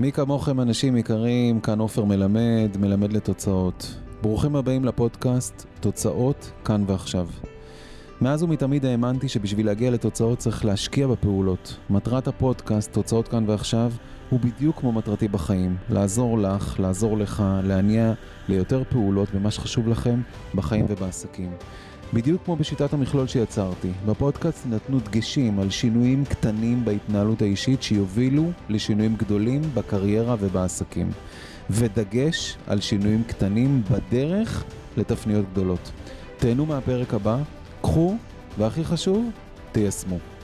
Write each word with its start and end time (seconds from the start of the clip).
מי 0.00 0.12
כמוכם 0.12 0.60
אנשים 0.60 0.96
יקרים, 0.96 1.60
כאן 1.60 1.78
עופר 1.78 2.04
מלמד, 2.04 2.76
מלמד 2.80 3.12
לתוצאות. 3.12 3.94
ברוכים 4.22 4.56
הבאים 4.56 4.84
לפודקאסט 4.84 5.66
תוצאות 5.80 6.50
כאן 6.64 6.84
ועכשיו. 6.86 7.28
מאז 8.20 8.42
ומתמיד 8.42 8.84
האמנתי 8.84 9.28
שבשביל 9.28 9.66
להגיע 9.66 9.90
לתוצאות 9.90 10.38
צריך 10.38 10.64
להשקיע 10.64 11.06
בפעולות. 11.06 11.76
מטרת 11.90 12.28
הפודקאסט, 12.28 12.92
תוצאות 12.92 13.28
כאן 13.28 13.44
ועכשיו, 13.46 13.92
הוא 14.30 14.40
בדיוק 14.40 14.80
כמו 14.80 14.92
מטרתי 14.92 15.28
בחיים. 15.28 15.76
לעזור 15.90 16.38
לך, 16.38 16.80
לעזור 16.80 17.18
לך, 17.18 17.44
להניע 17.62 18.12
ליותר 18.48 18.82
פעולות 18.90 19.28
במה 19.34 19.50
שחשוב 19.50 19.88
לכם 19.88 20.20
בחיים 20.54 20.86
ובעסקים. 20.88 21.50
בדיוק 22.12 22.42
כמו 22.44 22.56
בשיטת 22.56 22.92
המכלול 22.92 23.26
שיצרתי, 23.26 23.88
בפודקאסט 24.06 24.66
נתנו 24.66 25.00
דגשים 25.00 25.60
על 25.60 25.70
שינויים 25.70 26.24
קטנים 26.24 26.84
בהתנהלות 26.84 27.42
האישית 27.42 27.82
שיובילו 27.82 28.50
לשינויים 28.68 29.16
גדולים 29.16 29.62
בקריירה 29.74 30.36
ובעסקים. 30.40 31.10
ודגש 31.70 32.56
על 32.66 32.80
שינויים 32.80 33.22
קטנים 33.24 33.82
בדרך 33.90 34.64
לתפניות 34.96 35.44
גדולות. 35.52 35.90
תהנו 36.38 36.66
מהפרק 36.66 37.14
הבא, 37.14 37.38
קחו, 37.82 38.16
והכי 38.58 38.84
חשוב, 38.84 39.30
תיישמו. 39.72 40.37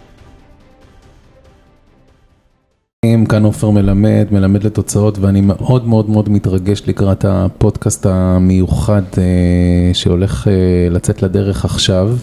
כאן 3.29 3.45
עופר 3.45 3.71
מלמד, 3.71 4.27
מלמד 4.31 4.65
לתוצאות, 4.65 5.19
ואני 5.19 5.41
מאוד 5.41 5.87
מאוד 5.87 6.11
מאוד 6.11 6.29
מתרגש 6.29 6.83
לקראת 6.87 7.25
הפודקאסט 7.29 8.07
המיוחד 8.07 9.03
אה, 9.19 9.91
שהולך 9.93 10.49
אה, 10.49 10.53
לצאת 10.91 11.23
לדרך 11.23 11.65
עכשיו. 11.65 12.17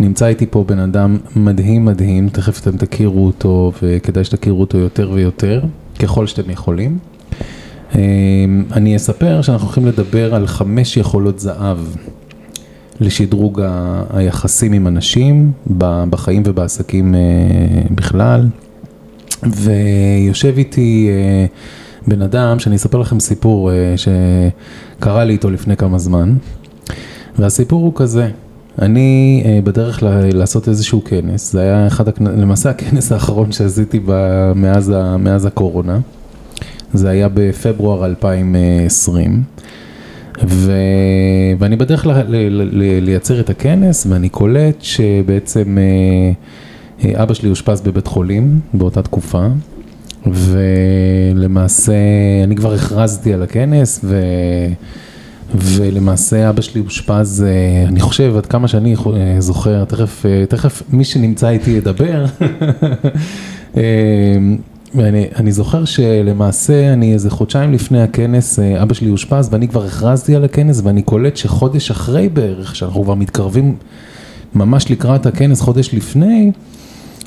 נמצא 0.00 0.26
איתי 0.26 0.46
פה 0.50 0.64
בן 0.68 0.78
אדם 0.78 1.18
מדהים 1.36 1.84
מדהים, 1.84 2.28
תכף 2.28 2.62
אתם 2.62 2.76
תכירו 2.76 3.26
אותו, 3.26 3.72
וכדאי 3.82 4.24
שתכירו 4.24 4.60
אותו 4.60 4.78
יותר 4.78 5.10
ויותר, 5.12 5.62
ככל 5.98 6.26
שאתם 6.26 6.50
יכולים. 6.50 6.98
אה, 7.94 8.00
אני 8.72 8.96
אספר 8.96 9.42
שאנחנו 9.42 9.66
הולכים 9.66 9.86
לדבר 9.86 10.34
על 10.34 10.46
חמש 10.46 10.96
יכולות 10.96 11.38
זהב 11.38 11.78
לשדרוג 13.00 13.62
היחסים 14.10 14.72
עם 14.72 14.86
אנשים, 14.86 15.52
בחיים 16.10 16.42
ובעסקים 16.46 17.14
בכלל. 17.90 18.48
ויושב 19.42 20.58
איתי 20.58 21.08
אה, 21.10 21.46
בן 22.06 22.22
אדם 22.22 22.58
שאני 22.58 22.76
אספר 22.76 22.98
לכם 22.98 23.20
סיפור 23.20 23.72
אה, 23.72 23.94
שקרה 23.96 25.24
לי 25.24 25.32
איתו 25.32 25.50
לפני 25.50 25.76
כמה 25.76 25.98
זמן, 25.98 26.34
והסיפור 27.38 27.82
הוא 27.82 27.92
כזה, 27.94 28.28
אני 28.82 29.42
אה, 29.44 29.58
בדרך 29.64 30.02
ל- 30.02 30.38
לעשות 30.38 30.68
איזשהו 30.68 31.04
כנס, 31.04 31.52
זה 31.52 31.60
היה 31.60 31.86
אחד, 31.86 32.08
הכ... 32.08 32.20
למעשה 32.20 32.70
הכנס 32.70 33.12
האחרון 33.12 33.52
שעשיתי 33.52 34.00
מאז, 34.54 34.92
ה... 34.96 35.16
מאז 35.16 35.46
הקורונה, 35.46 35.98
זה 36.94 37.08
היה 37.08 37.28
בפברואר 37.34 38.06
2020. 38.06 39.42
ו... 40.44 40.72
ואני 41.58 41.76
בדרך 41.76 42.06
ל... 42.06 42.10
ל... 42.10 42.36
ל... 42.48 43.04
לייצר 43.04 43.40
את 43.40 43.50
הכנס 43.50 44.06
ואני 44.10 44.28
קולט 44.28 44.76
שבעצם 44.80 45.78
אבא 47.04 47.34
שלי 47.34 47.50
אושפז 47.50 47.80
בבית 47.80 48.06
חולים 48.06 48.60
באותה 48.74 49.02
תקופה, 49.02 49.46
ולמעשה 50.26 51.92
אני 52.44 52.56
כבר 52.56 52.74
הכרזתי 52.74 53.32
על 53.32 53.42
הכנס, 53.42 54.00
ו... 54.04 54.20
ולמעשה 55.54 56.50
אבא 56.50 56.62
שלי 56.62 56.80
אושפז, 56.80 57.44
אה, 57.46 57.88
אני 57.88 58.00
חושב, 58.00 58.34
עד 58.36 58.46
כמה 58.46 58.68
שאני 58.68 58.94
אה, 58.94 59.36
זוכר, 59.38 59.84
תכף, 59.84 60.26
אה, 60.26 60.46
תכף 60.46 60.82
מי 60.90 61.04
שנמצא 61.04 61.48
איתי 61.48 61.70
ידבר. 61.70 62.24
ואני, 64.94 65.26
אני 65.36 65.52
זוכר 65.52 65.84
שלמעשה 65.84 66.92
אני 66.92 67.12
איזה 67.12 67.30
חודשיים 67.30 67.72
לפני 67.72 68.02
הכנס, 68.02 68.58
אבא 68.58 68.94
שלי 68.94 69.10
אושפז 69.10 69.48
ואני 69.52 69.68
כבר 69.68 69.84
הכרזתי 69.84 70.36
על 70.36 70.44
הכנס 70.44 70.80
ואני 70.84 71.02
קולט 71.02 71.36
שחודש 71.36 71.90
אחרי 71.90 72.28
בערך, 72.28 72.76
שאנחנו 72.76 73.02
כבר 73.02 73.14
מתקרבים 73.14 73.76
ממש 74.54 74.90
לקראת 74.90 75.26
הכנס, 75.26 75.60
חודש 75.60 75.94
לפני, 75.94 76.52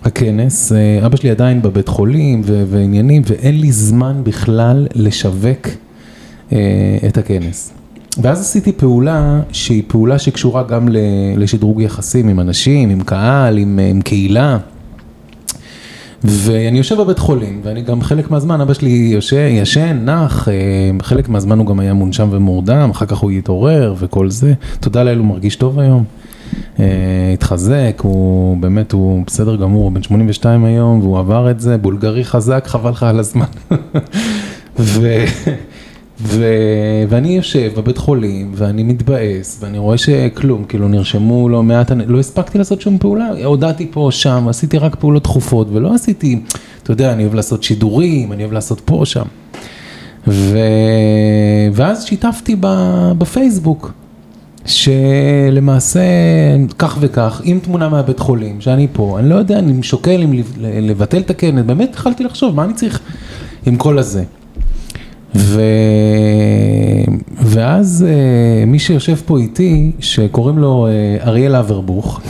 הכנס, 0.04 0.72
אה, 0.72 1.06
אבא 1.06 1.18
שלי 1.18 1.30
עדיין 1.30 1.62
בבית 1.62 1.88
חולים 1.88 2.42
ועניינים, 2.46 3.22
ואין 3.26 3.60
לי 3.60 3.72
זמן 3.72 4.22
בכלל 4.24 4.88
לשווק 4.96 5.68
אה, 6.52 6.58
את 7.08 7.18
הכנס. 7.18 7.74
ואז 8.22 8.42
עשיתי 8.42 8.72
פעולה 8.72 9.42
שהיא 9.52 9.84
פעולה 9.88 10.20
שקשורה 10.20 10.64
גם 10.64 10.88
לשדרוג 11.38 11.82
יחסים 11.82 12.28
עם 12.28 12.40
אנשים, 12.40 12.90
עם 12.90 13.02
קהל, 13.02 13.58
עם, 13.58 13.80
עם 13.90 14.02
קהילה. 14.02 14.58
ואני 16.24 16.78
יושב 16.78 17.02
בבית 17.02 17.20
חולים, 17.20 17.62
ואני 17.64 17.82
גם 17.82 18.02
חלק 18.02 18.32
מהזמן, 18.32 18.62
אבא 18.62 18.74
שלי 18.74 18.90
יושן, 18.90 19.50
ישן, 19.52 20.02
נח, 20.06 20.48
אה, 20.50 20.54
חלק 21.02 21.30
מהזמן 21.30 21.60
הוא 21.60 21.68
גם 21.68 21.80
היה 21.80 21.94
מונשם 21.94 22.28
ומורדם, 22.32 22.90
אחר 22.90 23.06
כך 23.06 23.18
הוא 23.18 23.32
יתעורר 23.32 23.96
וכל 24.00 24.30
זה. 24.30 24.54
תודה 24.80 25.04
לאל, 25.04 25.18
הוא 25.18 25.26
מרגיש 25.26 25.56
טוב 25.56 25.80
היום. 25.80 26.04
אה, 26.80 26.86
התחזק, 27.34 28.02
הוא 28.04 28.58
באמת, 28.58 28.92
הוא 28.92 29.24
בסדר 29.28 29.56
גמור, 29.56 29.84
הוא 29.84 29.92
בן 29.92 30.04
82 30.04 30.66
היום, 30.66 31.00
והוא 31.00 31.20
עבר 31.20 31.52
את 31.52 31.60
זה, 31.60 31.78
בולגרי 31.78 32.26
חזק, 32.26 32.64
חבל 32.68 32.92
לך 32.92 33.04
על 33.04 33.20
הזמן. 33.20 33.46
ו... 34.80 35.26
ו... 36.22 36.46
ואני 37.10 37.36
יושב 37.36 37.72
בבית 37.78 37.98
חולים 37.98 38.52
ואני 38.56 38.84
מתבאס 38.84 39.60
ואני 39.62 39.78
רואה 39.78 39.98
שכלום, 39.98 40.64
כאילו 40.64 40.88
נרשמו 40.88 41.50
לא 41.50 41.64
מעט, 41.64 41.92
לא 42.08 42.20
הספקתי 42.20 42.58
לעשות 42.58 42.82
שום 42.82 42.98
פעולה, 42.98 43.30
הודעתי 43.44 43.88
פה, 43.92 44.10
שם, 44.12 44.46
עשיתי 44.50 44.78
רק 44.78 44.96
פעולות 44.96 45.24
דחופות 45.24 45.68
ולא 45.72 45.96
עשיתי, 45.96 46.40
אתה 46.84 46.92
יודע, 46.92 47.14
אני 47.14 47.24
אוהב 47.24 47.34
לעשות 47.34 47.64
שידורים, 47.64 48.32
אני 48.32 48.44
אוהב 48.44 48.54
לעשות 48.54 48.82
פה, 48.86 49.02
שם. 49.06 49.26
ו... 50.28 50.58
ואז 51.74 52.06
שיתפתי 52.06 52.56
בפייסבוק 53.18 53.92
שלמעשה 54.66 56.02
כך 56.78 56.98
וכך, 57.00 57.42
עם 57.44 57.60
תמונה 57.60 57.90
מהבית 57.90 58.20
חולים, 58.20 58.62
שאני 58.62 58.88
פה, 58.94 59.20
אני 59.20 59.30
לא 59.30 59.36
יודע, 59.36 59.60
אני 59.60 59.84
שוקל 59.84 60.22
אם 60.22 60.34
לבטל 60.62 61.18
את 61.18 61.30
הכנס, 61.30 61.66
באמת 61.66 61.90
התחלתי 61.90 62.24
לחשוב, 62.24 62.56
מה 62.56 62.64
אני 62.64 62.74
צריך 62.74 63.00
עם 63.66 63.76
כל 63.76 63.98
הזה. 63.98 64.24
ו... 65.36 65.62
ואז 67.42 68.06
uh, 68.08 68.66
מי 68.66 68.80
שיושב 68.80 69.16
פה 69.16 69.38
איתי, 69.38 69.92
שקוראים 70.00 70.58
לו 70.58 70.88
uh, 70.88 71.28
אריאל 71.28 71.56
אברבוך, 71.56 72.22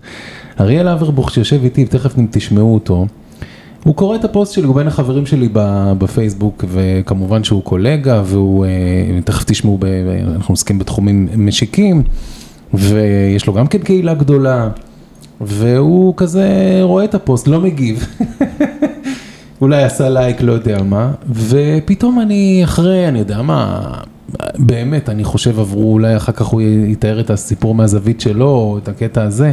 אריאל 0.60 0.88
אברבוך 0.88 1.30
שיושב 1.30 1.64
איתי, 1.64 1.84
ותכף 1.84 2.14
תשמעו 2.30 2.74
אותו, 2.74 3.06
הוא 3.84 3.94
קורא 3.94 4.16
את 4.16 4.24
הפוסט 4.24 4.52
שלי, 4.52 4.64
הוא 4.64 4.74
בין 4.74 4.86
החברים 4.86 5.26
שלי 5.26 5.48
בפייסבוק, 5.98 6.64
וכמובן 6.68 7.44
שהוא 7.44 7.62
קולגה, 7.62 8.22
והוא, 8.24 8.66
אה, 8.66 9.20
תכף 9.24 9.44
תשמעו, 9.44 9.78
אנחנו 10.34 10.52
עוסקים 10.52 10.78
בתחומים 10.78 11.28
משיקים, 11.36 12.02
ויש 12.74 13.46
לו 13.46 13.52
גם 13.52 13.66
כן 13.66 13.78
קהילה 13.78 14.14
גדולה, 14.14 14.68
והוא 15.40 16.14
כזה 16.16 16.78
רואה 16.82 17.04
את 17.04 17.14
הפוסט, 17.14 17.48
לא 17.48 17.60
מגיב. 17.60 18.06
אולי 19.60 19.82
עשה 19.82 20.08
לייק, 20.08 20.40
לא 20.40 20.52
יודע 20.52 20.82
מה, 20.82 21.12
ופתאום 21.30 22.20
אני 22.20 22.60
אחרי, 22.64 23.08
אני 23.08 23.18
יודע 23.18 23.42
מה, 23.42 23.90
באמת, 24.58 25.08
אני 25.08 25.24
חושב 25.24 25.60
עברו, 25.60 25.92
אולי 25.92 26.16
אחר 26.16 26.32
כך 26.32 26.46
הוא 26.46 26.60
יתאר 26.60 27.20
את 27.20 27.30
הסיפור 27.30 27.74
מהזווית 27.74 28.20
שלו, 28.20 28.46
או 28.46 28.78
את 28.78 28.88
הקטע 28.88 29.22
הזה. 29.22 29.52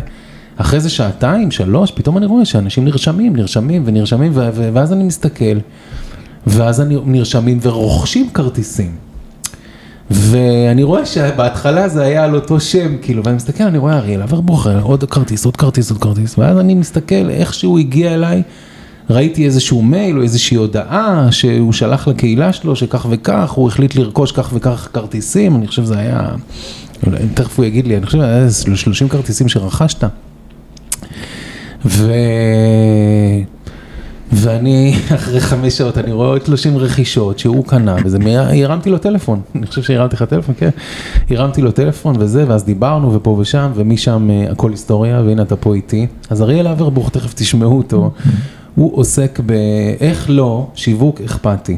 אחרי 0.62 0.80
זה 0.80 0.90
שעתיים, 0.90 1.52
שלוש, 1.52 1.92
פתאום 1.92 2.18
אני 2.18 2.26
רואה 2.26 2.46
שאנשים 2.46 2.86
נרשמים, 2.86 3.36
נרשמים 3.36 3.84
ונרשמים, 3.86 4.32
ואז 4.74 4.94
אני 4.94 5.04
מסתכל, 5.04 5.60
ואז 6.48 6.82
אני 6.82 6.98
נרשמים 7.06 7.60
ורוכשים 7.62 8.30
כרטיסים. 8.30 8.96
ואני 10.12 10.84
רואה 10.84 11.06
שבהתחלה 11.06 11.90
זה 11.90 12.04
היה 12.04 12.24
על 12.24 12.36
אותו 12.36 12.60
שם, 12.60 12.98
כאילו, 13.02 13.24
ואני 13.24 13.36
מסתכל, 13.36 13.64
אני 13.64 13.78
רואה 13.78 13.98
אריאל 13.98 14.22
אברבוכר, 14.22 14.82
עוד 14.82 15.04
כרטיס, 15.04 15.46
עוד 15.46 15.58
כרטיס, 15.58 15.92
עוד 15.92 16.02
כרטיס, 16.02 16.38
ואז 16.38 16.60
אני 16.60 16.76
מסתכל 16.76 17.30
איך 17.30 17.54
שהוא 17.54 17.80
הגיע 17.80 18.14
אליי, 18.14 18.44
ראיתי 19.10 19.46
איזשהו 19.46 19.82
מייל 19.82 20.18
או 20.18 20.24
איזושהי 20.24 20.58
הודעה 20.58 21.28
שהוא 21.32 21.74
שלח 21.74 22.08
לקהילה 22.08 22.54
שלו, 22.54 22.76
שכך 22.76 23.06
וכך, 23.10 23.52
הוא 23.52 23.68
החליט 23.68 23.96
לרכוש 23.96 24.32
כך 24.32 24.50
וכך 24.54 24.90
כרטיסים, 24.94 25.56
אני 25.56 25.68
חושב 25.68 25.84
שזה 25.84 26.00
היה, 26.00 26.30
תכף 27.34 27.58
הוא 27.58 27.66
יגיד 27.66 27.88
לי, 27.88 27.98
אני 27.98 28.06
חושב 28.06 28.18
שזה 28.18 28.76
30 28.76 29.10
כרטיסים 29.10 29.50
שרכשת. 29.50 30.04
ו... 31.86 32.14
ואני, 34.32 34.96
אחרי 35.16 35.40
חמש 35.40 35.78
שעות, 35.78 35.98
אני 35.98 36.12
רואה 36.12 36.28
עוד 36.28 36.46
30 36.46 36.78
רכישות 36.78 37.40
שהוא 37.40 37.66
קנה, 37.66 37.96
וזה, 38.06 38.18
הרמתי 38.64 38.90
לו 38.90 38.98
טלפון, 38.98 39.42
אני 39.56 39.68
חושב 39.68 39.84
שהרמתי 39.84 40.16
לך 40.16 40.24
טלפון, 40.24 40.56
כן, 40.58 40.70
הרמתי 41.30 41.62
לו 41.62 41.72
טלפון 41.72 42.16
וזה, 42.20 42.46
ואז 42.48 42.64
דיברנו 42.64 43.14
ופה 43.14 43.30
ושם, 43.30 43.72
ומשם 43.76 44.30
אה, 44.32 44.52
הכל 44.52 44.72
היסטוריה, 44.72 45.22
והנה 45.22 45.42
אתה 45.42 45.56
פה 45.56 45.76
איתי. 45.76 46.08
אז 46.30 46.42
אריאל 46.42 46.68
אברבוך, 46.68 47.10
תכף 47.10 47.34
תשמעו 47.34 47.78
אותו, 47.78 48.12
הוא 48.76 48.98
עוסק 48.98 49.40
באיך 49.46 50.26
לא 50.30 50.68
שיווק 50.76 51.22
אכפתי. 51.22 51.78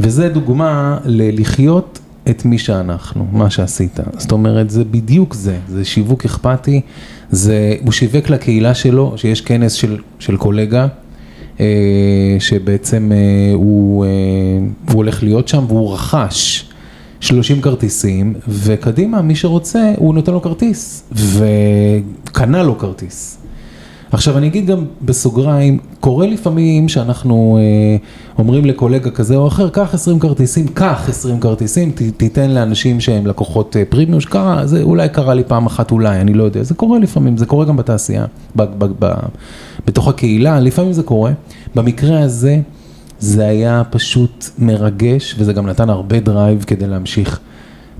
וזה 0.00 0.28
דוגמה 0.28 0.98
ללחיות 1.04 1.98
את 2.30 2.44
מי 2.44 2.58
שאנחנו, 2.58 3.26
מה 3.32 3.50
שעשית. 3.50 4.00
זאת 4.18 4.32
אומרת, 4.32 4.70
זה 4.70 4.84
בדיוק 4.84 5.34
זה, 5.34 5.58
זה 5.68 5.84
שיווק 5.84 6.24
אכפתי, 6.24 6.80
זה, 7.30 7.76
הוא 7.84 7.92
שיווק 7.92 8.30
לקהילה 8.30 8.74
שלו, 8.74 9.12
שיש 9.16 9.40
כנס 9.40 9.72
של, 9.72 9.98
של 10.18 10.36
קולגה, 10.36 10.86
שבעצם 12.38 13.12
הוא, 13.54 14.04
הוא 14.88 14.96
הולך 14.96 15.22
להיות 15.22 15.48
שם 15.48 15.64
והוא 15.68 15.94
רכש 15.94 16.68
30 17.20 17.60
כרטיסים, 17.60 18.34
וקדימה, 18.48 19.22
מי 19.22 19.36
שרוצה, 19.36 19.92
הוא 19.96 20.14
נותן 20.14 20.32
לו 20.32 20.42
כרטיס, 20.42 21.04
וקנה 21.12 22.62
לו 22.62 22.78
כרטיס. 22.78 23.38
עכשיו 24.12 24.38
אני 24.38 24.46
אגיד 24.46 24.66
גם 24.66 24.84
בסוגריים, 25.02 25.78
קורה 26.00 26.26
לפעמים 26.26 26.88
שאנחנו 26.88 27.58
אה, 27.60 27.96
אומרים 28.38 28.64
לקולגה 28.64 29.10
כזה 29.10 29.36
או 29.36 29.48
אחר, 29.48 29.68
קח 29.68 29.94
20 29.94 30.18
כרטיסים, 30.18 30.68
קח 30.68 31.08
20 31.08 31.40
כרטיסים, 31.40 31.90
ת, 31.90 32.02
תיתן 32.16 32.50
לאנשים 32.50 33.00
שהם 33.00 33.26
לקוחות 33.26 33.76
אה, 33.76 33.82
פרימיום, 33.88 34.20
שקרה, 34.20 34.66
זה 34.66 34.82
אולי 34.82 35.08
קרה 35.08 35.34
לי 35.34 35.44
פעם 35.44 35.66
אחת 35.66 35.90
אולי, 35.90 36.20
אני 36.20 36.34
לא 36.34 36.44
יודע, 36.44 36.62
זה 36.62 36.74
קורה 36.74 36.98
לפעמים, 36.98 37.36
זה 37.36 37.46
קורה 37.46 37.64
גם 37.64 37.76
בתעשייה, 37.76 38.24
ב, 38.56 38.62
ב, 38.62 38.92
ב, 38.98 39.12
בתוך 39.86 40.08
הקהילה, 40.08 40.60
לפעמים 40.60 40.92
זה 40.92 41.02
קורה. 41.02 41.32
במקרה 41.74 42.20
הזה, 42.20 42.60
זה 43.20 43.46
היה 43.46 43.82
פשוט 43.90 44.44
מרגש, 44.58 45.34
וזה 45.38 45.52
גם 45.52 45.66
נתן 45.66 45.90
הרבה 45.90 46.20
דרייב 46.20 46.64
כדי 46.66 46.86
להמשיך. 46.86 47.40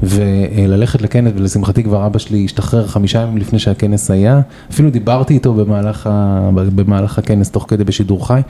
וללכת 0.03 1.03
לכנס, 1.03 1.33
ולשמחתי 1.37 1.83
כבר 1.83 2.07
אבא 2.07 2.19
שלי 2.19 2.45
השתחרר 2.45 2.87
חמישה 2.87 3.23
ימים 3.23 3.37
לפני 3.39 3.59
שהכנס 3.59 4.11
היה, 4.11 4.41
אפילו 4.71 4.91
דיברתי 4.91 5.35
איתו 5.35 5.55
במהלך, 5.55 6.07
ה, 6.07 6.51
במהלך 6.55 7.19
הכנס 7.19 7.51
תוך 7.51 7.65
כדי 7.69 7.85
בשידור 7.85 8.27
חי. 8.27 8.41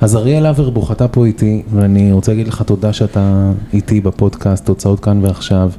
אז 0.00 0.16
אריאל 0.16 0.46
אברבוך, 0.46 0.92
אתה 0.92 1.08
פה 1.08 1.26
איתי, 1.26 1.62
ואני 1.72 2.12
רוצה 2.12 2.32
להגיד 2.32 2.48
לך 2.48 2.62
תודה 2.62 2.92
שאתה 2.92 3.50
איתי 3.72 4.00
בפודקאסט, 4.00 4.66
תוצאות 4.66 5.00
כאן 5.00 5.24
ועכשיו, 5.24 5.70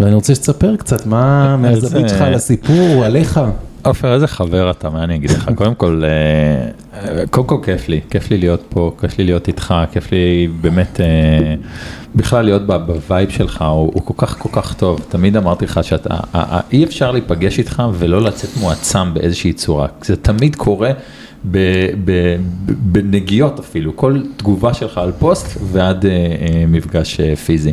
ואני 0.00 0.14
רוצה 0.14 0.34
שתספר 0.34 0.76
קצת 0.76 1.06
מה 1.06 1.56
מהזווית 1.56 2.08
שלך 2.08 2.20
על 2.20 2.34
הסיפור, 2.34 3.04
עליך. 3.04 3.40
עופר, 3.88 4.14
איזה 4.14 4.26
חבר 4.26 4.70
אתה, 4.70 4.90
מה 4.90 5.04
אני 5.04 5.14
אגיד 5.14 5.30
לך? 5.30 5.50
קודם 5.54 5.74
כל, 5.74 6.02
אה, 6.04 7.26
קודם 7.30 7.46
כל 7.46 7.56
כיף 7.64 7.88
לי, 7.88 8.00
כיף 8.10 8.30
לי 8.30 8.38
להיות 8.38 8.62
פה, 8.68 8.92
כיף 9.00 9.18
לי 9.18 9.24
להיות 9.24 9.48
איתך, 9.48 9.74
כיף 9.92 10.12
לי 10.12 10.48
באמת 10.60 11.00
אה, 11.00 11.54
בכלל 12.14 12.44
להיות 12.44 12.66
בווייב 12.66 13.30
שלך, 13.30 13.62
הוא, 13.62 13.90
הוא 13.94 14.02
כל 14.04 14.14
כך 14.16 14.38
כל 14.38 14.48
כך 14.52 14.74
טוב. 14.74 15.00
תמיד 15.08 15.36
אמרתי 15.36 15.64
לך 15.64 15.80
שאתה, 15.84 16.16
אי 16.72 16.84
אפשר 16.84 17.10
להיפגש 17.12 17.58
איתך 17.58 17.82
ולא 17.94 18.22
לצאת 18.22 18.50
מועצם 18.60 19.14
באיזושהי 19.14 19.52
צורה. 19.52 19.86
זה 20.02 20.16
תמיד 20.16 20.56
קורה. 20.56 20.90
בנגיעות 22.64 23.58
אפילו, 23.58 23.96
כל 23.96 24.20
תגובה 24.36 24.74
שלך 24.74 24.98
על 24.98 25.12
פוסט 25.18 25.58
ועד 25.72 26.06
אה, 26.06 26.64
מפגש 26.68 27.20
פיזי. 27.20 27.72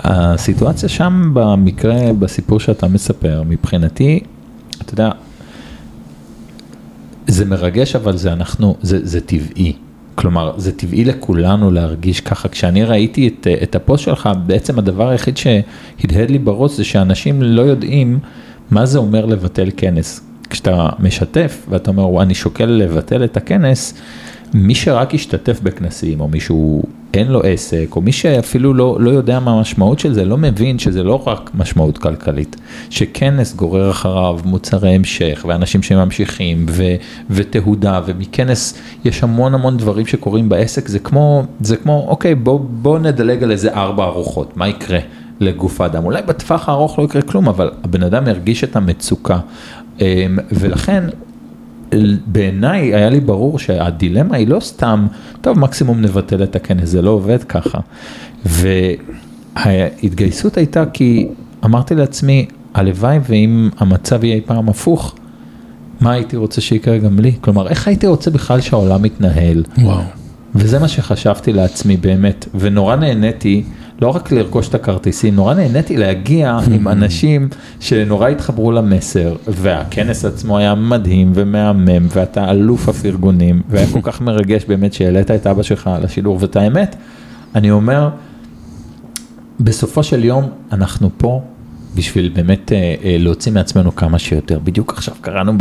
הסיטואציה 0.00 0.88
שם 0.88 1.30
במקרה, 1.32 2.12
בסיפור 2.18 2.60
שאתה 2.60 2.88
מספר, 2.88 3.42
מבחינתי, 3.48 4.20
אתה 4.88 5.02
יודע, 5.02 5.10
זה 7.26 7.44
מרגש, 7.44 7.96
אבל 7.96 8.16
זה 8.16 8.32
אנחנו, 8.32 8.76
זה, 8.82 9.06
זה 9.06 9.20
טבעי. 9.20 9.72
כלומר, 10.14 10.52
זה 10.56 10.72
טבעי 10.72 11.04
לכולנו 11.04 11.70
להרגיש 11.70 12.20
ככה. 12.20 12.48
כשאני 12.48 12.84
ראיתי 12.84 13.28
את, 13.28 13.46
את 13.62 13.74
הפוסט 13.74 14.04
שלך, 14.04 14.28
בעצם 14.46 14.78
הדבר 14.78 15.08
היחיד 15.08 15.36
שהדהד 15.36 16.30
לי 16.30 16.38
בראש 16.38 16.72
זה 16.72 16.84
שאנשים 16.84 17.42
לא 17.42 17.62
יודעים 17.62 18.18
מה 18.70 18.86
זה 18.86 18.98
אומר 18.98 19.26
לבטל 19.26 19.68
כנס. 19.76 20.20
כשאתה 20.50 20.88
משתף 20.98 21.66
ואתה 21.68 21.90
אומר, 21.90 22.22
אני 22.22 22.34
שוקל 22.34 22.66
לבטל 22.66 23.24
את 23.24 23.36
הכנס, 23.36 23.94
מי 24.54 24.74
שרק 24.74 25.14
השתתף 25.14 25.60
בכנסים, 25.60 26.20
או 26.20 26.28
מישהו 26.28 26.82
אין 27.14 27.28
לו 27.28 27.40
עסק, 27.42 27.86
או 27.96 28.00
מי 28.00 28.12
שאפילו 28.12 28.74
לא, 28.74 28.96
לא 29.00 29.10
יודע 29.10 29.40
מה 29.40 29.50
המשמעות 29.50 29.98
של 29.98 30.14
זה, 30.14 30.24
לא 30.24 30.38
מבין 30.38 30.78
שזה 30.78 31.02
לא 31.02 31.22
רק 31.26 31.50
משמעות 31.54 31.98
כלכלית, 31.98 32.56
שכנס 32.90 33.54
גורר 33.54 33.90
אחריו 33.90 34.40
מוצרי 34.44 34.94
המשך, 34.94 35.44
ואנשים 35.48 35.82
שממשיכים, 35.82 36.66
ו, 36.68 36.82
ותהודה, 37.30 38.00
ומכנס 38.06 38.78
יש 39.04 39.22
המון 39.22 39.54
המון 39.54 39.76
דברים 39.76 40.06
שקורים 40.06 40.48
בעסק, 40.48 40.88
זה 40.88 40.98
כמו, 40.98 41.42
זה 41.60 41.76
כמו, 41.76 42.06
אוקיי, 42.08 42.34
בוא, 42.34 42.60
בוא 42.60 42.98
נדלג 42.98 43.42
על 43.42 43.50
איזה 43.50 43.74
ארבע 43.74 44.04
ארוחות, 44.04 44.56
מה 44.56 44.68
יקרה? 44.68 44.98
לגוף 45.40 45.80
האדם, 45.80 46.04
אולי 46.04 46.22
בטווח 46.22 46.68
הארוך 46.68 46.98
לא 46.98 47.04
יקרה 47.04 47.22
כלום, 47.22 47.48
אבל 47.48 47.70
הבן 47.84 48.02
אדם 48.02 48.28
ירגיש 48.28 48.64
את 48.64 48.76
המצוקה, 48.76 49.38
אמ, 50.00 50.38
ולכן 50.52 51.04
בעיניי 52.26 52.94
היה 52.94 53.10
לי 53.10 53.20
ברור 53.20 53.58
שהדילמה 53.58 54.36
היא 54.36 54.48
לא 54.48 54.60
סתם, 54.60 55.06
טוב 55.40 55.58
מקסימום 55.58 56.00
נבטל 56.00 56.42
את 56.42 56.56
הכנס, 56.56 56.88
זה 56.88 57.02
לא 57.02 57.10
עובד 57.10 57.44
ככה. 57.44 57.78
וההתגייסות 59.56 60.56
הייתה 60.56 60.84
כי 60.92 61.28
אמרתי 61.64 61.94
לעצמי, 61.94 62.46
הלוואי 62.74 63.18
ואם 63.28 63.70
המצב 63.78 64.24
יהיה 64.24 64.36
אי 64.36 64.40
פעם 64.40 64.68
הפוך, 64.68 65.14
מה 66.00 66.12
הייתי 66.12 66.36
רוצה 66.36 66.60
שיקרה 66.60 66.98
גם 66.98 67.20
לי? 67.20 67.32
כלומר, 67.40 67.68
איך 67.68 67.88
הייתי 67.88 68.06
רוצה 68.06 68.30
בכלל 68.30 68.60
שהעולם 68.60 69.04
יתנהל? 69.04 69.64
וואו. 69.78 70.02
וזה 70.54 70.78
מה 70.78 70.88
שחשבתי 70.88 71.52
לעצמי 71.52 71.96
באמת, 71.96 72.48
ונורא 72.54 72.96
נהניתי 72.96 73.62
לא 74.02 74.08
רק 74.08 74.32
לרכוש 74.32 74.68
את 74.68 74.74
הכרטיסים, 74.74 75.34
נורא 75.34 75.54
נהניתי 75.54 75.96
להגיע 75.96 76.58
עם 76.72 76.88
אנשים 76.94 77.48
שנורא 77.80 78.28
התחברו 78.28 78.72
למסר, 78.72 79.36
והכנס 79.46 80.24
עצמו 80.24 80.58
היה 80.58 80.74
מדהים 80.74 81.32
ומהמם, 81.34 82.06
ואתה 82.14 82.50
אלוף 82.50 82.88
הפרגונים, 82.88 83.62
והיה 83.68 83.86
כל 83.92 84.00
כך 84.02 84.20
מרגש 84.20 84.64
באמת 84.64 84.92
שהעלית 84.92 85.30
את 85.30 85.46
אבא 85.46 85.62
שלך 85.62 85.90
לשידור, 86.02 86.38
ואת 86.40 86.56
האמת, 86.56 86.96
אני 87.54 87.70
אומר, 87.70 88.08
בסופו 89.60 90.02
של 90.02 90.24
יום 90.24 90.48
אנחנו 90.72 91.10
פה 91.16 91.42
בשביל 91.94 92.30
באמת 92.34 92.72
אה, 92.72 92.94
אה, 93.04 93.16
להוציא 93.18 93.52
מעצמנו 93.52 93.96
כמה 93.96 94.18
שיותר. 94.18 94.58
בדיוק 94.64 94.92
עכשיו 94.92 95.14
קראנו 95.20 95.52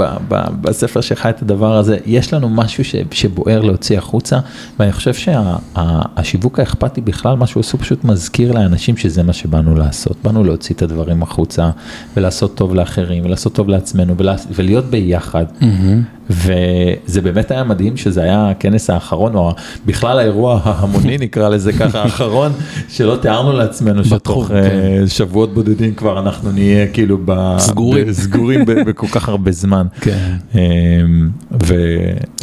בספר 0.62 1.01
שלך 1.01 1.25
את 1.25 1.41
הדבר 1.41 1.77
הזה, 1.77 1.97
יש 2.06 2.33
לנו 2.33 2.50
משהו 2.50 2.85
ש, 2.85 2.95
שבוער 3.12 3.62
להוציא 3.62 3.97
החוצה, 3.97 4.39
ואני 4.79 4.91
חושב 4.91 5.13
שהשיווק 5.13 6.56
שה, 6.56 6.62
האכפתי 6.62 7.01
בכלל, 7.01 7.35
מה 7.35 7.47
שהוא 7.47 7.62
עשו 7.62 7.77
פשוט 7.77 8.03
מזכיר 8.03 8.51
לאנשים 8.51 8.97
שזה 8.97 9.24
מה 9.24 9.33
שבאנו 9.33 9.75
לעשות. 9.75 10.18
באנו 10.24 10.44
להוציא 10.44 10.75
את 10.75 10.81
הדברים 10.81 11.24
החוצה, 11.24 11.69
ולעשות 12.18 12.56
טוב 12.56 12.75
לאחרים, 12.75 13.25
ולעשות 13.25 13.53
טוב 13.53 13.69
לעצמנו, 13.69 14.18
ולה, 14.18 14.35
ולהיות 14.51 14.85
ביחד. 14.85 15.45
Mm-hmm. 15.59 16.16
וזה 16.29 17.21
באמת 17.21 17.51
היה 17.51 17.63
מדהים 17.63 17.97
שזה 17.97 18.24
היה 18.24 18.50
הכנס 18.50 18.89
האחרון, 18.89 19.35
או 19.35 19.53
בכלל 19.85 20.19
האירוע 20.19 20.62
ההמוני 20.63 21.18
נקרא 21.25 21.50
לזה 21.50 21.74
ככה, 21.74 22.03
האחרון, 22.03 22.51
שלא 22.89 23.18
תיארנו 23.21 23.51
לעצמנו 23.51 24.06
שתוך 24.06 24.51
אה, 24.51 24.63
כן. 24.69 25.07
שבועות 25.07 25.53
בודדים 25.53 25.94
כבר 25.94 26.19
אנחנו 26.19 26.51
נהיה 26.51 26.88
כאילו 26.88 27.18
סגורים, 27.57 28.13
סגורים 28.13 28.65
בכל 28.65 29.07
כך 29.07 29.29
הרבה 29.29 29.51
זמן. 29.51 29.88
כן. 30.01 30.35
אמ, 30.56 31.29
ו, 31.65 31.75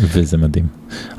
וזה 0.03 0.37
מדהים. 0.37 0.67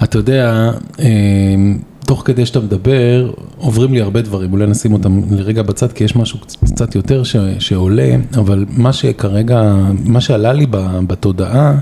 אתה 0.04 0.18
יודע, 0.18 0.72
אמ, 1.00 1.78
תוך 2.06 2.22
כדי 2.26 2.46
שאתה 2.46 2.60
מדבר, 2.60 3.32
עוברים 3.58 3.94
לי 3.94 4.02
הרבה 4.02 4.22
דברים, 4.22 4.54
אולי 4.54 4.68
נשים 4.68 4.94
אותם 4.94 5.22
לרגע 5.32 5.62
בצד, 5.62 5.92
כי 5.92 6.04
יש 6.04 6.16
משהו 6.16 6.40
קצת 6.66 6.96
יותר 6.96 7.24
ש, 7.24 7.36
שעולה, 7.60 8.16
אבל 8.38 8.66
מה 8.70 8.94
שכרגע, 8.94 9.76
מה 10.06 10.22
שעלה 10.22 10.54
לי 10.54 10.66
בתודעה, 11.08 11.76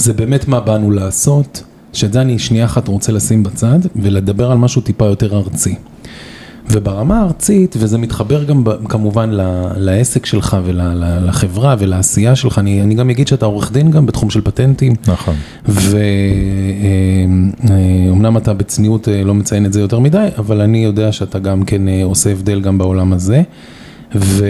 זה 0.00 0.12
באמת 0.12 0.48
מה 0.48 0.60
באנו 0.60 0.90
לעשות, 0.90 1.62
שאת 1.92 2.12
זה 2.12 2.20
אני 2.20 2.38
שנייה 2.38 2.64
אחת 2.64 2.88
רוצה 2.88 3.12
לשים 3.12 3.42
בצד 3.42 3.78
ולדבר 3.96 4.50
על 4.50 4.58
משהו 4.58 4.82
טיפה 4.82 5.04
יותר 5.04 5.36
ארצי. 5.36 5.74
וברמה 6.70 7.20
הארצית, 7.20 7.76
וזה 7.78 7.98
מתחבר 7.98 8.44
גם 8.44 8.64
כמובן 8.88 9.30
לעסק 9.76 10.26
שלך 10.26 10.56
ולחברה 10.64 11.76
ולעשייה 11.78 12.36
שלך, 12.36 12.58
אני, 12.58 12.82
אני 12.82 12.94
גם 12.94 13.10
אגיד 13.10 13.28
שאתה 13.28 13.46
עורך 13.46 13.72
דין 13.72 13.90
גם 13.90 14.06
בתחום 14.06 14.30
של 14.30 14.40
פטנטים. 14.40 14.94
נכון. 15.06 15.34
ואומנם 17.68 18.36
אתה 18.36 18.54
בצניעות 18.54 19.08
אה, 19.08 19.24
לא 19.24 19.34
מציין 19.34 19.66
את 19.66 19.72
זה 19.72 19.80
יותר 19.80 19.98
מדי, 19.98 20.28
אבל 20.38 20.60
אני 20.60 20.84
יודע 20.84 21.12
שאתה 21.12 21.38
גם 21.38 21.64
כן 21.64 21.88
אה, 21.88 22.04
עושה 22.04 22.30
הבדל 22.30 22.60
גם 22.60 22.78
בעולם 22.78 23.12
הזה. 23.12 23.42
ו... 24.14 24.44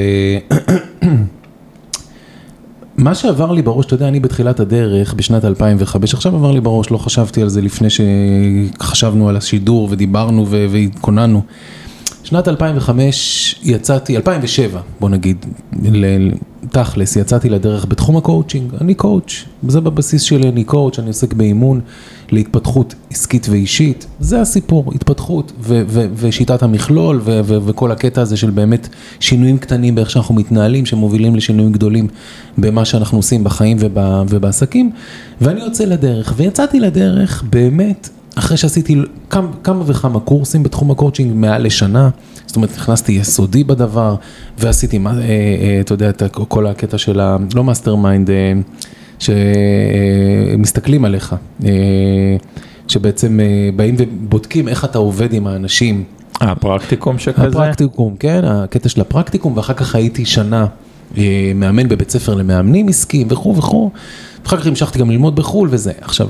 מה 3.00 3.14
שעבר 3.14 3.52
לי 3.52 3.62
בראש, 3.62 3.86
אתה 3.86 3.94
יודע, 3.94 4.08
אני 4.08 4.20
בתחילת 4.20 4.60
הדרך, 4.60 5.14
בשנת 5.14 5.44
2005, 5.44 6.14
עכשיו 6.14 6.36
עבר 6.36 6.52
לי 6.52 6.60
בראש, 6.60 6.90
לא 6.90 6.98
חשבתי 6.98 7.42
על 7.42 7.48
זה 7.48 7.60
לפני 7.60 7.88
שחשבנו 7.90 9.28
על 9.28 9.36
השידור 9.36 9.88
ודיברנו 9.90 10.46
והתכוננו. 10.48 11.42
שנת 12.24 12.48
2005 12.48 13.60
יצאתי, 13.62 14.16
2007 14.16 14.80
בוא 15.00 15.08
נגיד, 15.08 15.46
תכלס, 16.70 17.16
יצאתי 17.16 17.48
לדרך 17.48 17.86
בתחום 17.86 18.16
הקואוצ'ינג, 18.16 18.72
אני 18.80 18.94
קואוצ', 18.94 19.44
זה 19.68 19.80
בבסיס 19.80 20.22
שלי, 20.22 20.48
אני 20.48 20.64
קואוצ', 20.64 20.98
אני 20.98 21.08
עוסק 21.08 21.32
באימון 21.32 21.80
להתפתחות 22.30 22.94
עסקית 23.10 23.46
ואישית, 23.50 24.06
זה 24.20 24.40
הסיפור, 24.40 24.92
התפתחות 24.94 25.52
ו- 25.60 25.82
ו- 25.88 26.06
ושיטת 26.14 26.62
המכלול 26.62 27.20
ו- 27.24 27.40
ו- 27.44 27.58
וכל 27.66 27.92
הקטע 27.92 28.20
הזה 28.20 28.36
של 28.36 28.50
באמת 28.50 28.88
שינויים 29.20 29.58
קטנים 29.58 29.94
באיך 29.94 30.10
שאנחנו 30.10 30.34
מתנהלים, 30.34 30.86
שמובילים 30.86 31.36
לשינויים 31.36 31.72
גדולים 31.72 32.08
במה 32.58 32.84
שאנחנו 32.84 33.18
עושים 33.18 33.44
בחיים 33.44 33.76
וב- 33.80 34.24
ובעסקים, 34.28 34.90
ואני 35.40 35.60
יוצא 35.60 35.84
לדרך, 35.84 36.34
ויצאתי 36.36 36.80
לדרך 36.80 37.44
באמת 37.50 38.08
אחרי 38.34 38.56
שעשיתי 38.56 38.96
כמה, 39.30 39.48
כמה 39.64 39.82
וכמה 39.86 40.20
קורסים 40.20 40.62
בתחום 40.62 40.90
הקואוצ'ינג 40.90 41.32
מעל 41.34 41.62
לשנה, 41.62 42.10
זאת 42.46 42.56
אומרת 42.56 42.70
נכנסתי 42.76 43.12
יסודי 43.12 43.64
בדבר 43.64 44.14
ועשיתי, 44.58 44.98
אה, 45.06 45.12
אה, 45.12 45.80
אתה 45.80 45.94
יודע, 45.94 46.10
את 46.10 46.22
כל 46.48 46.66
הקטע 46.66 46.98
של 46.98 47.20
ה... 47.20 47.36
לא 47.54 47.64
mastermind, 47.64 48.30
אה, 48.30 48.52
שמסתכלים 50.58 51.04
עליך, 51.04 51.34
שבעצם 52.88 53.40
אה, 53.40 53.70
באים 53.76 53.94
ובודקים 53.98 54.68
איך 54.68 54.84
אתה 54.84 54.98
עובד 54.98 55.32
עם 55.32 55.46
האנשים. 55.46 56.04
הפרקטיקום 56.40 57.18
שכזה? 57.18 57.46
הפרקטיקום, 57.46 58.16
כן, 58.16 58.40
הקטע 58.44 58.88
של 58.88 59.00
הפרקטיקום, 59.00 59.56
ואחר 59.56 59.74
כך 59.74 59.94
הייתי 59.94 60.24
שנה 60.24 60.66
אה, 61.18 61.52
מאמן 61.54 61.88
בבית 61.88 62.10
ספר 62.10 62.34
למאמנים 62.34 62.88
עסקיים 62.88 63.26
וכו' 63.30 63.56
וכו', 63.56 63.90
ואחר 64.44 64.56
כך 64.56 64.66
המשכתי 64.66 64.98
גם 64.98 65.10
ללמוד 65.10 65.36
בחו"ל 65.36 65.68
וזה. 65.70 65.92
עכשיו, 66.00 66.28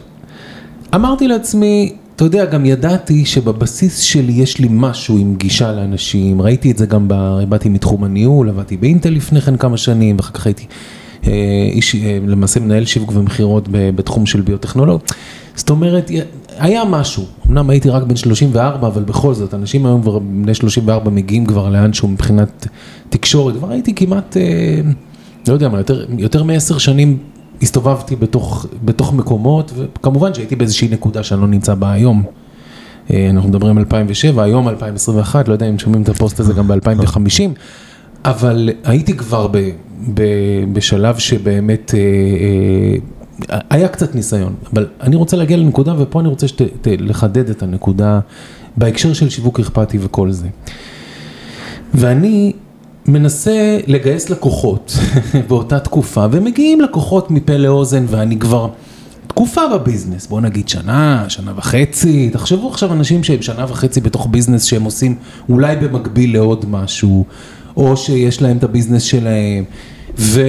אמרתי 0.95 1.29
לעצמי, 1.29 1.93
אתה 2.17 2.25
יודע, 2.25 2.45
גם 2.45 2.65
ידעתי 2.65 3.25
שבבסיס 3.25 3.99
שלי 4.01 4.33
יש 4.33 4.59
לי 4.59 4.69
משהו 4.71 5.19
עם 5.19 5.35
גישה 5.37 5.73
לאנשים, 5.73 6.43
ראיתי 6.43 6.71
את 6.71 6.79
זה 6.79 6.87
גם, 6.87 7.09
ב... 7.09 7.15
באתי 7.49 7.69
מתחום 7.69 8.05
הניהול, 8.05 8.49
עבדתי 8.49 8.77
באינטל 8.77 9.11
לפני 9.11 9.41
כן 9.41 9.57
כמה 9.57 9.77
שנים, 9.77 10.17
ואחר 10.17 10.33
כך 10.33 10.47
הייתי 10.47 10.67
אה, 11.27 11.33
איש, 11.73 11.95
אה, 11.95 12.19
למעשה 12.27 12.61
מנהל 12.61 12.85
שיווק 12.85 13.13
ומכירות 13.15 13.69
בתחום 13.71 14.27
של 14.27 14.41
ביוטכנולוגיה. 14.41 15.07
זאת 15.55 15.71
אומרת, 15.71 16.11
היה 16.59 16.85
משהו, 16.85 17.25
אמנם 17.49 17.71
הייתי 17.71 17.91
רק 17.91 18.03
בן 18.03 18.17
34, 18.17 18.87
אבל 18.89 19.03
בכל 19.03 19.35
זאת, 19.35 19.55
אנשים 19.55 19.87
היום 19.87 20.03
כבר 20.03 20.19
בני 20.19 20.55
34 20.55 21.11
מגיעים 21.11 21.47
כבר 21.47 21.69
לאנשהו 21.69 22.09
מבחינת 22.09 22.67
תקשורת, 23.09 23.57
כבר 23.57 23.71
הייתי 23.71 23.95
כמעט, 23.95 24.37
אה, 24.37 24.81
לא 25.49 25.53
יודע 25.53 25.69
מה, 25.69 25.81
יותר 26.19 26.43
מעשר 26.43 26.79
שנים 26.79 27.19
הסתובבתי 27.63 28.17
בתוך, 28.17 28.67
בתוך 28.85 29.13
מקומות, 29.13 29.73
וכמובן 29.77 30.35
שהייתי 30.35 30.57
באיזושהי 30.57 30.89
נקודה 30.89 31.23
שאני 31.23 31.41
לא 31.41 31.47
נמצא 31.47 31.75
בה 31.75 31.93
היום. 31.93 32.23
אה, 33.11 33.31
אנחנו 33.31 33.49
מדברים 33.49 33.77
על 33.77 33.83
2007, 33.83 34.43
היום 34.43 34.69
2021, 34.69 35.49
לא 35.49 35.53
יודע 35.53 35.69
אם 35.69 35.79
שומעים 35.79 36.03
את 36.03 36.09
הפוסט 36.09 36.41
הזה 36.41 36.53
גם 36.53 36.69
ב-2050, 36.69 37.43
אבל 38.25 38.69
הייתי 38.85 39.17
כבר 39.17 39.47
ב, 39.47 39.71
ב, 40.15 40.23
בשלב 40.73 41.19
שבאמת 41.19 41.95
אה, 41.95 42.01
אה, 43.53 43.59
היה 43.71 43.89
קצת 43.89 44.15
ניסיון, 44.15 44.55
אבל 44.73 44.87
אני 45.01 45.17
רוצה 45.17 45.37
להגיע 45.37 45.57
לנקודה, 45.57 45.95
ופה 45.99 46.21
אני 46.21 46.29
רוצה 46.29 46.49
שת, 46.49 46.87
לחדד 46.87 47.51
את 47.51 47.63
הנקודה 47.63 48.21
בהקשר 48.77 49.13
של 49.13 49.29
שיווק 49.29 49.61
אכפתי 49.61 49.99
וכל 50.01 50.31
זה. 50.31 50.49
ואני 51.95 52.53
מנסה 53.11 53.79
לגייס 53.87 54.31
לקוחות 54.31 54.99
באותה 55.49 55.79
תקופה, 55.79 56.27
ומגיעים 56.31 56.81
לקוחות 56.81 57.31
מפה 57.31 57.57
לאוזן, 57.57 58.05
ואני 58.09 58.39
כבר 58.39 58.69
תקופה 59.27 59.61
בביזנס, 59.75 60.27
בוא 60.27 60.41
נגיד 60.41 60.69
שנה, 60.69 61.25
שנה 61.29 61.53
וחצי, 61.57 62.31
תחשבו 62.33 62.69
עכשיו 62.69 62.93
אנשים 62.93 63.25
שהם 63.25 63.43
שנה 63.43 63.65
וחצי 63.69 64.01
בתוך 64.01 64.29
ביזנס 64.31 64.65
שהם 64.65 64.85
עושים 64.85 65.15
אולי 65.49 65.77
במקביל 65.77 66.33
לעוד 66.33 66.65
משהו, 66.71 67.25
או 67.77 67.97
שיש 67.97 68.43
להם 68.43 68.57
את 68.57 68.65
הביזנס 68.65 69.03
שלהם, 69.03 69.65
ו... 70.19 70.43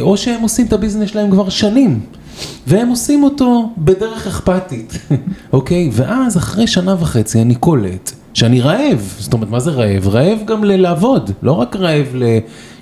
או 0.00 0.16
שהם 0.16 0.42
עושים 0.42 0.66
את 0.66 0.72
הביזנס 0.72 1.10
שלהם 1.10 1.30
כבר 1.30 1.48
שנים. 1.48 2.00
והם 2.66 2.88
עושים 2.88 3.24
אותו 3.24 3.72
בדרך 3.78 4.26
אכפתית, 4.26 4.98
אוקיי? 5.52 5.90
ואז 5.92 6.36
אחרי 6.36 6.66
שנה 6.66 6.96
וחצי 7.00 7.42
אני 7.42 7.54
קולט 7.54 8.12
שאני 8.34 8.60
רעב, 8.60 9.14
זאת 9.18 9.32
אומרת, 9.32 9.50
מה 9.50 9.60
זה 9.60 9.70
רעב? 9.70 10.08
רעב 10.08 10.38
גם 10.46 10.64
לעבוד, 10.64 11.30
לא 11.42 11.52
רק 11.52 11.76
רעב 11.76 12.06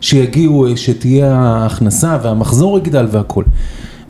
שיגיעו, 0.01 0.67
שתהיה 0.77 1.35
ההכנסה 1.35 2.19
והמחזור 2.23 2.79
יגדל 2.79 3.07
והכל. 3.11 3.45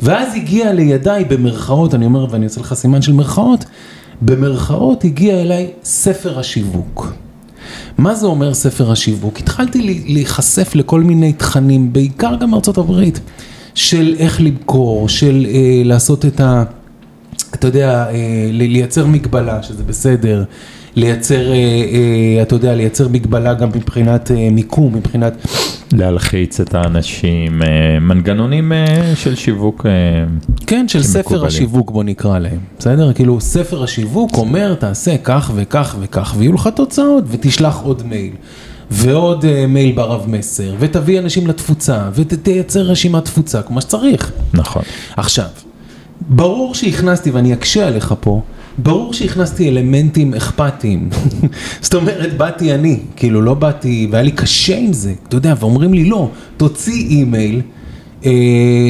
ואז 0.01 0.35
הגיע 0.35 0.73
לידיי 0.73 1.25
במרכאות, 1.25 1.95
אני 1.95 2.05
אומר, 2.05 2.27
ואני 2.31 2.45
עושה 2.45 2.61
לך 2.61 2.75
סימן 2.75 3.03
של 3.03 3.13
מרכאות, 3.13 3.65
במרכאות 4.23 5.05
הגיע 5.05 5.41
אליי 5.41 5.71
ספר 5.85 6.39
השיווק. 6.39 7.13
מה 7.99 8.15
זה 8.15 8.27
אומר 8.27 8.55
ספר 8.55 8.93
השיווק? 8.93 9.39
התחלתי 9.39 10.03
להיחשף 10.07 10.75
לכל 10.75 11.01
מיני 11.01 11.33
תכנים, 11.33 11.93
בעיקר 11.93 12.35
גם 12.41 12.55
ארצות 12.55 12.79
הברית, 12.79 13.21
של 13.75 14.15
איך 14.19 14.41
למכור, 14.41 15.09
של 15.09 15.47
אה, 15.49 15.83
לעשות 15.85 16.27
את 16.27 16.41
ה... 16.41 16.65
אתה 17.55 17.67
יודע, 17.67 18.07
אה, 18.11 18.49
לייצר 18.53 19.07
מגבלה, 19.07 19.63
שזה 19.63 19.85
בסדר. 19.85 20.45
לייצר, 20.97 21.53
אה, 21.53 21.55
אה, 21.55 22.43
אתה 22.43 22.55
יודע, 22.55 22.75
לייצר 22.75 23.09
מגבלה 23.09 23.55
גם 23.55 23.69
מבחינת 23.69 24.31
אה, 24.31 24.49
מיקום, 24.51 24.95
מבחינת... 24.95 25.47
להלחיץ 25.93 26.61
את 26.61 26.75
האנשים, 26.75 27.63
מנגנונים 28.01 28.73
של 29.15 29.35
שיווק. 29.35 29.87
כן, 30.67 30.89
של 30.89 31.03
ספר 31.03 31.21
מקובלים. 31.21 31.47
השיווק 31.47 31.91
בוא 31.91 32.05
נקרא 32.05 32.39
להם, 32.39 32.59
בסדר? 32.79 33.13
כאילו 33.13 33.41
ספר 33.41 33.83
השיווק 33.83 34.37
אומר 34.37 34.75
תעשה 34.75 35.17
כך 35.25 35.51
וכך 35.55 35.97
וכך 36.01 36.35
ויהיו 36.39 36.53
לך 36.53 36.69
תוצאות 36.77 37.25
ותשלח 37.31 37.81
עוד 37.85 38.03
מייל. 38.07 38.33
ועוד 38.91 39.45
מייל 39.69 39.93
ברב 39.93 40.25
מסר, 40.29 40.75
ותביא 40.79 41.19
אנשים 41.19 41.47
לתפוצה, 41.47 42.09
ותייצר 42.15 42.81
רשימת 42.81 43.25
תפוצה 43.25 43.63
כמו 43.63 43.81
שצריך. 43.81 44.33
נכון. 44.55 44.83
עכשיו, 45.17 45.47
ברור 46.21 46.75
שהכנסתי, 46.75 47.31
ואני 47.31 47.53
אקשה 47.53 47.87
עליך 47.87 48.15
פה, 48.21 48.43
ברור 48.79 49.13
שהכנסתי 49.13 49.69
אלמנטים 49.69 50.35
אכפתיים, 50.35 51.09
זאת 51.83 51.95
אומרת 51.95 52.37
באתי 52.37 52.75
אני, 52.75 52.99
כאילו 53.17 53.43
לא 53.43 53.55
באתי, 53.55 54.09
והיה 54.11 54.25
לי 54.25 54.33
קשה 54.33 54.79
עם 54.79 54.93
זה, 54.93 55.13
אתה 55.29 55.37
יודע, 55.37 55.55
ואומרים 55.61 55.95
לי 55.95 56.05
לא, 56.05 56.29
תוציא 56.57 57.07
אימייל, 57.09 57.61
אה, 58.25 58.31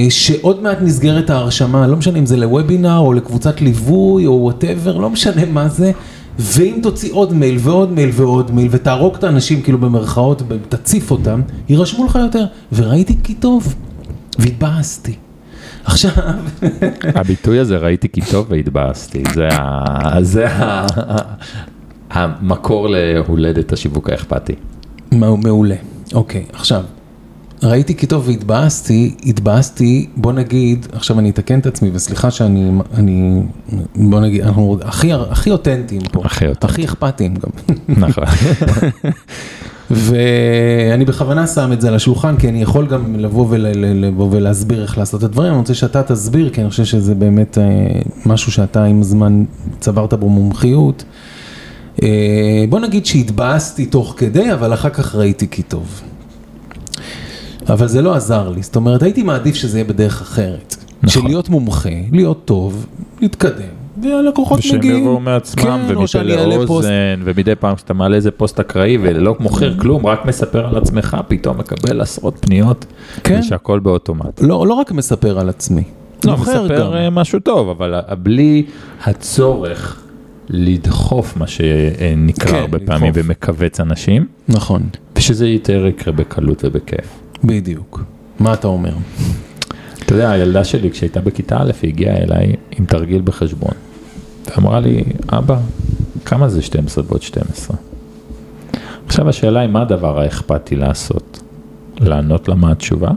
שעוד 0.08 0.62
מעט 0.62 0.78
נסגרת 0.82 1.30
ההרשמה, 1.30 1.86
לא 1.86 1.96
משנה 1.96 2.18
אם 2.18 2.26
זה 2.26 2.36
לוובינר 2.36 2.98
או 2.98 3.12
לקבוצת 3.12 3.60
ליווי 3.60 4.26
או 4.26 4.32
whatever, 4.32 4.96
לא 4.96 5.10
משנה 5.10 5.44
מה 5.44 5.68
זה, 5.68 5.92
ואם 6.38 6.78
תוציא 6.82 7.12
עוד 7.12 7.32
מייל 7.32 7.56
ועוד 7.60 7.92
מייל 7.92 8.10
ועוד 8.12 8.50
מייל 8.50 8.68
ותהרוג 8.70 9.14
את 9.14 9.24
האנשים 9.24 9.62
כאילו 9.62 9.78
במרכאות, 9.78 10.42
תציף 10.68 11.10
אותם, 11.10 11.40
יירשמו 11.68 12.04
לך 12.04 12.18
יותר, 12.22 12.44
וראיתי 12.72 13.16
כי 13.24 13.34
טוב, 13.34 13.74
והתבאסתי. 14.38 15.14
עכשיו... 15.84 16.10
הביטוי 17.14 17.58
הזה 17.58 17.76
ראיתי 17.76 18.08
כי 18.08 18.20
טוב 18.30 18.46
והתבאסתי, 18.50 19.22
זה, 19.34 19.48
ה... 19.52 20.22
זה 20.22 20.48
ה... 20.48 20.86
המקור 22.10 22.88
להולדת 22.88 23.72
השיווק 23.72 24.10
האכפתי. 24.10 24.54
מעולה, 25.12 25.76
אוקיי, 26.14 26.44
עכשיו, 26.52 26.82
ראיתי 27.62 27.96
כי 27.96 28.06
טוב 28.06 28.28
והתבאסתי, 28.28 29.14
התבאסתי, 29.24 30.08
בוא 30.16 30.32
נגיד, 30.32 30.86
עכשיו 30.92 31.18
אני 31.18 31.30
אתקן 31.30 31.58
את 31.58 31.66
עצמי, 31.66 31.90
וסליחה 31.92 32.30
שאני, 32.30 32.70
אני, 32.94 33.42
בוא 33.96 34.20
נגיד, 34.20 34.42
אנחנו 34.42 34.78
הכי, 34.84 35.12
הכי 35.12 35.50
אותנטיים 35.50 36.00
פה, 36.12 36.22
הכי 36.24 36.46
אותנטיים, 36.46 36.70
הכי 36.70 36.84
אכפתיים 36.84 37.34
גם. 37.34 37.74
נכון. 37.88 38.24
ואני 39.92 41.04
בכוונה 41.04 41.46
שם 41.46 41.72
את 41.72 41.80
זה 41.80 41.88
על 41.88 41.94
השולחן, 41.94 42.37
כי 42.37 42.49
אני 42.49 42.62
יכול 42.62 42.87
גם 42.87 43.16
לבוא, 43.16 43.46
ול, 43.49 43.66
לבוא 43.76 44.28
ולהסביר 44.30 44.82
איך 44.82 44.99
לעשות 44.99 45.20
את 45.20 45.25
הדברים, 45.25 45.50
אני 45.50 45.58
רוצה 45.58 45.75
שאתה 45.75 46.02
תסביר, 46.02 46.50
כי 46.50 46.61
אני 46.61 46.70
חושב 46.70 46.84
שזה 46.84 47.14
באמת 47.14 47.58
אה, 47.58 47.64
משהו 48.26 48.52
שאתה 48.52 48.84
עם 48.84 49.00
הזמן 49.00 49.44
צברת 49.80 50.14
בו 50.14 50.28
מומחיות. 50.28 51.04
אה, 52.02 52.64
בוא 52.68 52.80
נגיד 52.80 53.06
שהתבאסתי 53.06 53.87
תוך 53.87 54.14
כדי, 54.16 54.52
אבל 54.52 54.75
אחר 54.75 54.90
כך 54.90 55.14
ראיתי 55.14 55.49
כי 55.50 55.62
טוב. 55.62 56.00
אבל 57.68 57.88
זה 57.88 58.02
לא 58.02 58.14
עזר 58.14 58.49
לי, 58.49 58.62
זאת 58.62 58.76
אומרת, 58.76 59.02
הייתי 59.02 59.22
מעדיף 59.22 59.54
שזה 59.54 59.78
יהיה 59.78 59.84
בדרך 59.84 60.20
אחרת. 60.20 60.76
נכון. 61.02 61.22
של 61.22 61.28
להיות 61.28 61.49
מומחה, 61.49 61.90
להיות 62.12 62.44
טוב, 62.44 62.87
להתקדם. 63.20 63.81
והלקוחות 64.04 64.59
מגיעים. 64.59 64.80
ושהם 64.80 65.02
יבואו 65.02 65.21
מעצמם, 65.21 65.62
כן, 65.88 65.99
ומפה 65.99 66.23
לאוזן, 66.23 67.21
ומדי 67.25 67.54
פעם 67.54 67.76
כשאתה 67.76 67.94
מעלה 67.94 68.16
איזה 68.16 68.30
פוסט 68.30 68.61
אקראי 68.61 68.99
ולא 69.02 69.37
מוכר 69.40 69.78
כלום, 69.78 70.06
רק 70.06 70.26
מספר 70.26 70.66
על 70.66 70.76
עצמך, 70.76 71.16
פתאום 71.28 71.59
מקבל 71.59 72.00
עשרות 72.00 72.38
פניות, 72.40 72.87
כן. 73.25 73.40
ושהכל 73.42 73.78
באוטומט. 73.78 74.40
לא, 74.40 74.66
לא 74.66 74.75
רק 74.75 74.92
מספר 74.92 75.38
על 75.38 75.49
עצמי. 75.49 75.82
לא, 76.25 76.37
מספר 76.37 76.80
גם. 76.80 76.92
אה, 76.92 77.11
משהו 77.11 77.40
טוב, 77.40 77.68
אבל 77.68 77.94
בלי 78.23 78.64
הצורך 79.04 80.02
לדחוף 80.49 81.37
מה 81.37 81.47
שנקרא 81.47 82.50
כן, 82.50 82.54
הרבה 82.56 82.78
לדחוף. 82.78 82.97
פעמים 82.97 83.12
ומכווץ 83.16 83.80
אנשים. 83.80 84.26
נכון. 84.49 84.82
ושזה 85.16 85.49
יותר 85.49 85.87
יקרה 85.87 86.12
בקלות 86.14 86.64
ובכיף. 86.64 87.21
בדיוק. 87.44 88.02
מה 88.40 88.52
אתה 88.54 88.66
אומר? 88.66 88.92
אתה 90.04 90.14
יודע, 90.14 90.30
הילדה 90.30 90.64
שלי 90.64 90.90
כשהייתה 90.90 91.21
בכיתה 91.21 91.56
א', 91.62 91.71
היא 91.82 91.90
הגיעה 91.90 92.16
אליי 92.16 92.54
עם 92.71 92.85
תרגיל 92.85 93.23
בחשבון. 93.25 93.73
ואמרה 94.50 94.80
לי, 94.80 95.04
אבא, 95.28 95.58
כמה 96.25 96.49
זה 96.49 96.62
12 96.62 97.04
ועוד 97.08 97.22
12? 97.22 97.76
עכשיו 99.06 99.28
השאלה 99.28 99.61
היא, 99.61 99.70
מה 99.70 99.82
הדבר 99.82 100.20
האכפתי 100.20 100.76
לעשות? 100.76 101.42
לענות 102.00 102.49
לה 102.49 102.54
מה 102.54 102.72
התשובה, 102.72 103.11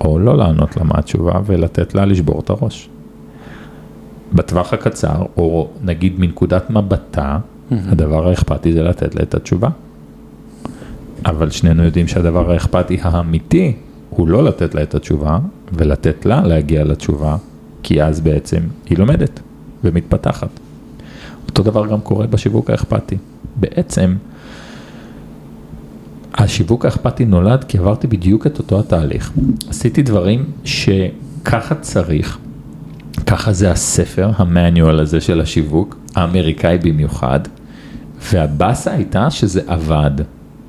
או 0.00 0.18
לא 0.18 0.36
לענות 0.36 0.76
לה 0.76 0.84
מה 0.84 0.94
התשובה 0.98 1.40
ולתת 1.46 1.94
לה 1.94 2.04
לשבור 2.04 2.40
את 2.40 2.50
הראש? 2.50 2.88
בטווח 4.32 4.72
הקצר, 4.72 5.22
או 5.36 5.68
נגיד 5.84 6.20
מנקודת 6.20 6.70
מבטה, 6.70 7.38
הדבר 7.70 8.28
האכפתי 8.28 8.72
זה 8.72 8.82
לתת 8.82 9.14
לה 9.14 9.22
את 9.22 9.34
התשובה. 9.34 9.68
אבל 11.26 11.50
שנינו 11.50 11.82
יודעים 11.82 12.08
שהדבר 12.08 12.52
האכפתי 12.52 12.98
האמיתי 13.02 13.76
הוא 14.10 14.28
לא 14.28 14.44
לתת 14.44 14.74
לה 14.74 14.82
את 14.82 14.94
התשובה, 14.94 15.38
ולתת 15.72 16.26
לה 16.26 16.42
להגיע 16.46 16.84
לתשובה, 16.84 17.36
כי 17.82 18.02
אז 18.02 18.20
בעצם 18.20 18.60
היא 18.86 18.98
לומדת 18.98 19.40
ומתפתחת. 19.84 20.48
אותו 21.48 21.62
דבר 21.62 21.86
גם 21.86 22.00
קורה 22.00 22.26
בשיווק 22.26 22.70
האכפתי. 22.70 23.16
בעצם, 23.56 24.14
השיווק 26.34 26.84
האכפתי 26.84 27.24
נולד 27.24 27.64
כי 27.64 27.78
עברתי 27.78 28.06
בדיוק 28.06 28.46
את 28.46 28.58
אותו 28.58 28.80
התהליך. 28.80 29.32
עשיתי 29.68 30.02
דברים 30.02 30.44
שככה 30.64 31.74
צריך, 31.74 32.38
ככה 33.26 33.52
זה 33.52 33.70
הספר, 33.70 34.30
המאניואל 34.36 35.00
הזה 35.00 35.20
של 35.20 35.40
השיווק, 35.40 35.96
האמריקאי 36.14 36.78
במיוחד, 36.78 37.40
והבאסה 38.32 38.92
הייתה 38.92 39.30
שזה 39.30 39.60
עבד. 39.66 40.10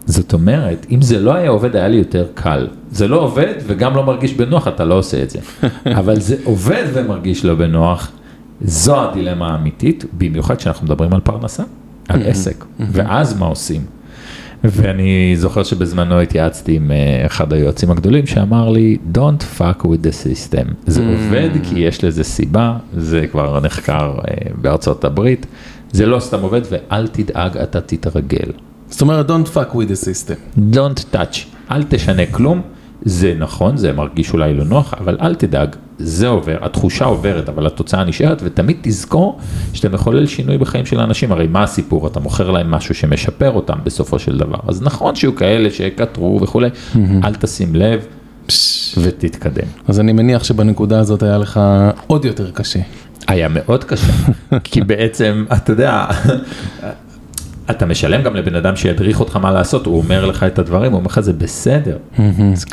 זאת 0.05 0.34
אומרת, 0.34 0.86
אם 0.91 1.01
זה 1.01 1.20
לא 1.20 1.34
היה 1.34 1.50
עובד, 1.50 1.75
היה 1.75 1.88
לי 1.88 1.98
יותר 1.98 2.27
קל. 2.34 2.67
זה 2.91 3.08
לא 3.08 3.20
עובד 3.20 3.53
וגם 3.67 3.96
לא 3.96 4.05
מרגיש 4.05 4.34
בנוח, 4.34 4.67
אתה 4.67 4.86
לא 4.86 4.93
עושה 4.93 5.24
את 5.24 5.29
זה. 5.29 5.39
אבל 6.00 6.20
זה 6.20 6.36
עובד 6.43 6.86
ומרגיש 6.93 7.46
לא 7.46 7.55
בנוח, 7.55 8.12
זו 8.63 9.10
הדילמה 9.10 9.48
האמיתית, 9.48 10.05
במיוחד 10.17 10.55
כשאנחנו 10.55 10.86
מדברים 10.86 11.13
על 11.13 11.20
פרנסה, 11.20 11.63
על 12.10 12.22
עסק, 12.27 12.65
ואז 12.79 13.39
מה 13.39 13.46
עושים? 13.46 13.82
ואני 14.63 15.36
זוכר 15.38 15.63
שבזמנו 15.63 16.20
התייעצתי 16.20 16.75
עם 16.75 16.91
אה, 16.91 17.25
אחד 17.25 17.53
היועצים 17.53 17.91
הגדולים 17.91 18.27
שאמר 18.27 18.70
לי, 18.70 18.98
Don't 19.13 19.60
fuck 19.60 19.82
with 19.82 20.05
the 20.05 20.25
system. 20.25 20.74
זה 20.88 21.01
עובד 21.05 21.50
כי 21.63 21.79
יש 21.79 22.03
לזה 22.03 22.24
סיבה, 22.24 22.77
זה 22.98 23.27
כבר 23.32 23.60
נחקר 23.60 24.13
אה, 24.17 24.51
בארצות 24.62 25.05
הברית, 25.05 25.46
זה 25.91 26.05
לא 26.05 26.20
סתם 26.20 26.41
עובד 26.41 26.62
ואל 26.72 27.08
תדאג, 27.08 27.58
אתה 27.58 27.82
תתרגל. 27.82 28.51
זאת 28.89 29.01
אומרת, 29.01 29.29
don't 29.29 29.48
fuck 29.55 29.75
with 29.75 29.89
the 29.89 30.05
system. 30.05 30.60
Don't 30.75 31.15
touch, 31.15 31.38
אל 31.72 31.84
תשנה 31.84 32.25
כלום, 32.32 32.62
זה 33.05 33.33
נכון, 33.38 33.77
זה 33.77 33.93
מרגיש 33.93 34.33
אולי 34.33 34.53
לא 34.53 34.63
נוח, 34.63 34.93
אבל 34.93 35.17
אל 35.22 35.36
תדאג, 35.36 35.75
זה 36.00 36.27
עובר, 36.27 36.57
התחושה 36.62 37.05
עוברת, 37.05 37.50
אבל 37.50 37.67
התוצאה 37.67 38.03
נשארת, 38.03 38.41
ותמיד 38.43 38.77
תזכור 38.81 39.39
שאתה 39.74 39.89
מחולל 39.89 40.25
שינוי 40.25 40.57
בחיים 40.57 40.86
של 40.86 41.00
האנשים, 41.00 41.31
הרי 41.31 41.48
מה 41.48 41.63
הסיפור, 41.63 42.07
אתה 42.07 42.19
מוכר 42.19 42.51
להם 42.51 42.72
משהו 42.72 42.95
שמשפר 42.95 43.51
אותם 43.51 43.77
בסופו 43.83 44.19
של 44.19 44.38
דבר, 44.38 44.57
אז 44.67 44.81
נכון 44.81 45.15
שיהיו 45.15 45.36
כאלה 45.36 45.69
שקטרו 45.69 46.39
וכולי, 46.41 46.69
אל 47.24 47.36
תשים 47.36 47.75
לב 47.75 48.05
ותתקדם. 48.98 49.67
אז 49.88 50.00
אני 50.00 50.13
מניח 50.13 50.43
שבנקודה 50.43 51.00
הזאת 51.00 51.24
היה 51.24 51.38
לך 51.38 51.60
עוד 52.07 52.25
יותר 52.25 52.51
קשה. 52.51 52.79
היה 53.27 53.48
מאוד 53.50 53.83
קשה, 53.83 54.13
כי 54.63 54.81
בעצם, 54.81 55.45
אתה 55.53 55.72
יודע, 55.72 56.05
אתה 57.70 57.86
משלם 57.86 58.22
גם 58.22 58.36
לבן 58.36 58.55
אדם 58.55 58.75
שידריך 58.75 59.20
אותך 59.20 59.36
מה 59.36 59.51
לעשות, 59.51 59.86
הוא 59.86 59.98
אומר 59.98 60.25
לך 60.25 60.43
את 60.43 60.60
הדברים, 60.60 60.91
הוא 60.91 60.98
אומר 60.98 61.08
לך 61.08 61.20
זה 61.20 61.34
בסדר. 61.34 61.98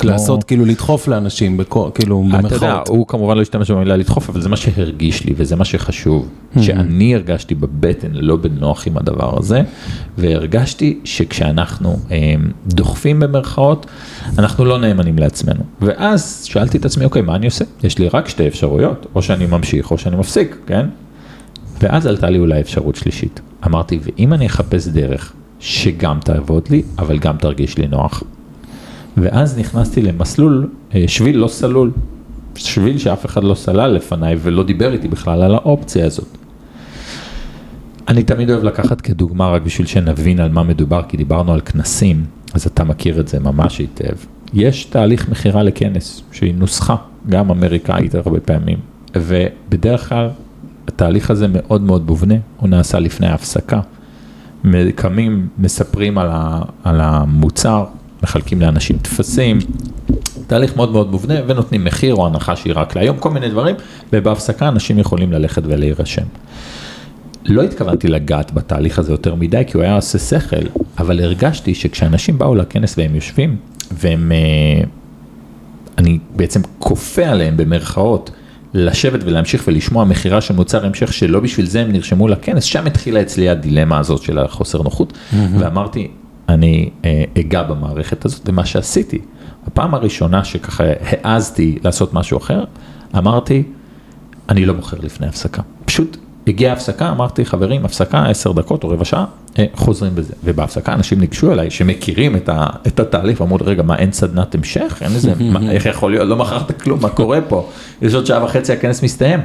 לעשות, 0.04 0.44
כאילו 0.44 0.64
לדחוף 0.64 1.08
לאנשים, 1.08 1.60
כאילו 1.94 2.24
אתה 2.28 2.38
יודע, 2.38 2.58
במרכאות. 2.58 2.88
הוא 2.88 3.06
כמובן 3.06 3.36
לא 3.36 3.42
השתמש 3.42 3.70
במילה 3.70 3.96
לדחוף, 3.96 4.28
אבל 4.28 4.40
זה 4.40 4.48
מה 4.48 4.56
שהרגיש 4.56 5.24
לי 5.24 5.34
וזה 5.36 5.56
מה 5.56 5.64
שחשוב, 5.64 6.28
שאני 6.60 7.14
הרגשתי 7.14 7.54
בבטן 7.54 8.08
לא 8.12 8.36
בנוח 8.36 8.86
עם 8.86 8.96
הדבר 8.96 9.38
הזה, 9.38 9.62
והרגשתי 10.18 10.98
שכשאנחנו 11.04 11.96
אה, 12.10 12.34
דוחפים 12.66 13.20
במרכאות, 13.20 13.86
אנחנו 14.38 14.64
לא 14.64 14.78
נאמנים 14.78 15.18
לעצמנו. 15.18 15.60
ואז 15.80 16.44
שאלתי 16.44 16.78
את 16.78 16.84
עצמי, 16.84 17.04
אוקיי, 17.04 17.22
מה 17.22 17.36
אני 17.36 17.46
עושה? 17.46 17.64
יש 17.84 17.98
לי 17.98 18.08
רק 18.08 18.28
שתי 18.28 18.48
אפשרויות, 18.48 19.06
או 19.14 19.22
שאני 19.22 19.46
ממשיך 19.46 19.90
או 19.90 19.98
שאני 19.98 20.16
מפסיק, 20.16 20.56
כן? 20.66 20.86
ואז 21.80 22.06
עלתה 22.06 22.30
לי 22.30 22.38
אולי 22.38 22.60
אפשרות 22.60 22.96
שלישית. 22.96 23.40
אמרתי, 23.66 23.98
ואם 24.02 24.32
אני 24.32 24.46
אחפש 24.46 24.88
דרך 24.88 25.32
שגם 25.60 26.18
תעבוד 26.24 26.68
לי, 26.70 26.82
אבל 26.98 27.18
גם 27.18 27.36
תרגיש 27.36 27.78
לי 27.78 27.86
נוח. 27.88 28.22
ואז 29.16 29.58
נכנסתי 29.58 30.02
למסלול, 30.02 30.68
אה, 30.94 31.04
שביל 31.06 31.36
לא 31.36 31.48
סלול, 31.48 31.90
שביל 32.56 32.98
שאף 32.98 33.26
אחד 33.26 33.44
לא 33.44 33.54
סלל 33.54 33.90
לפניי 33.90 34.36
ולא 34.42 34.62
דיבר 34.62 34.92
איתי 34.92 35.08
בכלל 35.08 35.42
על 35.42 35.54
האופציה 35.54 36.06
הזאת. 36.06 36.38
אני 38.08 38.22
תמיד 38.22 38.50
אוהב 38.50 38.64
לקחת 38.64 39.00
כדוגמה 39.00 39.48
רק 39.48 39.62
בשביל 39.62 39.86
שנבין 39.86 40.40
על 40.40 40.48
מה 40.48 40.62
מדובר, 40.62 41.02
כי 41.08 41.16
דיברנו 41.16 41.52
על 41.52 41.60
כנסים, 41.60 42.24
אז 42.54 42.66
אתה 42.66 42.84
מכיר 42.84 43.20
את 43.20 43.28
זה 43.28 43.40
ממש 43.40 43.78
היטב. 43.78 44.14
יש 44.54 44.84
תהליך 44.84 45.28
מכירה 45.28 45.62
לכנס, 45.62 46.22
שהיא 46.32 46.54
נוסחה, 46.54 46.96
גם 47.28 47.50
אמריקאית 47.50 48.14
הרבה 48.14 48.40
פעמים, 48.40 48.78
ובדרך 49.16 50.08
כלל 50.08 50.28
התהליך 51.00 51.30
הזה 51.30 51.46
מאוד 51.48 51.82
מאוד 51.82 52.06
מובנה, 52.06 52.34
הוא 52.56 52.68
נעשה 52.68 52.98
לפני 52.98 53.26
ההפסקה. 53.26 53.80
קמים, 54.94 55.48
מספרים 55.58 56.18
על, 56.18 56.28
ה, 56.30 56.62
על 56.84 57.00
המוצר, 57.00 57.84
מחלקים 58.22 58.60
לאנשים 58.60 58.98
טפסים, 58.98 59.58
תהליך 60.46 60.76
מאוד 60.76 60.92
מאוד 60.92 61.10
מובנה 61.10 61.34
ונותנים 61.46 61.84
מחיר 61.84 62.14
או 62.14 62.26
הנחה 62.26 62.56
שהיא 62.56 62.72
רק 62.76 62.96
להיום, 62.96 63.16
כל 63.18 63.30
מיני 63.30 63.48
דברים, 63.48 63.76
ובהפסקה 64.12 64.68
אנשים 64.68 64.98
יכולים 64.98 65.32
ללכת 65.32 65.62
ולהירשם. 65.64 66.26
לא 67.44 67.62
התכוונתי 67.62 68.08
לגעת 68.08 68.52
בתהליך 68.52 68.98
הזה 68.98 69.12
יותר 69.12 69.34
מדי, 69.34 69.62
כי 69.66 69.76
הוא 69.76 69.82
היה 69.82 69.96
עושה 69.96 70.18
שכל, 70.18 70.80
אבל 70.98 71.20
הרגשתי 71.20 71.74
שכשאנשים 71.74 72.38
באו 72.38 72.54
לכנס 72.54 72.98
והם 72.98 73.14
יושבים, 73.14 73.56
והם, 73.92 74.32
אה, 74.32 74.84
אני 75.98 76.18
בעצם 76.36 76.60
כופה 76.78 77.26
עליהם 77.26 77.56
במרכאות, 77.56 78.30
לשבת 78.74 79.20
ולהמשיך 79.24 79.64
ולשמוע 79.66 80.04
מכירה 80.04 80.40
של 80.40 80.54
מוצר 80.54 80.86
המשך 80.86 81.12
שלא 81.12 81.40
בשביל 81.40 81.66
זה 81.66 81.80
הם 81.80 81.92
נרשמו 81.92 82.28
לכנס, 82.28 82.64
שם 82.64 82.86
התחילה 82.86 83.22
אצלי 83.22 83.48
הדילמה 83.48 83.98
הזאת 83.98 84.22
של 84.22 84.38
החוסר 84.38 84.82
נוחות, 84.82 85.12
ואמרתי, 85.58 86.08
אני 86.48 86.90
אה, 87.04 87.24
אגע 87.40 87.62
במערכת 87.62 88.24
הזאת, 88.24 88.48
ומה 88.48 88.66
שעשיתי, 88.66 89.18
הפעם 89.66 89.94
הראשונה 89.94 90.44
שככה 90.44 90.84
העזתי 91.00 91.78
לעשות 91.84 92.14
משהו 92.14 92.38
אחר, 92.38 92.64
אמרתי, 93.18 93.62
אני 94.48 94.64
לא 94.64 94.74
מוכר 94.74 94.96
לפני 95.02 95.26
הפסקה. 95.26 95.62
פשוט 95.84 96.16
הגיעה 96.50 96.72
הפסקה, 96.72 97.10
אמרתי, 97.10 97.44
חברים, 97.44 97.84
הפסקה, 97.84 98.26
עשר 98.26 98.52
דקות 98.52 98.84
או 98.84 98.88
רבע 98.88 99.04
שעה, 99.04 99.24
אה, 99.58 99.64
חוזרים 99.74 100.14
בזה. 100.14 100.32
ובהפסקה 100.44 100.94
אנשים 100.94 101.20
ניגשו 101.20 101.52
אליי, 101.52 101.70
שמכירים 101.70 102.36
את, 102.36 102.48
ה, 102.48 102.66
את 102.86 103.00
התהליך, 103.00 103.40
ואמרו, 103.40 103.58
רגע, 103.60 103.82
מה, 103.82 103.96
אין 103.96 104.12
סדנת 104.12 104.54
המשך? 104.54 104.98
אין 105.00 105.14
איזה, 105.14 105.32
מה, 105.40 105.70
איך 105.72 105.86
יכול 105.86 106.10
להיות? 106.10 106.28
לא 106.28 106.36
מכרת 106.36 106.82
כלום, 106.82 107.02
מה 107.02 107.08
קורה 107.08 107.40
פה? 107.48 107.68
יש 108.02 108.14
עוד 108.14 108.26
שעה 108.26 108.44
וחצי, 108.44 108.72
הכנס 108.72 109.02
מסתיים. 109.02 109.40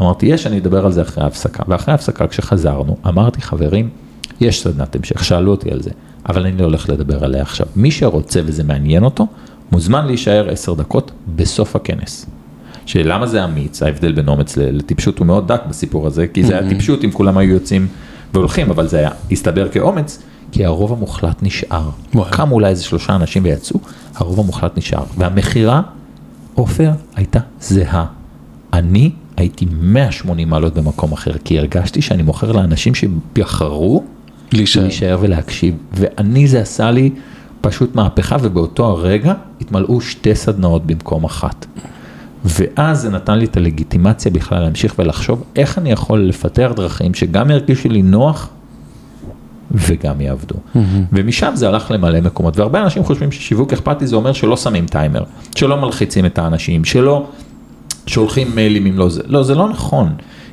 אמרתי, 0.00 0.26
יש, 0.26 0.46
אני 0.46 0.58
אדבר 0.58 0.86
על 0.86 0.92
זה 0.92 1.02
אחרי 1.02 1.24
ההפסקה. 1.24 1.62
ואחרי 1.68 1.92
ההפסקה, 1.92 2.26
כשחזרנו, 2.26 2.96
אמרתי, 3.08 3.40
חברים, 3.42 3.88
יש 4.40 4.62
סדנת 4.62 4.96
המשך, 4.96 5.24
שאלו 5.24 5.50
אותי 5.50 5.70
על 5.70 5.82
זה, 5.82 5.90
אבל 6.28 6.46
אני 6.46 6.58
לא 6.58 6.64
הולך 6.64 6.88
לדבר 6.88 7.24
עליה 7.24 7.42
עכשיו. 7.42 7.66
מי 7.76 7.90
שרוצה 7.90 8.40
וזה 8.44 8.64
מעניין 8.64 9.04
אותו, 9.04 9.26
מוזמן 9.72 10.06
להישאר 10.06 10.50
עשר 10.50 10.74
דקות 10.74 11.10
בסוף 11.36 11.76
הכנס. 11.76 12.26
שלמה 12.90 13.26
זה 13.26 13.44
אמיץ, 13.44 13.82
ההבדל 13.82 14.12
בין 14.12 14.28
אומץ 14.28 14.56
לטיפשות 14.56 15.18
הוא 15.18 15.26
מאוד 15.26 15.48
דק 15.48 15.60
בסיפור 15.68 16.06
הזה, 16.06 16.26
כי 16.26 16.44
זה 16.44 16.58
היה 16.58 16.68
טיפשות 16.68 17.04
אם 17.04 17.10
כולם 17.10 17.38
היו 17.38 17.50
יוצאים 17.50 17.86
והולכים, 18.34 18.70
אבל 18.70 18.88
זה 18.88 18.98
היה, 18.98 19.10
הסתבר 19.32 19.68
כאומץ, 19.68 20.22
כי 20.52 20.64
הרוב 20.64 20.92
המוחלט 20.92 21.42
נשאר. 21.42 21.90
קמו 22.30 22.54
אולי 22.54 22.68
איזה 22.68 22.84
שלושה 22.84 23.16
אנשים 23.16 23.44
ויצאו, 23.44 23.80
הרוב 24.14 24.40
המוחלט 24.40 24.78
נשאר. 24.78 25.02
והמכירה, 25.18 25.82
עופר, 26.54 26.90
הייתה 27.16 27.40
זהה. 27.60 28.06
אני 28.72 29.10
הייתי 29.36 29.66
180 29.80 30.48
מעלות 30.48 30.74
במקום 30.74 31.12
אחר, 31.12 31.32
כי 31.44 31.58
הרגשתי 31.58 32.02
שאני 32.02 32.22
מוכר 32.22 32.52
לאנשים 32.52 32.94
שבחרו 32.94 34.04
להישאר. 34.52 34.82
להישאר 34.82 35.18
ולהקשיב, 35.20 35.74
ואני 35.92 36.48
זה 36.48 36.60
עשה 36.60 36.90
לי 36.90 37.10
פשוט 37.60 37.94
מהפכה, 37.94 38.36
ובאותו 38.40 38.86
הרגע 38.86 39.34
התמלאו 39.60 40.00
שתי 40.00 40.34
סדנאות 40.34 40.86
במקום 40.86 41.24
אחת. 41.24 41.66
ואז 42.44 43.00
זה 43.00 43.10
נתן 43.10 43.38
לי 43.38 43.44
את 43.44 43.56
הלגיטימציה 43.56 44.32
בכלל 44.32 44.60
להמשיך 44.60 44.94
ולחשוב 44.98 45.44
איך 45.56 45.78
אני 45.78 45.92
יכול 45.92 46.20
לפתח 46.20 46.70
דרכים 46.76 47.14
שגם 47.14 47.50
ירגישו 47.50 47.88
לי 47.88 48.02
נוח 48.02 48.48
וגם 49.70 50.20
יעבדו. 50.20 50.54
ומשם 51.12 51.50
זה 51.54 51.68
הלך 51.68 51.90
למלא 51.90 52.20
מקומות, 52.20 52.58
והרבה 52.58 52.82
אנשים 52.82 53.04
חושבים 53.04 53.32
ששיווק 53.32 53.72
אכפתי 53.72 54.06
זה 54.06 54.16
אומר 54.16 54.32
שלא 54.32 54.56
שמים 54.56 54.86
טיימר, 54.86 55.22
שלא 55.54 55.76
מלחיצים 55.76 56.26
את 56.26 56.38
האנשים, 56.38 56.84
שלא 56.84 57.26
שולחים 58.06 58.54
מיילים 58.54 58.86
אם 58.86 58.98
לא 58.98 59.08
זה, 59.08 59.22
לא, 59.26 59.42
זה 59.42 59.54
לא 59.54 59.68
נכון. 59.68 60.12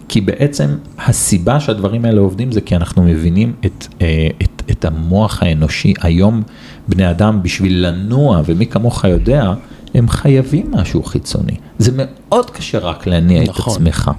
כי 0.10 0.22
בעצם 0.22 0.76
הסיבה 1.00 1.60
שהדברים 1.60 2.06
האלה 2.06 2.22
עובדים 2.22 2.52
זה 2.52 2.62
כי 2.62 2.76
אנחנו 2.76 3.04
מבינים 3.04 3.54
את, 3.66 3.88
אה, 4.02 4.28
את, 4.44 4.62
את 4.72 4.86
המוח 4.86 5.44
האנושי. 5.44 5.94
היום 6.02 6.44
בני 6.88 7.10
אדם 7.10 7.44
בשביל 7.44 7.88
לנוע, 7.88 8.42
ומי 8.46 8.66
כמוך 8.66 9.04
יודע, 9.04 9.54
הם 9.98 10.10
חייבים 10.10 10.72
משהו 10.72 11.04
חיצוני. 11.04 11.56
זה 11.80 11.92
מאוד 11.96 12.50
קשה 12.50 12.80
רק 12.80 13.08
להניע 13.08 13.44
את 13.44 13.50
נכון. 13.50 13.74
עצמך. 13.74 14.12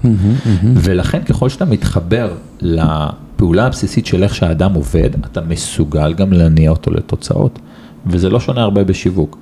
ולכן 0.75 1.23
ככל 1.23 1.49
שאתה 1.49 1.65
מתחבר 1.65 2.31
לפעולה 2.61 3.67
הבסיסית 3.67 4.07
של 4.07 4.23
איך 4.23 4.35
שהאדם 4.35 4.75
עובד, 4.75 5.11
אתה 5.25 5.41
מסוגל 5.41 6.15
גם 6.15 6.33
להניע 6.33 6.71
אותו 6.71 6.91
לתוצאות. 6.91 7.59
וזה 8.07 8.31
לא 8.31 8.41
שונה 8.41 8.63
הרבה 8.63 8.85
בשיווק. 8.85 9.39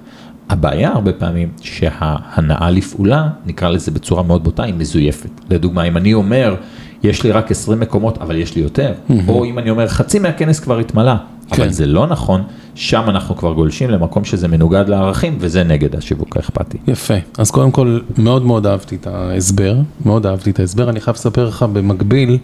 הבעיה 0.49 0.93
הרבה 0.93 1.13
פעמים 1.13 1.49
שההנאה 1.61 2.71
לפעולה, 2.71 3.29
נקרא 3.47 3.69
לזה 3.69 3.91
בצורה 3.91 4.23
מאוד 4.23 4.45
בוטה, 4.45 4.63
היא 4.63 4.75
מזויפת. 4.75 5.31
לדוגמה, 5.51 5.85
אם 5.85 5.97
אני 5.97 6.15
אומר, 6.15 6.55
יש 7.03 7.23
לי 7.23 7.31
רק 7.33 7.51
20 7.51 7.81
מקומות, 7.81 8.19
אבל 8.19 8.37
יש 8.37 8.57
לי 8.57 8.63
יותר, 8.63 8.93
או 9.29 9.45
אם 9.45 9.59
אני 9.59 9.71
אומר, 9.71 9.89
חצי 9.89 10.19
מהכנס 10.19 10.61
כבר 10.61 10.79
התמלא, 10.79 11.13
כן. 11.51 11.63
אבל 11.63 11.71
זה 11.71 11.87
לא 11.87 12.07
נכון, 12.07 12.43
שם 12.75 13.03
אנחנו 13.09 13.37
כבר 13.37 13.53
גולשים 13.53 13.91
למקום 13.91 14.25
שזה 14.25 14.49
מנוגד 14.49 14.89
לערכים, 14.89 15.37
וזה 15.41 15.65
נגד 15.65 15.97
השיווק 15.97 16.37
האכפתי. 16.37 16.79
יפה, 16.89 17.15
אז 17.39 17.51
קודם 17.51 17.71
כל 17.71 18.01
מאוד 18.19 18.45
מאוד 18.45 18.67
אהבתי 18.67 18.97
את 18.97 19.07
ההסבר, 19.07 19.77
מאוד 20.07 20.27
אהבתי 20.27 20.51
את 20.51 20.61
ההסבר, 20.61 20.91
אני 20.91 21.01
חייב 21.01 21.17
לספר 21.17 21.49
לך 21.49 21.63
במקביל, 21.63 22.39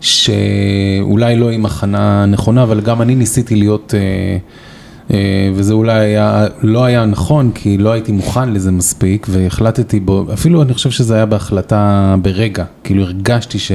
שאולי 0.00 1.36
לא 1.36 1.50
עם 1.50 1.66
הכנה 1.66 2.26
נכונה, 2.26 2.62
אבל 2.62 2.80
גם 2.80 3.02
אני 3.02 3.14
ניסיתי 3.14 3.56
להיות, 3.56 3.94
אה, 3.94 4.38
אה, 5.16 5.50
וזה 5.54 5.74
אולי 5.74 6.00
היה, 6.00 6.46
לא 6.62 6.84
היה 6.84 7.06
נכון, 7.06 7.50
כי 7.54 7.78
לא 7.78 7.92
הייתי 7.92 8.12
מוכן 8.12 8.52
לזה 8.52 8.70
מספיק, 8.70 9.26
והחלטתי 9.30 10.00
בו, 10.00 10.26
אפילו 10.32 10.62
אני 10.62 10.74
חושב 10.74 10.90
שזה 10.90 11.14
היה 11.14 11.26
בהחלטה 11.26 12.14
ברגע, 12.22 12.64
כאילו 12.84 13.02
הרגשתי 13.02 13.58
ש, 13.58 13.72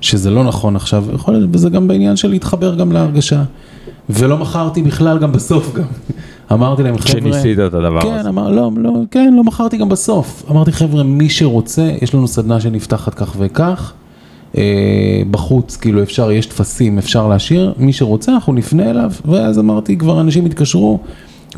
שזה 0.00 0.30
לא 0.30 0.44
נכון 0.44 0.76
עכשיו, 0.76 1.04
יכול 1.14 1.34
להיות, 1.34 1.50
וזה 1.52 1.70
גם 1.70 1.88
בעניין 1.88 2.16
של 2.16 2.28
להתחבר 2.28 2.74
גם 2.74 2.92
להרגשה. 2.92 3.42
ולא 4.10 4.38
מכרתי 4.38 4.82
בכלל 4.82 5.18
גם 5.18 5.32
בסוף 5.32 5.74
גם. 5.74 5.84
אמרתי 6.52 6.82
להם, 6.82 6.98
חבר'ה... 6.98 7.20
כשניסית 7.20 7.58
את 7.58 7.74
הדבר 7.74 8.00
כן, 8.00 8.12
הזה. 8.12 8.28
אמר, 8.28 8.50
לא, 8.50 8.70
לא, 8.76 8.92
כן, 9.10 9.34
לא 9.36 9.44
מכרתי 9.44 9.76
גם 9.76 9.88
בסוף. 9.88 10.42
אמרתי, 10.50 10.72
חבר'ה, 10.72 11.02
מי 11.02 11.30
שרוצה, 11.30 11.90
יש 12.02 12.14
לנו 12.14 12.28
סדנה 12.28 12.60
שנפתחת 12.60 13.14
כך 13.14 13.34
וכך. 13.38 13.92
אה, 14.56 15.22
בחוץ, 15.30 15.76
כאילו 15.76 16.02
אפשר, 16.02 16.32
יש 16.32 16.46
טפסים, 16.46 16.98
אפשר 16.98 17.28
להשאיר, 17.28 17.74
מי 17.78 17.92
שרוצה, 17.92 18.32
אנחנו 18.32 18.52
נפנה 18.52 18.90
אליו, 18.90 19.12
ואז 19.24 19.58
אמרתי, 19.58 19.98
כבר 19.98 20.20
אנשים 20.20 20.46
התקשרו, 20.46 20.98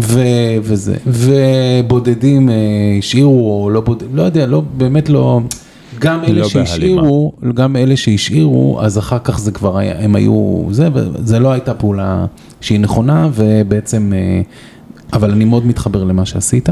ו, 0.00 0.20
וזה, 0.62 0.96
ובודדים 1.06 2.48
אה, 2.48 2.54
השאירו, 2.98 3.64
או 3.64 3.70
לא 3.70 3.80
בודדים, 3.80 4.16
לא 4.16 4.22
יודע, 4.22 4.46
לא, 4.46 4.62
באמת 4.76 5.08
לא, 5.08 5.40
גם 6.00 6.24
אלה 6.24 6.40
לא 6.40 6.48
שהשאירו, 6.48 7.32
גם 7.54 7.76
אלה 7.76 7.96
שהשאירו, 7.96 8.78
אז 8.82 8.98
אחר 8.98 9.18
כך 9.24 9.38
זה 9.38 9.52
כבר 9.52 9.78
היה, 9.78 10.04
הם 10.04 10.14
היו, 10.14 10.64
זה, 10.70 10.88
וזה 10.94 11.38
לא 11.38 11.52
הייתה 11.52 11.74
פעולה 11.74 12.26
שהיא 12.60 12.80
נכונה, 12.80 13.28
ובעצם, 13.34 14.12
אה, 14.16 14.40
אבל 15.12 15.30
אני 15.30 15.44
מאוד 15.44 15.66
מתחבר 15.66 16.04
למה 16.04 16.26
שעשית, 16.26 16.68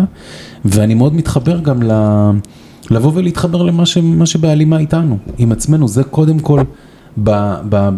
ואני 0.65 0.95
מאוד 0.95 1.15
מתחבר 1.15 1.61
גם 1.61 1.83
ל... 1.83 1.93
לבוא 2.91 3.13
ולהתחבר 3.15 3.63
למה 3.63 3.87
ש, 3.87 3.99
מה 3.99 4.27
שבהלימה 4.27 4.79
איתנו, 4.79 5.19
עם 5.39 5.53
עצמנו, 5.53 5.89
זה 5.89 6.05
קודם 6.05 6.39
כל 6.39 6.61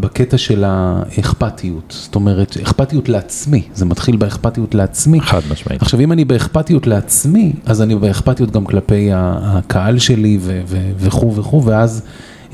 בקטע 0.00 0.38
של 0.38 0.64
האכפתיות, 0.66 1.96
זאת 2.04 2.14
אומרת, 2.14 2.56
אכפתיות 2.62 3.09
לעצמי, 3.09 3.62
זה 3.74 3.85
מתחיל 3.85 4.16
באכפתיות 4.16 4.74
לעצמי. 4.74 5.20
חד 5.20 5.40
משמעית. 5.50 5.83
עכשיו, 5.83 6.00
אם 6.00 6.12
אני 6.12 6.24
באכפתיות 6.24 6.87
לעצמי, 6.87 7.52
אז 7.66 7.83
אני 7.83 7.94
באכפתיות 7.94 8.50
גם 8.50 8.64
כלפי 8.64 9.09
הקהל 9.12 9.98
שלי 9.98 10.38
וכו' 10.98 11.35
וכו', 11.37 11.64
ואז 11.64 12.02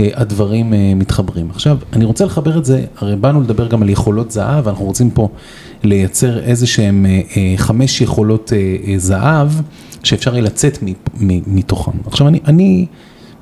אה, 0.00 0.08
הדברים 0.14 0.74
אה, 0.74 0.92
מתחברים. 0.96 1.50
עכשיו, 1.50 1.78
אני 1.92 2.04
רוצה 2.04 2.24
לחבר 2.24 2.58
את 2.58 2.64
זה, 2.64 2.84
הרי 2.96 3.16
באנו 3.16 3.40
לדבר 3.40 3.68
גם 3.68 3.82
על 3.82 3.90
יכולות 3.90 4.30
זהב, 4.30 4.68
אנחנו 4.68 4.84
רוצים 4.84 5.10
פה 5.10 5.28
לייצר 5.82 6.38
איזה 6.38 6.66
שהם 6.66 7.06
אה, 7.06 7.20
אה, 7.36 7.54
חמש 7.56 8.00
יכולות 8.00 8.52
אה, 8.52 8.76
אה, 8.86 8.98
זהב, 8.98 9.48
שאפשר 10.02 10.32
יהיה 10.32 10.42
לצאת 10.42 10.78
מתוכן. 11.46 11.98
עכשיו, 12.06 12.28
אני, 12.28 12.40
אני 12.46 12.86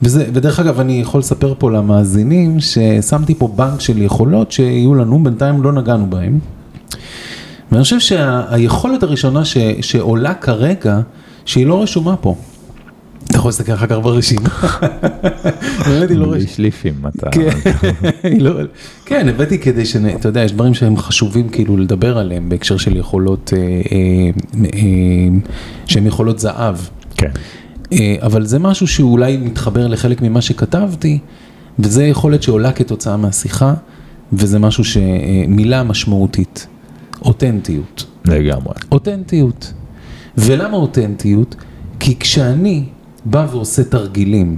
וזה, 0.02 0.26
ודרך 0.32 0.60
אגב, 0.60 0.80
אני 0.80 1.00
יכול 1.00 1.20
לספר 1.20 1.54
פה 1.58 1.70
למאזינים, 1.70 2.60
ששמתי 2.60 3.34
פה 3.34 3.48
בנק 3.48 3.80
של 3.80 4.02
יכולות 4.02 4.52
שיהיו 4.52 4.94
לנו, 4.94 5.24
בינתיים 5.24 5.62
לא 5.62 5.72
נגענו 5.72 6.06
בהם. 6.10 6.38
ואני 7.72 7.82
חושב 7.82 8.00
שהיכולת 8.00 9.02
הראשונה 9.02 9.44
ש, 9.44 9.56
שעולה 9.80 10.34
כרגע, 10.34 11.00
שהיא 11.44 11.66
לא 11.66 11.82
רשומה 11.82 12.16
פה. 12.16 12.34
אתה 13.24 13.36
יכול 13.36 13.48
להסתכל 13.48 13.72
אחר 13.72 13.86
כך 13.86 13.96
ברשימה. 14.02 14.48
באמת 15.88 16.10
היא 16.10 16.18
לא 16.18 16.26
בלי 16.26 16.36
רשומה. 16.36 16.52
שליפים 16.54 16.94
אתה... 17.08 17.30
כן, 17.30 17.50
לא- 18.44 18.60
כן, 19.04 19.28
הבאתי 19.28 19.58
כדי 19.58 19.86
ש... 19.86 19.96
אתה 19.96 20.28
יודע, 20.28 20.42
יש 20.42 20.52
דברים 20.52 20.74
שהם 20.74 20.96
חשובים 20.96 21.48
כאילו 21.48 21.76
לדבר 21.76 22.18
עליהם 22.18 22.48
בהקשר 22.48 22.76
של 22.76 22.96
יכולות, 22.96 23.52
אה, 23.56 23.58
אה, 23.58 24.30
אה, 24.74 25.38
שהן 25.86 26.06
יכולות 26.06 26.38
זהב. 26.38 26.76
כן. 27.16 27.30
אה, 28.00 28.16
אבל 28.22 28.46
זה 28.46 28.58
משהו 28.58 28.86
שאולי 28.86 29.36
מתחבר 29.36 29.86
לחלק 29.86 30.22
ממה 30.22 30.40
שכתבתי, 30.40 31.18
וזה 31.78 32.04
יכולת 32.04 32.42
שעולה 32.42 32.72
כתוצאה 32.72 33.16
מהשיחה, 33.16 33.74
וזה 34.32 34.58
משהו 34.58 34.84
שמילה 34.84 35.82
משמעותית, 35.82 36.66
אותנטיות. 37.22 38.04
לגמרי. 38.24 38.74
אותנטיות. 38.92 39.72
ולמה 40.38 40.76
אותנטיות? 40.76 41.56
כי 42.00 42.18
כשאני 42.18 42.84
בא 43.24 43.46
ועושה 43.50 43.84
תרגילים, 43.84 44.56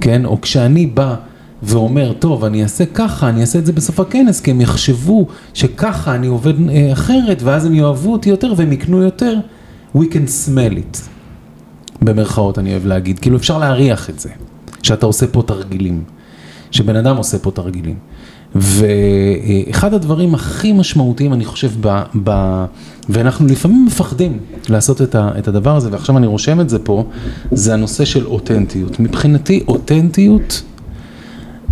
כן? 0.00 0.24
או 0.24 0.40
כשאני 0.40 0.86
בא 0.86 1.14
ואומר, 1.62 2.12
טוב, 2.12 2.44
אני 2.44 2.62
אעשה 2.62 2.84
ככה, 2.86 3.28
אני 3.28 3.40
אעשה 3.40 3.58
את 3.58 3.66
זה 3.66 3.72
בסוף 3.72 4.00
הכנס, 4.00 4.40
כי 4.40 4.50
הם 4.50 4.60
יחשבו 4.60 5.26
שככה 5.54 6.14
אני 6.14 6.26
עובד 6.26 6.68
אה, 6.68 6.92
אחרת, 6.92 7.42
ואז 7.42 7.66
הם 7.66 7.74
יאהבו 7.74 8.12
אותי 8.12 8.30
יותר 8.30 8.52
והם 8.56 8.72
יקנו 8.72 9.02
יותר, 9.02 9.38
we 9.96 10.00
can 10.00 10.28
smell 10.46 10.76
it. 10.76 10.98
במרכאות 12.04 12.58
אני 12.58 12.70
אוהב 12.70 12.86
להגיד, 12.86 13.18
כאילו 13.18 13.36
אפשר 13.36 13.58
להריח 13.58 14.10
את 14.10 14.20
זה, 14.20 14.30
שאתה 14.82 15.06
עושה 15.06 15.26
פה 15.26 15.42
תרגילים, 15.46 16.04
שבן 16.70 16.96
אדם 16.96 17.16
עושה 17.16 17.38
פה 17.38 17.50
תרגילים. 17.50 17.96
ואחד 18.54 19.94
הדברים 19.94 20.34
הכי 20.34 20.72
משמעותיים, 20.72 21.32
אני 21.32 21.44
חושב, 21.44 21.70
ב, 21.80 22.02
ב, 22.24 22.64
ואנחנו 23.08 23.46
לפעמים 23.46 23.84
מפחדים 23.86 24.38
לעשות 24.68 25.02
את, 25.02 25.14
ה, 25.14 25.30
את 25.38 25.48
הדבר 25.48 25.76
הזה, 25.76 25.88
ועכשיו 25.92 26.18
אני 26.18 26.26
רושם 26.26 26.60
את 26.60 26.68
זה 26.68 26.78
פה, 26.78 27.04
זה 27.52 27.74
הנושא 27.74 28.04
של 28.04 28.26
אותנטיות. 28.26 29.00
מבחינתי, 29.00 29.64
אותנטיות 29.68 30.62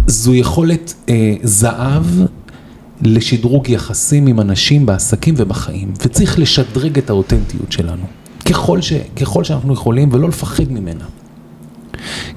זו 0.07 0.35
יכולת 0.35 0.95
אה, 1.09 1.35
זהב 1.43 2.05
לשדרוג 3.03 3.69
יחסים 3.69 4.27
עם 4.27 4.41
אנשים 4.41 4.87
בעסקים 4.87 5.35
ובחיים, 5.37 5.93
וצריך 6.05 6.39
לשדרג 6.39 6.99
את 6.99 7.11
האותנטיות 7.11 7.73
שלנו, 7.73 8.05
ככל, 8.45 8.81
ש, 8.81 8.93
ככל 8.93 9.45
שאנחנו 9.45 9.73
יכולים, 9.73 10.09
ולא 10.13 10.29
לפחד 10.29 10.73
ממנה. 10.73 11.05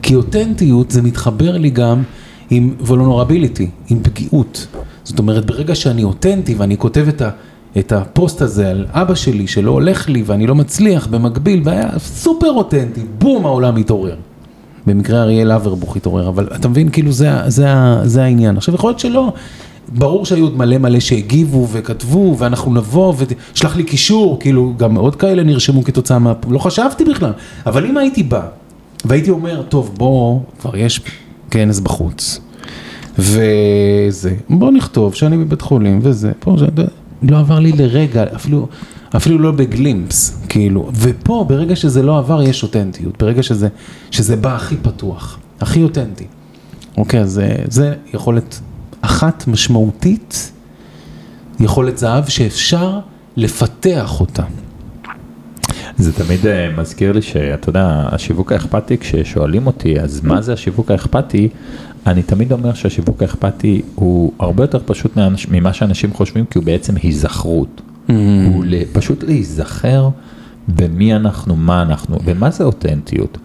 כי 0.01 0.15
אותנטיות 0.15 0.91
זה 0.91 1.01
מתחבר 1.01 1.57
לי 1.57 1.69
גם 1.69 2.03
עם 2.49 2.75
וולונורביליטי, 2.79 3.69
עם 3.89 3.99
פגיעות. 4.03 4.67
זאת 5.03 5.19
אומרת, 5.19 5.45
ברגע 5.45 5.75
שאני 5.75 6.03
אותנטי 6.03 6.55
ואני 6.55 6.77
כותב 6.77 7.05
את, 7.09 7.21
ה, 7.21 7.29
את 7.77 7.91
הפוסט 7.91 8.41
הזה 8.41 8.69
על 8.69 8.85
אבא 8.89 9.15
שלי 9.15 9.47
שלא 9.47 9.71
הולך 9.71 10.09
לי 10.09 10.23
ואני 10.25 10.47
לא 10.47 10.55
מצליח 10.55 11.07
במקביל, 11.07 11.61
והיה 11.63 11.89
סופר 11.99 12.51
אותנטי, 12.51 13.01
בום, 13.17 13.45
העולם 13.45 13.75
התעורר. 13.75 14.15
במקרה 14.87 15.21
אריאל 15.21 15.51
אברבוך 15.51 15.95
התעורר, 15.95 16.27
אבל 16.27 16.47
אתה 16.55 16.67
מבין, 16.67 16.89
כאילו 16.89 17.11
זה, 17.11 17.29
זה, 17.47 17.67
זה 18.03 18.23
העניין. 18.23 18.57
עכשיו, 18.57 18.75
יכול 18.75 18.89
להיות 18.89 18.99
שלא, 18.99 19.33
ברור 19.93 20.25
שהיו 20.25 20.43
עוד 20.43 20.57
מלא 20.57 20.77
מלא 20.77 20.99
שהגיבו 20.99 21.67
וכתבו, 21.71 22.35
ואנחנו 22.37 22.73
נבוא 22.73 23.13
ושלח 23.53 23.75
לי 23.75 23.83
קישור, 23.83 24.39
כאילו, 24.39 24.73
גם 24.77 24.95
עוד 24.95 25.15
כאלה 25.15 25.43
נרשמו 25.43 25.83
כתוצאה 25.83 26.19
מה... 26.19 26.33
לא 26.49 26.59
חשבתי 26.59 27.05
בכלל, 27.05 27.31
אבל 27.65 27.85
אם 27.85 27.97
הייתי 27.97 28.23
בא, 28.23 28.41
והייתי 29.05 29.29
אומר, 29.29 29.61
טוב, 29.61 29.91
בוא, 29.97 30.39
כבר 30.59 30.77
יש 30.77 31.01
כנס 31.51 31.79
בחוץ, 31.79 32.41
וזה, 33.19 34.35
בוא 34.49 34.71
נכתוב 34.71 35.13
שאני 35.13 35.37
בבית 35.37 35.61
חולים 35.61 35.99
וזה, 36.03 36.31
פה, 36.39 36.55
זה, 36.59 36.65
לא 37.21 37.39
עבר 37.39 37.59
לי 37.59 37.71
לרגע, 37.71 38.23
אפילו, 38.35 38.67
אפילו 39.15 39.39
לא 39.39 39.51
בגלימפס, 39.51 40.43
כאילו, 40.49 40.89
ופה, 40.93 41.45
ברגע 41.49 41.75
שזה 41.75 42.03
לא 42.03 42.17
עבר, 42.17 42.41
יש 42.41 42.63
אותנטיות, 42.63 43.19
ברגע 43.19 43.43
שזה, 43.43 43.67
שזה 44.11 44.35
בא 44.35 44.55
הכי 44.55 44.75
פתוח, 44.81 45.39
הכי 45.61 45.83
אותנטי. 45.83 46.25
אוקיי, 46.97 47.19
אז 47.19 47.31
זה, 47.31 47.55
זה 47.67 47.93
יכולת 48.13 48.59
אחת 49.07 49.47
משמעותית, 49.47 50.51
יכולת 51.59 51.97
זהב 51.97 52.25
שאפשר 52.25 52.99
לפתח 53.35 54.19
אותה. 54.19 54.43
זה 55.97 56.13
תמיד 56.13 56.45
אה, 56.47 56.69
מזכיר 56.77 57.11
לי 57.11 57.21
שאתה 57.21 57.69
יודע, 57.69 58.09
השיווק 58.11 58.51
האכפתי, 58.51 58.97
כששואלים 58.97 59.67
אותי, 59.67 59.99
אז 59.99 60.21
מה 60.23 60.41
זה 60.41 60.53
השיווק 60.53 60.91
האכפתי? 60.91 61.49
אני 62.07 62.23
תמיד 62.23 62.51
אומר 62.51 62.73
שהשיווק 62.73 63.21
האכפתי 63.21 63.81
הוא 63.95 64.33
הרבה 64.39 64.63
יותר 64.63 64.79
פשוט 64.85 65.11
ממה 65.51 65.73
שאנשים 65.73 66.13
חושבים, 66.13 66.45
כי 66.45 66.57
הוא 66.57 66.65
בעצם 66.65 66.93
היזכרות. 67.03 67.81
הוא 68.53 68.65
ל- 68.67 68.83
פשוט 68.93 69.23
להיזכר 69.23 70.09
במי 70.67 71.15
אנחנו, 71.15 71.55
מה 71.55 71.81
אנחנו, 71.81 72.19
ומה 72.25 72.51
זה 72.51 72.63
אותנטיות. 72.63 73.37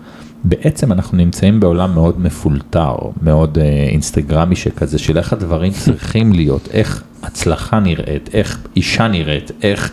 בעצם 0.45 0.93
אנחנו 0.93 1.19
נמצאים 1.19 1.61
בעולם 1.61 1.95
מאוד 1.95 2.21
מפולטר, 2.21 2.97
מאוד 3.23 3.59
אה, 3.59 3.65
אינסטגרמי 3.65 4.57
שכזה, 4.57 4.99
של 4.99 5.19
איך 5.19 5.33
הדברים 5.33 5.73
צריכים 5.73 6.33
להיות, 6.33 6.69
איך 6.73 7.03
הצלחה 7.23 7.81
נראית, 7.81 8.31
איך 8.35 8.59
אישה 8.77 9.09
נראית, 9.09 9.51
איך 9.63 9.93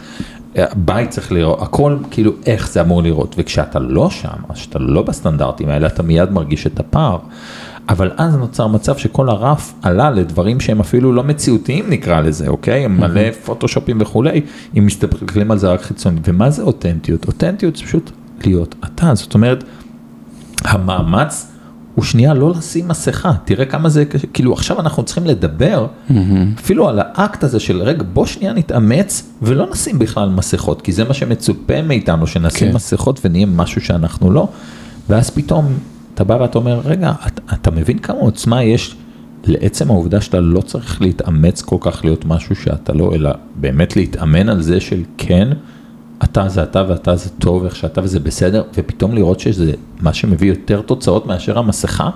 אה, 0.58 0.66
בית 0.76 1.10
צריך 1.10 1.32
לראות, 1.32 1.62
הכל 1.62 1.98
כאילו 2.12 2.32
איך 2.46 2.70
זה 2.72 2.82
אמור 2.82 3.04
לראות, 3.04 3.36
וכשאתה 3.38 3.80
לא 3.80 4.10
שם, 4.10 4.30
אז 4.50 4.56
כשאתה 4.56 4.80
לא 4.80 5.02
בסטנדרטים 5.02 5.70
האלה, 5.70 5.88
אתה 5.88 6.04
מיד 6.04 6.32
מרגיש 6.32 6.68
את 6.68 6.80
הפער. 6.80 7.18
אבל 7.90 8.12
אז 8.18 8.36
נוצר 8.36 8.68
מצב 8.68 8.98
שכל 8.98 9.30
הרף 9.30 9.74
עלה 9.82 10.10
לדברים 10.12 10.60
שהם 10.60 10.80
אפילו 10.80 11.14
לא 11.14 11.24
מציאותיים 11.24 11.90
נקרא 11.90 12.22
לזה, 12.22 12.48
אוקיי? 12.48 12.86
הם 12.86 12.98
מלא 12.98 13.32
פוטושופים 13.32 13.98
וכולי, 14.02 14.42
אם 14.78 14.86
מסתכלים 14.86 15.52
על 15.52 15.58
זה 15.58 15.72
רק 15.72 15.82
חיצוני. 15.82 16.20
ומה 16.24 16.50
זה 16.50 16.64
אותנטיות? 16.64 17.28
אותנטיות 17.28 17.76
זה 17.76 17.84
פשוט 17.84 18.12
להיות 18.46 18.76
אתה, 18.86 19.16
זאת 19.16 19.34
אומרת, 19.34 19.64
המאמץ 20.64 21.52
הוא 21.96 22.06
שנייה 22.06 22.34
לא 22.34 22.52
לשים 22.58 22.88
מסכה, 22.88 23.34
תראה 23.46 23.66
כמה 23.66 23.90
זה. 23.90 24.06
כאילו 24.34 24.54
עכשיו 24.54 24.80
אנחנו 24.80 25.04
צריכים 25.04 25.26
לדבר 25.26 25.88
אפילו 26.60 26.90
על 26.90 27.00
האקט 27.04 27.44
הזה 27.44 27.60
של 27.60 27.82
רגע 27.82 28.04
בוא 28.14 28.26
שנייה 28.26 28.54
נתאמץ 28.54 29.32
ולא 29.42 29.68
נשים 29.72 30.00
בכלל 30.00 30.30
מסכות, 30.30 30.82
כי 30.82 30.92
זה 30.92 31.04
מה 31.04 31.14
שמצופה 31.14 31.82
מאיתנו, 31.82 32.28
שנשים 32.28 32.68
כן. 32.68 32.76
מסכות 32.76 33.20
ונהיה 33.26 33.46
משהו 33.46 33.82
שאנחנו 33.82 34.32
לא, 34.32 34.48
ואז 35.10 35.30
פתאום 35.30 35.66
אתה 36.14 36.24
בא 36.24 36.34
ואתה 36.34 36.58
אומר 36.58 36.82
רגע, 36.86 37.14
אתה, 37.28 37.42
אתה 37.54 37.72
מבין 37.72 38.00
כמה 38.00 38.20
עוצמה 38.20 38.64
יש 38.64 38.96
לעצם 39.46 39.92
העובדה 39.92 40.22
שאתה 40.22 40.40
לא 40.40 40.62
צריך 40.62 41.02
להתאמץ 41.02 41.62
כל 41.62 41.78
כך 41.80 42.06
להיות 42.06 42.26
משהו 42.26 42.56
שאתה 42.56 42.94
לא, 42.94 43.12
אלא 43.16 43.32
באמת 43.56 43.96
להתאמן 43.96 44.50
על 44.50 44.62
זה 44.62 44.80
של 44.80 45.04
כן, 45.18 45.50
אתה 46.24 46.50
זה 46.50 46.64
אתה 46.64 46.84
ואתה 46.88 47.16
זה 47.16 47.30
טוב, 47.30 47.64
איך 47.64 47.76
שאתה 47.76 48.02
וזה 48.04 48.20
בסדר, 48.20 48.64
ופתאום 48.78 49.14
לראות 49.14 49.40
שזה 49.40 49.72
מה 50.02 50.14
שמביא 50.14 50.50
יותר 50.50 50.82
תוצאות 50.82 51.26
מאשר 51.26 51.60
המסכה, 51.60 52.10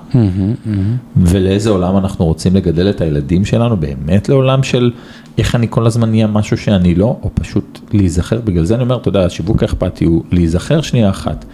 ולאיזה 1.18 1.70
עולם 1.70 1.98
אנחנו 1.98 2.26
רוצים 2.26 2.56
לגדל 2.56 2.90
את 2.90 3.02
הילדים 3.02 3.46
שלנו, 3.46 3.78
באמת 3.78 4.30
לעולם 4.30 4.64
של 4.64 4.92
איך 5.38 5.56
אני 5.56 5.68
כל 5.70 5.86
הזמן 5.86 6.10
נהיה 6.10 6.28
משהו 6.28 6.58
שאני 6.58 6.96
לא, 6.96 7.18
או 7.24 7.30
פשוט 7.34 7.80
להיזכר, 7.94 8.40
בגלל 8.44 8.64
זה 8.64 8.76
אני 8.76 8.84
אומר, 8.84 8.98
אתה 8.98 9.10
יודע, 9.10 9.26
השיווק 9.26 9.62
האכפתי 9.62 10.06
הוא 10.06 10.24
להיזכר 10.32 10.82
שנייה 10.82 11.10
אחת. 11.10 11.46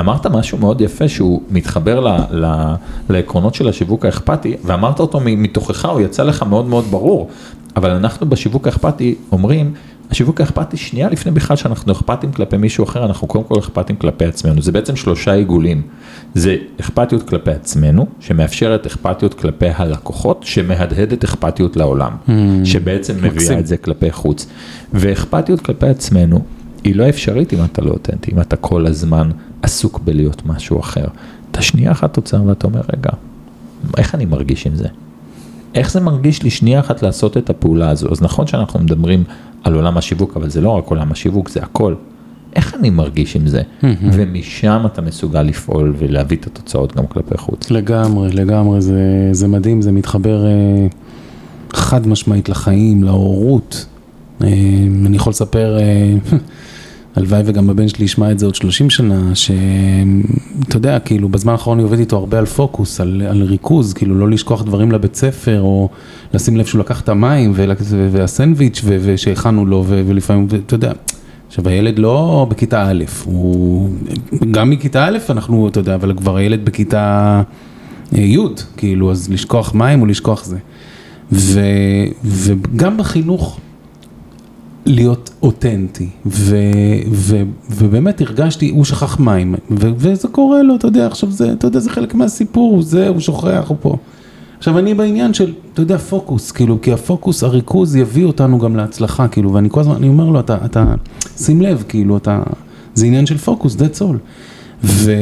אמרת 0.00 0.26
משהו 0.26 0.58
מאוד 0.58 0.80
יפה 0.80 1.08
שהוא 1.08 1.42
מתחבר 1.50 2.00
ל, 2.00 2.08
ל, 2.30 2.74
לעקרונות 3.10 3.54
של 3.54 3.68
השיווק 3.68 4.04
האכפתי, 4.04 4.56
ואמרת 4.64 5.00
אותו 5.00 5.20
מתוכך, 5.24 5.84
הוא 5.84 6.00
יצא 6.00 6.22
לך 6.22 6.42
מאוד 6.42 6.66
מאוד 6.66 6.84
ברור, 6.84 7.28
אבל 7.76 7.90
אנחנו 7.90 8.28
בשיווק 8.28 8.66
האכפתי 8.66 9.14
אומרים, 9.32 9.72
השיווק 10.10 10.40
האכפתי, 10.40 10.76
שנייה 10.76 11.08
לפני 11.08 11.32
בכלל 11.32 11.56
שאנחנו 11.56 11.92
אכפתים 11.92 12.32
כלפי 12.32 12.56
מישהו 12.56 12.84
אחר, 12.84 13.04
אנחנו 13.04 13.26
קודם 13.28 13.44
כל 13.44 13.58
אכפתים 13.58 13.96
כלפי 13.96 14.24
עצמנו. 14.24 14.62
זה 14.62 14.72
בעצם 14.72 14.96
שלושה 14.96 15.32
עיגולים. 15.32 15.82
זה 16.34 16.56
אכפתיות 16.80 17.28
כלפי 17.28 17.50
עצמנו, 17.50 18.06
שמאפשרת 18.20 18.86
אכפתיות 18.86 19.34
כלפי 19.34 19.68
הלקוחות, 19.68 20.42
שמהדהדת 20.42 21.24
אכפתיות 21.24 21.76
לעולם, 21.76 22.12
mm, 22.26 22.30
שבעצם 22.64 23.14
מביאה. 23.22 23.58
את 23.58 23.66
זה 23.66 23.76
כלפי 23.76 24.10
חוץ. 24.10 24.46
ואכפתיות 24.92 25.60
כלפי 25.60 25.86
עצמנו, 25.86 26.44
היא 26.84 26.96
לא 26.96 27.08
אפשרית 27.08 27.52
אם 27.52 27.64
אתה 27.64 27.82
לא 27.82 27.90
אותנטי, 27.90 28.32
אם 28.32 28.40
אתה 28.40 28.56
כל 28.56 28.86
הזמן 28.86 29.30
עסוק 29.62 30.00
בלהיות 30.04 30.46
משהו 30.46 30.80
אחר. 30.80 31.04
אתה 31.50 31.62
שנייה 31.62 31.92
אחת 31.92 32.16
עוצר 32.16 32.42
ואתה 32.46 32.66
אומר, 32.66 32.80
רגע, 32.92 33.10
איך 33.96 34.14
אני 34.14 34.24
מרגיש 34.24 34.66
עם 34.66 34.74
זה? 34.74 34.88
איך 35.74 35.90
זה 35.90 36.00
מרגיש 36.00 36.42
לי 36.42 36.50
שנייה 36.50 36.80
אחת 36.80 37.02
לעשות 37.02 37.36
את 37.36 37.50
הפעולה 37.50 37.90
הזו? 37.90 38.08
אז 38.10 38.22
נכון 38.22 38.46
שאנחנו 38.46 38.80
מדברים 38.80 39.24
על 39.64 39.74
עולם 39.74 39.98
השיווק, 39.98 40.36
אבל 40.36 40.50
זה 40.50 40.60
לא 40.60 40.70
רק 40.70 40.86
עולם 40.86 41.12
השיווק, 41.12 41.48
זה 41.48 41.62
הכל. 41.62 41.94
איך 42.56 42.74
אני 42.74 42.90
מרגיש 42.90 43.36
עם 43.36 43.46
זה? 43.46 43.62
ומשם 44.12 44.82
אתה 44.86 45.02
מסוגל 45.02 45.42
לפעול 45.42 45.94
ולהביא 45.98 46.36
את 46.36 46.46
התוצאות 46.46 46.96
גם 46.96 47.06
כלפי 47.06 47.38
חוץ. 47.38 47.70
לגמרי, 47.70 48.32
לגמרי, 48.32 48.80
זה, 48.80 49.28
זה 49.32 49.48
מדהים, 49.48 49.82
זה 49.82 49.92
מתחבר 49.92 50.46
אה, 50.46 50.86
חד 51.72 52.08
משמעית 52.08 52.48
לחיים, 52.48 53.04
להורות. 53.04 53.86
אה, 54.42 54.48
אני 55.06 55.16
יכול 55.16 55.30
לספר, 55.30 55.78
אה, 55.78 56.14
הלוואי 57.16 57.42
וגם 57.44 57.70
הבן 57.70 57.88
שלי 57.88 58.04
ישמע 58.04 58.30
את 58.30 58.38
זה 58.38 58.46
עוד 58.46 58.54
30 58.54 58.90
שנה, 58.90 59.34
שאתה 59.34 60.76
יודע, 60.76 60.98
כאילו 60.98 61.28
בזמן 61.28 61.52
האחרון 61.52 61.78
אני 61.78 61.82
עובד 61.82 61.98
איתו 61.98 62.16
הרבה 62.16 62.38
על 62.38 62.46
פוקוס, 62.46 63.00
על, 63.00 63.22
על 63.28 63.42
ריכוז, 63.42 63.92
כאילו 63.92 64.14
לא 64.14 64.30
לשכוח 64.30 64.62
דברים 64.62 64.92
לבית 64.92 65.14
ספר, 65.14 65.60
או 65.60 65.88
לשים 66.34 66.56
לב 66.56 66.66
שהוא 66.66 66.80
לקח 66.80 67.00
את 67.00 67.08
המים 67.08 67.52
והסנדוויץ' 68.10 68.82
ושהכנו 68.84 69.66
לו, 69.66 69.84
ולפעמים, 69.86 70.48
אתה 70.66 70.74
יודע. 70.74 70.92
עכשיו 71.46 71.68
הילד 71.68 71.98
לא 71.98 72.46
בכיתה 72.50 72.90
א', 72.90 73.04
הוא 73.24 73.90
גם 74.50 74.70
מכיתה 74.70 75.04
א' 75.04 75.18
אנחנו, 75.30 75.68
אתה 75.68 75.80
יודע, 75.80 75.94
אבל 75.94 76.14
כבר 76.16 76.36
הילד 76.36 76.64
בכיתה 76.64 77.42
אה, 78.14 78.20
י', 78.20 78.38
כאילו, 78.76 79.10
אז 79.10 79.30
לשכוח 79.30 79.74
מים 79.74 80.00
או 80.00 80.06
לשכוח 80.06 80.44
זה. 80.44 80.58
ו, 81.32 81.60
וגם 82.24 82.96
בחינוך 82.96 83.60
להיות 84.86 85.30
אותנטי, 85.42 86.08
ו, 86.26 86.56
ו, 87.12 87.42
ובאמת 87.70 88.20
הרגשתי, 88.20 88.70
הוא 88.70 88.84
שכח 88.84 89.20
מים, 89.20 89.54
ו, 89.70 89.90
וזה 89.96 90.28
קורה 90.28 90.62
לו, 90.62 90.76
אתה 90.76 90.86
יודע, 90.86 91.06
עכשיו 91.06 91.30
זה, 91.30 91.52
אתה 91.52 91.66
יודע, 91.66 91.78
זה 91.78 91.90
חלק 91.90 92.14
מהסיפור, 92.14 92.82
זה, 92.82 93.08
הוא 93.08 93.20
שוכח, 93.20 93.64
הוא 93.68 93.76
פה. 93.80 93.96
עכשיו 94.60 94.78
אני 94.78 94.94
בעניין 94.94 95.34
של, 95.34 95.52
אתה 95.72 95.82
יודע, 95.82 95.98
פוקוס, 95.98 96.52
כאילו, 96.52 96.80
כי 96.82 96.92
הפוקוס, 96.92 97.44
הריכוז 97.44 97.96
יביא 97.96 98.24
אותנו 98.24 98.58
גם 98.58 98.76
להצלחה, 98.76 99.28
כאילו, 99.28 99.52
ואני 99.52 99.68
כל 99.70 99.80
הזמן, 99.80 99.94
אני 99.94 100.08
אומר 100.08 100.28
לו, 100.28 100.40
אתה, 100.40 100.56
אתה, 100.64 100.94
שים 101.36 101.62
לב, 101.62 101.84
כאילו, 101.88 102.16
אתה, 102.16 102.42
זה 102.94 103.06
עניין 103.06 103.26
של 103.26 103.38
פוקוס, 103.38 103.76
that's 103.76 104.00
all. 104.00 104.16
ו, 104.84 105.12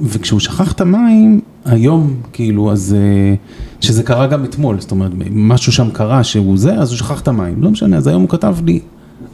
וכשהוא 0.00 0.40
שכח 0.40 0.72
את 0.72 0.80
המים, 0.80 1.40
היום, 1.64 2.14
כאילו, 2.32 2.72
אז, 2.72 2.96
אה, 2.98 3.34
שזה 3.80 4.02
קרה 4.02 4.26
גם 4.26 4.44
אתמול, 4.44 4.80
זאת 4.80 4.90
אומרת, 4.90 5.12
משהו 5.30 5.72
שם 5.72 5.90
קרה 5.90 6.24
שהוא 6.24 6.58
זה, 6.58 6.74
אז 6.74 6.90
הוא 6.90 6.98
שכח 6.98 7.20
את 7.20 7.28
המים, 7.28 7.62
לא 7.62 7.70
משנה, 7.70 7.96
אז 7.96 8.06
היום 8.06 8.22
הוא 8.22 8.28
כתב 8.28 8.56
לי, 8.64 8.80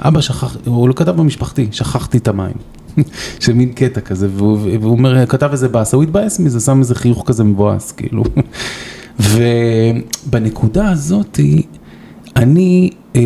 אבא 0.00 0.20
שכח, 0.20 0.56
הוא 0.64 0.88
לא 0.88 0.92
כתב 0.92 1.16
במשפחתי, 1.16 1.68
שכחתי 1.70 2.18
את 2.18 2.28
המים. 2.28 2.54
של 3.40 3.53
מין 3.53 3.72
קטע 3.72 4.00
כזה, 4.00 4.29
והוא, 4.37 4.59
והוא 4.81 4.92
אומר, 4.92 5.26
כתב 5.26 5.48
איזה 5.53 5.68
באסה, 5.68 5.96
הוא 5.96 6.05
התבאס 6.05 6.40
מזה, 6.40 6.61
שם 6.61 6.79
איזה 6.79 6.94
חיוך 6.94 7.22
כזה 7.26 7.44
מבואס, 7.44 7.92
כאילו. 7.92 8.22
ובנקודה 10.29 10.90
הזאתי, 10.90 11.62
אני, 12.37 12.90
אה, 13.16 13.22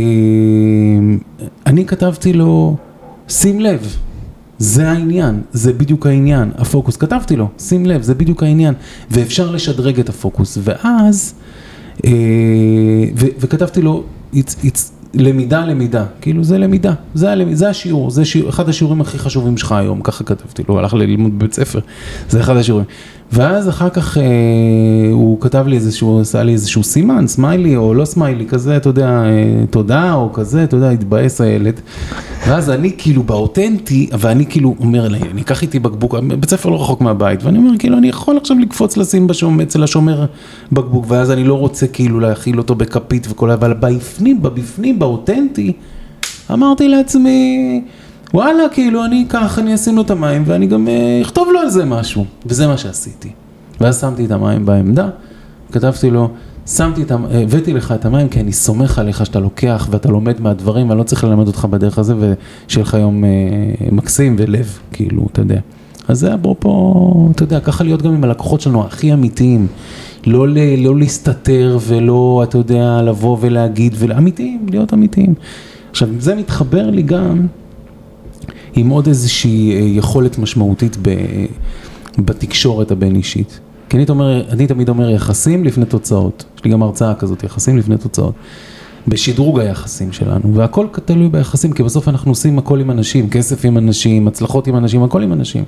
אני 1.66 1.86
כתבתי 1.86 2.32
לו, 2.32 2.76
שים 3.28 3.60
לב, 3.60 3.96
זה 4.58 4.90
העניין, 4.90 5.42
זה 5.52 5.72
בדיוק 5.72 6.06
העניין, 6.06 6.50
הפוקוס, 6.56 6.96
כתבתי 6.96 7.36
לו, 7.36 7.48
שים 7.58 7.86
לב, 7.86 8.02
זה 8.02 8.14
בדיוק 8.14 8.42
העניין, 8.42 8.74
ואפשר 9.10 9.50
לשדרג 9.50 10.00
את 10.00 10.08
הפוקוס, 10.08 10.58
ואז, 10.62 11.34
אה, 12.04 12.10
ו, 13.16 13.26
וכתבתי 13.38 13.82
לו, 13.82 14.04
it's, 14.34 14.64
it's, 14.64 14.90
למידה, 15.14 15.64
למידה, 15.66 16.04
כאילו 16.20 16.44
זה 16.44 16.58
למידה, 16.58 16.92
זה, 17.14 17.30
הלמיד, 17.30 17.56
זה 17.56 17.68
השיעור, 17.68 18.10
זה 18.10 18.24
שיעור, 18.24 18.50
אחד 18.50 18.68
השיעורים 18.68 19.00
הכי 19.00 19.18
חשובים 19.18 19.56
שלך 19.56 19.72
היום, 19.72 20.02
ככה 20.02 20.24
כתבתי 20.24 20.62
לו, 20.68 20.78
הלך 20.78 20.94
ללמוד 20.94 21.38
בבית 21.38 21.52
ספר, 21.52 21.80
זה 22.28 22.40
אחד 22.40 22.56
השיעורים. 22.56 22.86
ואז 23.34 23.68
אחר 23.68 23.90
כך 23.90 24.18
אה, 24.18 24.22
הוא 25.12 25.40
כתב 25.40 25.64
לי 25.66 25.76
איזשהו, 25.76 26.20
עשה 26.20 26.42
לי 26.42 26.52
איזשהו 26.52 26.84
סימן, 26.84 27.26
סמיילי 27.26 27.76
או 27.76 27.94
לא 27.94 28.04
סמיילי, 28.04 28.46
כזה, 28.46 28.76
אתה 28.76 28.88
יודע, 28.88 29.08
אה, 29.08 29.66
תודה 29.70 30.14
או 30.14 30.32
כזה, 30.32 30.64
אתה 30.64 30.76
יודע, 30.76 30.90
התבאס 30.90 31.40
הילד. 31.40 31.80
ואז 32.46 32.70
אני 32.70 32.92
כאילו 32.98 33.22
באותנטי, 33.22 34.08
ואני 34.18 34.46
כאילו 34.46 34.74
אומר, 34.80 35.06
אני 35.06 35.42
אקח 35.42 35.62
איתי 35.62 35.78
בקבוק, 35.78 36.14
בית 36.40 36.50
ספר 36.50 36.68
לא 36.68 36.82
רחוק 36.82 37.00
מהבית, 37.00 37.44
ואני 37.44 37.58
אומר, 37.58 37.78
כאילו, 37.78 37.98
אני 37.98 38.08
יכול 38.08 38.36
עכשיו 38.36 38.58
לקפוץ 38.58 38.96
לשים 38.96 39.26
בשום, 39.26 39.60
אצל 39.60 39.82
השומר 39.82 40.26
בקבוק, 40.72 41.04
ואז 41.08 41.30
אני 41.30 41.44
לא 41.44 41.54
רוצה 41.54 41.86
כאילו 41.86 42.20
להאכיל 42.20 42.58
אותו 42.58 42.74
בכפית 42.74 43.26
וכל, 43.30 43.50
אבל 43.50 43.74
בפנים, 43.80 44.42
בבפנים, 44.42 44.98
באותנטי, 44.98 45.72
אמרתי 46.52 46.88
לעצמי, 46.88 47.82
וואלה, 48.34 48.62
כאילו, 48.72 49.04
אני 49.04 49.24
אקח, 49.28 49.58
אני 49.58 49.74
אשים 49.74 49.96
לו 49.96 50.02
את 50.02 50.10
המים, 50.10 50.42
ואני 50.46 50.66
גם 50.66 50.88
אה, 50.88 51.18
אכתוב 51.22 51.48
לו 51.52 51.60
על 51.60 51.70
זה 51.70 51.84
משהו. 51.84 52.24
וזה 52.46 52.66
מה 52.66 52.76
שעשיתי. 52.76 53.30
ואז 53.80 54.00
שמתי 54.00 54.24
את 54.24 54.30
המים 54.30 54.66
בעמדה, 54.66 55.08
כתבתי 55.72 56.10
לו, 56.10 56.28
שמתי 56.66 57.02
את 57.02 57.10
הבאתי 57.10 57.72
לך 57.72 57.92
את 57.92 58.04
המים 58.04 58.28
כי 58.28 58.40
אני 58.40 58.52
סומך 58.52 58.98
עליך 58.98 59.26
שאתה 59.26 59.40
לוקח 59.40 59.88
ואתה 59.90 60.08
לומד 60.08 60.40
מהדברים, 60.40 60.90
אני 60.90 60.98
לא 60.98 61.02
צריך 61.02 61.24
ללמד 61.24 61.46
אותך 61.46 61.64
בדרך 61.64 61.98
הזה, 61.98 62.14
ושיהיה 62.16 62.82
לך 62.82 62.94
יום 62.94 63.24
אה, 63.24 63.30
מקסים 63.92 64.36
ולב, 64.38 64.78
כאילו, 64.92 65.26
אתה 65.32 65.40
יודע. 65.40 65.60
אז 66.08 66.20
זה 66.20 66.34
אפרופו, 66.34 67.28
אתה 67.34 67.42
יודע, 67.42 67.60
ככה 67.60 67.84
להיות 67.84 68.02
גם 68.02 68.12
עם 68.12 68.24
הלקוחות 68.24 68.60
שלנו 68.60 68.84
הכי 68.84 69.12
אמיתיים. 69.12 69.66
לא, 70.26 70.48
ל, 70.48 70.58
לא 70.84 70.98
להסתתר 70.98 71.78
ולא, 71.86 72.44
אתה 72.48 72.58
יודע, 72.58 73.02
לבוא 73.02 73.36
ולהגיד, 73.40 73.94
אמיתיים, 74.18 74.66
להיות 74.70 74.94
אמיתיים. 74.94 75.34
עכשיו, 75.90 76.08
זה 76.18 76.34
מתחבר 76.34 76.90
לי 76.90 77.02
גם 77.02 77.46
עם 78.76 78.88
עוד 78.88 79.06
איזושהי 79.06 79.72
אה, 79.72 79.78
יכולת 79.78 80.38
משמעותית 80.38 80.96
ב, 81.02 81.10
בתקשורת 82.18 82.90
הבין 82.90 83.16
אישית. 83.16 83.60
כי 83.88 83.96
אני, 83.96 84.06
אומר, 84.08 84.50
אני 84.50 84.66
תמיד 84.66 84.88
אומר 84.88 85.10
יחסים 85.10 85.64
לפני 85.64 85.84
תוצאות. 85.84 86.44
יש 86.56 86.64
לי 86.64 86.70
גם 86.70 86.82
הרצאה 86.82 87.14
כזאת, 87.14 87.44
יחסים 87.44 87.78
לפני 87.78 87.96
תוצאות. 87.98 88.34
בשדרוג 89.08 89.60
היחסים 89.60 90.12
שלנו, 90.12 90.54
והכל 90.54 90.86
תלוי 91.04 91.28
ביחסים, 91.28 91.72
כי 91.72 91.82
בסוף 91.82 92.08
אנחנו 92.08 92.30
עושים 92.30 92.58
הכל 92.58 92.80
עם 92.80 92.90
אנשים, 92.90 93.30
כסף 93.30 93.64
עם 93.64 93.78
אנשים, 93.78 94.28
הצלחות 94.28 94.66
עם 94.66 94.76
אנשים, 94.76 95.02
הכל 95.02 95.22
עם 95.22 95.32
אנשים. 95.32 95.64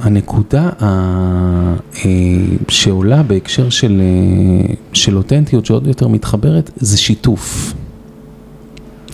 והנקודה 0.00 0.70
אה, 0.82 1.74
שעולה 2.68 3.22
בהקשר 3.22 3.70
של, 3.70 4.00
אה, 4.00 4.74
של 4.92 5.16
אותנטיות 5.16 5.66
שעוד 5.66 5.86
יותר 5.86 6.08
מתחברת, 6.08 6.70
זה 6.76 6.96
שיתוף. 6.98 7.74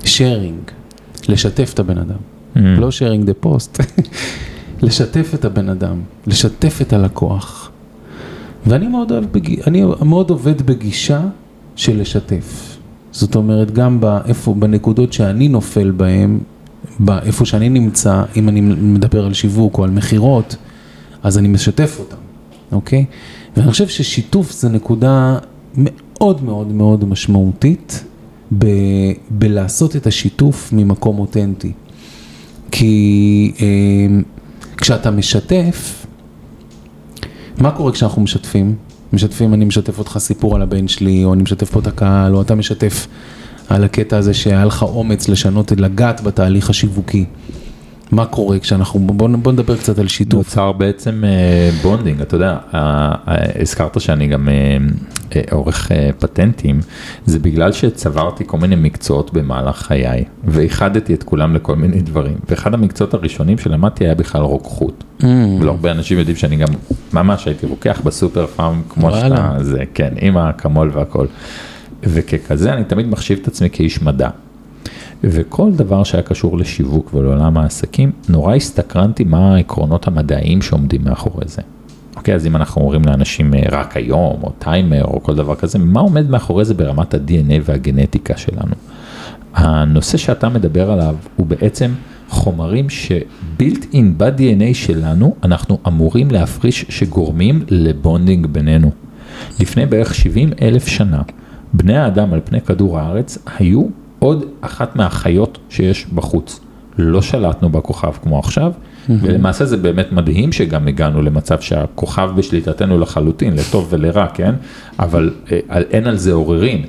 שיירינג, 0.05 0.61
לשתף 1.29 1.71
את 1.75 1.79
הבן 1.79 1.99
אדם, 1.99 2.17
mm. 2.55 2.59
לא 2.59 2.91
שיירינג 2.91 3.25
דה 3.25 3.35
פוסט, 3.35 3.81
לשתף 4.83 5.31
את 5.35 5.45
הבן 5.45 5.69
אדם, 5.69 6.01
לשתף 6.27 6.79
את 6.83 6.93
הלקוח. 6.93 7.71
ואני 8.67 8.89
מאוד, 8.89 9.13
אוהב 9.13 9.25
בג... 9.33 9.61
אני 9.67 9.85
מאוד 10.05 10.31
עובד 10.31 10.63
בגישה 10.63 11.21
של 11.77 12.01
לשתף. 12.01 12.77
זאת 13.13 13.35
אומרת, 13.35 13.71
גם 13.71 14.01
באיפה, 14.01 14.55
בנקודות 14.55 15.13
שאני 15.13 15.49
נופל 15.49 15.91
בהן, 15.91 16.39
באיפה 16.99 17.45
שאני 17.45 17.69
נמצא, 17.69 18.23
אם 18.37 18.49
אני 18.49 18.61
מדבר 18.61 19.27
על 19.27 19.35
שיווק 19.35 19.79
או 19.79 19.85
על 19.85 19.91
מכירות, 19.91 20.57
אז 21.23 21.39
אני 21.39 21.49
משתף 21.49 21.97
אותם, 21.99 22.17
אוקיי? 22.73 23.05
ואני 23.57 23.71
חושב 23.71 23.89
ששיתוף 23.89 24.53
זה 24.53 24.69
נקודה 24.69 25.39
מאוד 25.77 26.45
מאוד 26.45 26.73
מאוד 26.73 27.05
משמעותית 27.05 28.05
ב, 28.59 28.67
בלעשות 29.31 29.97
את 29.97 30.07
השיתוף 30.07 30.73
ממקום 30.73 31.19
אותנטי. 31.19 31.73
כי 32.71 33.53
אה, 33.61 34.21
כשאתה 34.77 35.11
משתף, 35.11 36.07
מה 37.59 37.71
קורה 37.71 37.93
כשאנחנו 37.93 38.23
משתפים? 38.23 38.75
משתפים, 39.13 39.55
אני 39.55 39.65
משתף 39.65 39.99
אותך 39.99 40.19
סיפור 40.19 40.57
על 40.57 40.63
הבן 40.63 40.89
שלי, 40.89 41.25
או 41.25 41.35
אני 41.35 41.43
משתף 41.43 41.71
פה 41.71 41.81
את 41.81 41.87
הקהל, 41.87 42.35
או 42.35 42.43
אתה 42.43 42.55
משתף 42.55 43.07
על 43.69 43.85
הקטע 43.85 44.17
הזה 44.17 44.35
שהיה 44.35 44.65
לך 44.65 44.83
אומץ 44.83 45.29
לשנות, 45.29 45.73
לגעת 45.73 46.21
בתהליך 46.21 46.71
השיווקי. 46.71 47.25
מה 48.13 48.27
קורה 48.27 48.59
כשאנחנו, 48.59 49.01
בוא, 49.01 49.29
בוא 49.29 49.53
נדבר 49.53 49.77
קצת 49.77 49.99
על 49.99 50.09
שיתוף. 50.09 50.47
נוצר 50.47 50.73
בעצם 50.73 51.25
אה, 51.25 51.71
bonding, 51.83 52.21
אתה 52.21 52.35
יודע, 52.35 52.59
אה, 52.75 53.15
אה, 53.29 53.61
הזכרת 53.61 54.01
שאני 54.01 54.27
גם 54.27 54.49
אה, 54.49 54.77
אה, 55.37 55.43
עורך 55.51 55.93
אה, 55.93 56.11
פטנטים, 56.19 56.81
זה 57.27 57.39
בגלל 57.39 57.73
שצברתי 57.73 58.45
כל 58.47 58.59
מיני 58.59 58.77
מקצועות 58.77 59.33
במהלך 59.33 59.77
חיי, 59.77 60.25
ואיחדתי 60.45 61.15
את 61.15 61.23
כולם 61.23 61.55
לכל 61.55 61.77
מיני 61.77 62.01
דברים, 62.01 62.39
ואחד 62.49 62.75
המקצועות 62.75 63.15
הראשונים 63.15 63.59
שלמדתי 63.59 64.05
היה 64.05 64.15
בכלל 64.15 64.43
רוקחות. 64.43 65.05
Mm. 65.21 65.25
ולא 65.61 65.71
הרבה 65.71 65.91
אנשים 65.91 66.19
יודעים 66.19 66.37
שאני 66.37 66.57
גם 66.57 66.69
ממש 67.13 67.47
הייתי 67.47 67.67
רוקח 67.67 68.01
בסופר 68.05 68.47
פארם, 68.47 68.83
כמו. 68.89 69.11
שאתה, 69.11 69.57
זה 69.61 69.83
כן, 69.95 70.15
עם 70.21 70.37
האקמול 70.37 70.91
והכל. 70.95 71.27
וככזה 72.03 72.73
אני 72.73 72.85
תמיד 72.85 73.07
מחשיב 73.07 73.39
את 73.43 73.49
עצמי 73.49 73.71
כאיש 73.73 74.03
מדע. 74.03 74.29
וכל 75.25 75.73
דבר 75.73 76.05
שהיה 76.05 76.23
קשור 76.23 76.59
לשיווק 76.59 77.15
ולעולם 77.15 77.59
העסקים, 77.59 78.13
נורא 78.29 78.55
הסתקרנתי 78.55 79.25
מה 79.25 79.55
העקרונות 79.55 80.07
המדעיים 80.07 80.63
שעומדים 80.63 81.05
מאחורי 81.05 81.45
זה. 81.47 81.63
אוקיי, 82.17 82.35
אז 82.35 82.47
אם 82.47 82.57
אנחנו 82.57 82.83
אומרים 82.83 83.03
לאנשים 83.05 83.55
אה, 83.55 83.63
רק 83.71 83.97
היום, 83.97 84.39
או 84.43 84.53
טיימר, 84.59 85.05
או 85.05 85.23
כל 85.23 85.35
דבר 85.35 85.55
כזה, 85.55 85.79
מה 85.79 86.01
עומד 86.01 86.31
מאחורי 86.31 86.65
זה 86.65 86.75
ברמת 86.75 87.15
ה-DNA 87.15 87.61
והגנטיקה 87.65 88.37
שלנו? 88.37 88.75
הנושא 89.55 90.19
שאתה 90.19 90.49
מדבר 90.49 90.91
עליו 90.91 91.17
הוא 91.37 91.47
בעצם 91.47 91.91
חומרים 92.29 92.89
ש 92.89 93.17
built 93.17 93.87
in 93.93 94.19
ב-DNA 94.19 94.75
שלנו, 94.75 95.35
אנחנו 95.43 95.79
אמורים 95.87 96.31
להפריש 96.31 96.87
שגורמים 96.89 97.65
ל 97.69 97.79
bonding 97.79 98.47
בינינו. 98.47 98.91
לפני 99.61 99.87
בערך 99.87 100.15
70 100.15 100.51
אלף 100.63 100.87
שנה, 100.87 101.23
בני 101.73 101.97
האדם 101.97 102.33
על 102.33 102.41
פני 102.45 102.61
כדור 102.61 102.99
הארץ 102.99 103.39
היו 103.59 103.87
עוד 104.21 104.45
אחת 104.61 104.97
מהחיות 104.97 105.59
שיש 105.69 106.07
בחוץ. 106.15 106.61
לא 106.99 107.23
שלטנו 107.23 107.69
בכוכב 107.69 108.13
כמו 108.23 108.39
עכשיו, 108.39 108.73
ולמעשה 109.09 109.65
זה 109.65 109.77
באמת 109.77 110.13
מדהים 110.13 110.53
שגם 110.53 110.89
הגענו 110.89 111.23
למצב 111.23 111.61
שהכוכב 111.61 112.31
בשליטתנו 112.37 112.99
לחלוטין, 112.99 113.55
לטוב 113.55 113.87
ולרע, 113.91 114.27
כן? 114.27 114.55
אבל 114.99 115.31
אה, 115.53 115.59
אין 115.91 116.07
על 116.07 116.17
זה 116.17 116.33
עוררין. 116.33 116.83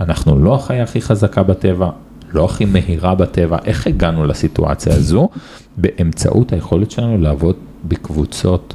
אנחנו 0.00 0.38
לא 0.38 0.54
החיה 0.54 0.82
הכי 0.82 1.00
חזקה 1.00 1.42
בטבע, 1.42 1.90
לא 2.32 2.44
הכי 2.44 2.64
מהירה 2.64 3.14
בטבע, 3.14 3.58
איך 3.64 3.86
הגענו 3.86 4.26
לסיטואציה 4.26 4.94
הזו? 4.94 5.28
באמצעות 5.76 6.52
היכולת 6.52 6.90
שלנו 6.90 7.18
לעבוד 7.18 7.56
בקבוצות. 7.88 8.74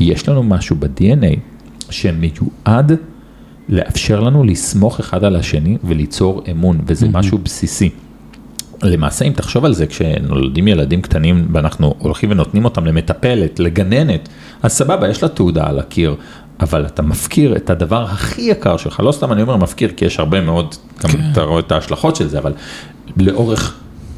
יש 0.00 0.28
לנו 0.28 0.42
משהו 0.42 0.76
ב-DNA 0.78 1.36
שמיועד 1.90 2.92
לאפשר 3.70 4.20
לנו 4.20 4.44
לסמוך 4.44 5.00
אחד 5.00 5.24
על 5.24 5.36
השני 5.36 5.76
וליצור 5.84 6.42
אמון, 6.50 6.78
וזה 6.86 7.08
משהו 7.08 7.38
בסיסי. 7.38 7.90
למעשה, 8.82 9.24
אם 9.24 9.32
תחשוב 9.32 9.64
על 9.64 9.74
זה, 9.74 9.86
כשנולדים 9.86 10.68
ילדים 10.68 11.02
קטנים 11.02 11.48
ואנחנו 11.52 11.94
הולכים 11.98 12.30
ונותנים 12.30 12.64
אותם 12.64 12.86
למטפלת, 12.86 13.60
לגננת, 13.60 14.28
אז 14.62 14.72
סבבה, 14.72 15.08
יש 15.08 15.22
לה 15.22 15.28
תעודה 15.28 15.66
על 15.66 15.78
הקיר, 15.78 16.14
אבל 16.60 16.86
אתה 16.86 17.02
מפקיר 17.02 17.56
את 17.56 17.70
הדבר 17.70 18.02
הכי 18.02 18.42
יקר 18.42 18.76
שלך, 18.76 19.00
לא 19.00 19.12
סתם 19.12 19.32
אני 19.32 19.42
אומר 19.42 19.56
מפקיר, 19.56 19.90
כי 19.96 20.04
יש 20.04 20.18
הרבה 20.18 20.40
מאוד, 20.40 20.74
גם 21.02 21.10
אתה 21.32 21.42
רואה 21.42 21.60
את 21.60 21.72
ההשלכות 21.72 22.16
של 22.16 22.28
זה, 22.28 22.38
אבל 22.38 22.52
לאורך 23.16 23.74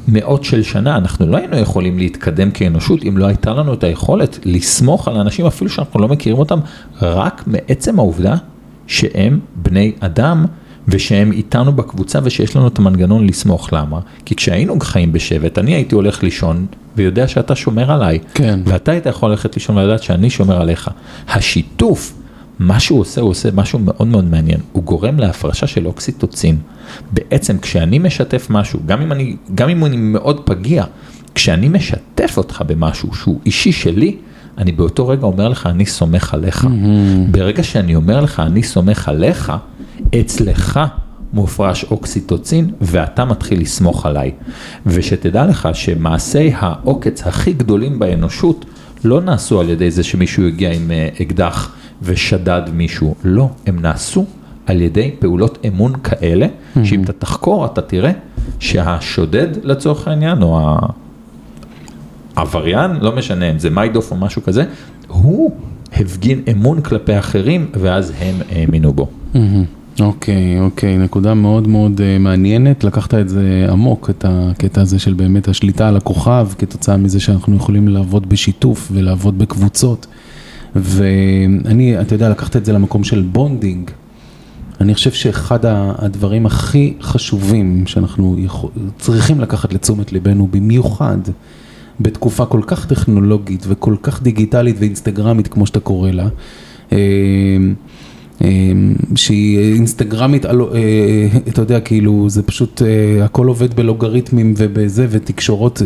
מאות 0.07 0.43
של 0.43 0.63
שנה, 0.63 0.97
אנחנו 0.97 1.27
לא 1.27 1.37
היינו 1.37 1.57
יכולים 1.57 1.97
להתקדם 1.97 2.51
כאנושות 2.51 3.03
אם 3.03 3.17
לא 3.17 3.25
הייתה 3.25 3.53
לנו 3.53 3.73
את 3.73 3.83
היכולת 3.83 4.39
לסמוך 4.45 5.07
על 5.07 5.15
אנשים, 5.15 5.45
אפילו 5.45 5.69
שאנחנו 5.69 5.99
לא 5.99 6.07
מכירים 6.07 6.39
אותם, 6.39 6.59
רק 7.01 7.43
מעצם 7.47 7.99
העובדה 7.99 8.35
שהם 8.87 9.39
בני 9.55 9.91
אדם. 9.99 10.45
ושהם 10.87 11.31
איתנו 11.31 11.73
בקבוצה 11.73 12.19
ושיש 12.23 12.55
לנו 12.55 12.67
את 12.67 12.79
המנגנון 12.79 13.27
לסמוך, 13.27 13.73
למה? 13.73 13.99
כי 14.25 14.35
כשהיינו 14.35 14.79
חיים 14.79 15.13
בשבט, 15.13 15.57
אני 15.57 15.73
הייתי 15.73 15.95
הולך 15.95 16.23
לישון 16.23 16.65
ויודע 16.95 17.27
שאתה 17.27 17.55
שומר 17.55 17.91
עליי. 17.91 18.19
כן. 18.33 18.59
ואתה 18.65 18.91
היית 18.91 19.05
יכול 19.05 19.29
ללכת 19.29 19.55
לישון 19.55 19.77
ולדעת 19.77 20.03
שאני 20.03 20.29
שומר 20.29 20.61
עליך. 20.61 20.89
השיתוף, 21.27 22.13
מה 22.59 22.79
שהוא 22.79 22.99
עושה, 22.99 23.21
הוא 23.21 23.29
עושה 23.29 23.49
משהו 23.53 23.79
מאוד 23.79 24.07
מאוד 24.07 24.25
מעניין. 24.25 24.59
הוא 24.71 24.83
גורם 24.83 25.19
להפרשה 25.19 25.67
של 25.67 25.87
אוקסיטוצין. 25.87 26.57
בעצם 27.11 27.57
כשאני 27.57 27.99
משתף 27.99 28.47
משהו, 28.49 28.79
גם 28.85 29.01
אם 29.01 29.11
אני, 29.11 29.35
גם 29.55 29.69
אם 29.69 29.85
אני 29.85 29.97
מאוד 29.97 30.39
פגיע, 30.45 30.83
כשאני 31.35 31.69
משתף 31.69 32.37
אותך 32.37 32.63
במשהו 32.67 33.15
שהוא 33.15 33.39
אישי 33.45 33.71
שלי, 33.71 34.17
אני 34.57 34.71
באותו 34.71 35.07
רגע 35.07 35.25
אומר 35.25 35.49
לך, 35.49 35.67
אני 35.67 35.85
סומך 35.85 36.33
עליך. 36.33 36.67
ברגע 37.31 37.63
שאני 37.63 37.95
אומר 37.95 38.21
לך, 38.21 38.39
אני 38.39 38.63
סומך 38.63 39.09
עליך, 39.09 39.53
אצלך 40.19 40.79
מופרש 41.33 41.83
אוקסיטוצין 41.91 42.71
ואתה 42.81 43.25
מתחיל 43.25 43.61
לסמוך 43.61 44.05
עליי. 44.05 44.31
ושתדע 44.85 45.45
לך 45.45 45.69
שמעשי 45.73 46.51
העוקץ 46.55 47.27
הכי 47.27 47.53
גדולים 47.53 47.99
באנושות 47.99 48.65
לא 49.03 49.21
נעשו 49.21 49.59
על 49.59 49.69
ידי 49.69 49.91
זה 49.91 50.03
שמישהו 50.03 50.47
הגיע 50.47 50.71
עם 50.71 50.91
אה, 50.91 51.09
אקדח 51.21 51.75
ושדד 52.01 52.61
מישהו, 52.73 53.15
לא, 53.23 53.49
הם 53.65 53.81
נעשו 53.81 54.25
על 54.65 54.81
ידי 54.81 55.11
פעולות 55.19 55.57
אמון 55.67 55.93
כאלה, 56.03 56.47
שאם 56.83 57.03
אתה 57.03 57.13
תחקור 57.13 57.65
אתה 57.65 57.81
תראה 57.81 58.11
שהשודד 58.59 59.47
לצורך 59.63 60.07
העניין, 60.07 60.41
או 60.43 60.59
ה... 60.59 60.77
עבריין, 62.35 62.91
לא 63.01 63.15
משנה 63.15 63.51
אם 63.51 63.59
זה 63.59 63.69
מיידוף 63.69 64.11
או 64.11 64.15
משהו 64.15 64.43
כזה, 64.43 64.63
הוא 65.07 65.51
הפגין 65.93 66.41
אמון 66.51 66.81
כלפי 66.81 67.19
אחרים 67.19 67.67
ואז 67.73 68.13
הם 68.19 68.35
האמינו 68.51 68.93
בו. 68.93 69.07
אוקיי, 69.99 70.59
אוקיי, 70.59 70.97
נקודה 70.97 71.33
מאוד 71.33 71.67
מאוד 71.67 72.01
אה, 72.01 72.17
מעניינת, 72.19 72.83
לקחת 72.83 73.13
את 73.13 73.29
זה 73.29 73.67
עמוק, 73.69 74.09
את 74.09 74.25
הקטע 74.27 74.81
הזה 74.81 74.99
של 74.99 75.13
באמת 75.13 75.47
השליטה 75.47 75.87
על 75.87 75.97
הכוכב, 75.97 76.47
כתוצאה 76.57 76.97
מזה 76.97 77.19
שאנחנו 77.19 77.55
יכולים 77.55 77.87
לעבוד 77.87 78.29
בשיתוף 78.29 78.89
ולעבוד 78.93 79.37
בקבוצות. 79.37 80.07
ואני, 80.75 82.01
אתה 82.01 82.15
יודע, 82.15 82.29
לקחת 82.29 82.55
את 82.55 82.65
זה 82.65 82.73
למקום 82.73 83.03
של 83.03 83.21
bonding. 83.31 83.91
אני 84.81 84.93
חושב 84.93 85.11
שאחד 85.11 85.59
הדברים 85.65 86.45
הכי 86.45 86.93
חשובים 87.01 87.87
שאנחנו 87.87 88.35
יכול, 88.39 88.69
צריכים 88.99 89.41
לקחת 89.41 89.73
לתשומת 89.73 90.11
ליבנו, 90.13 90.47
במיוחד 90.51 91.17
בתקופה 91.99 92.45
כל 92.45 92.61
כך 92.67 92.85
טכנולוגית 92.85 93.65
וכל 93.67 93.95
כך 94.03 94.23
דיגיטלית 94.23 94.75
ואינסטגרמית, 94.79 95.47
כמו 95.47 95.65
שאתה 95.65 95.79
קורא 95.79 96.11
לה, 96.11 96.27
אה, 96.91 96.97
אה, 98.43 98.49
שהיא 99.15 99.73
אינסטגרמית, 99.73 100.45
אה, 100.45 100.51
אתה 101.47 101.61
יודע, 101.61 101.79
כאילו, 101.79 102.29
זה 102.29 102.43
פשוט, 102.43 102.81
הכל 103.23 103.47
עובד 103.47 103.73
בלוגריתמים 103.73 104.53
ובזה, 104.57 105.07
ותקשורות 105.09 105.81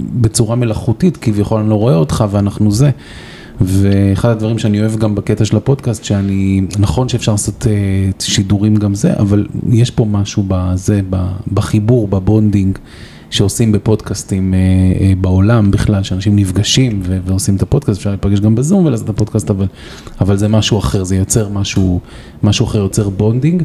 בצורה 0.00 0.56
מלאכותית, 0.56 1.16
כביכול 1.16 1.60
אני 1.60 1.70
לא 1.70 1.74
רואה 1.74 1.96
אותך 1.96 2.24
ואנחנו 2.30 2.72
זה. 2.72 2.90
ואחד 3.60 4.28
הדברים 4.28 4.58
שאני 4.58 4.80
אוהב 4.80 4.96
גם 4.96 5.14
בקטע 5.14 5.44
של 5.44 5.56
הפודקאסט, 5.56 6.04
שאני, 6.04 6.60
נכון 6.78 7.08
שאפשר 7.08 7.32
לעשות 7.32 7.66
שידורים 8.18 8.76
גם 8.76 8.94
זה, 8.94 9.14
אבל 9.18 9.46
יש 9.72 9.90
פה 9.90 10.04
משהו 10.04 10.44
בזה, 10.48 11.00
בחיבור, 11.52 12.08
ב 12.08 12.16
bonding. 12.16 12.78
שעושים 13.30 13.72
בפודקאסטים 13.72 14.54
אה, 14.54 14.58
אה, 15.00 15.12
בעולם 15.20 15.70
בכלל, 15.70 16.02
שאנשים 16.02 16.36
נפגשים 16.36 17.02
ועושים 17.26 17.56
את 17.56 17.62
הפודקאסט, 17.62 17.98
אפשר 17.98 18.10
להיפגש 18.10 18.40
גם 18.40 18.54
בזום 18.54 18.86
ולעשות 18.86 19.04
את 19.04 19.10
הפודקאסט, 19.10 19.50
אבל, 19.50 19.66
אבל 20.20 20.36
זה 20.36 20.48
משהו 20.48 20.78
אחר, 20.78 21.04
זה 21.04 21.16
יוצר 21.16 21.48
משהו, 21.48 22.00
משהו 22.42 22.66
אחר, 22.66 22.78
יוצר 22.78 23.08
bonding, 23.08 23.62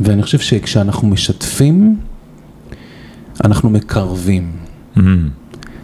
ואני 0.00 0.22
חושב 0.22 0.38
שכשאנחנו 0.38 1.08
משתפים, 1.08 1.96
אנחנו 3.44 3.70
מקרבים. 3.70 4.52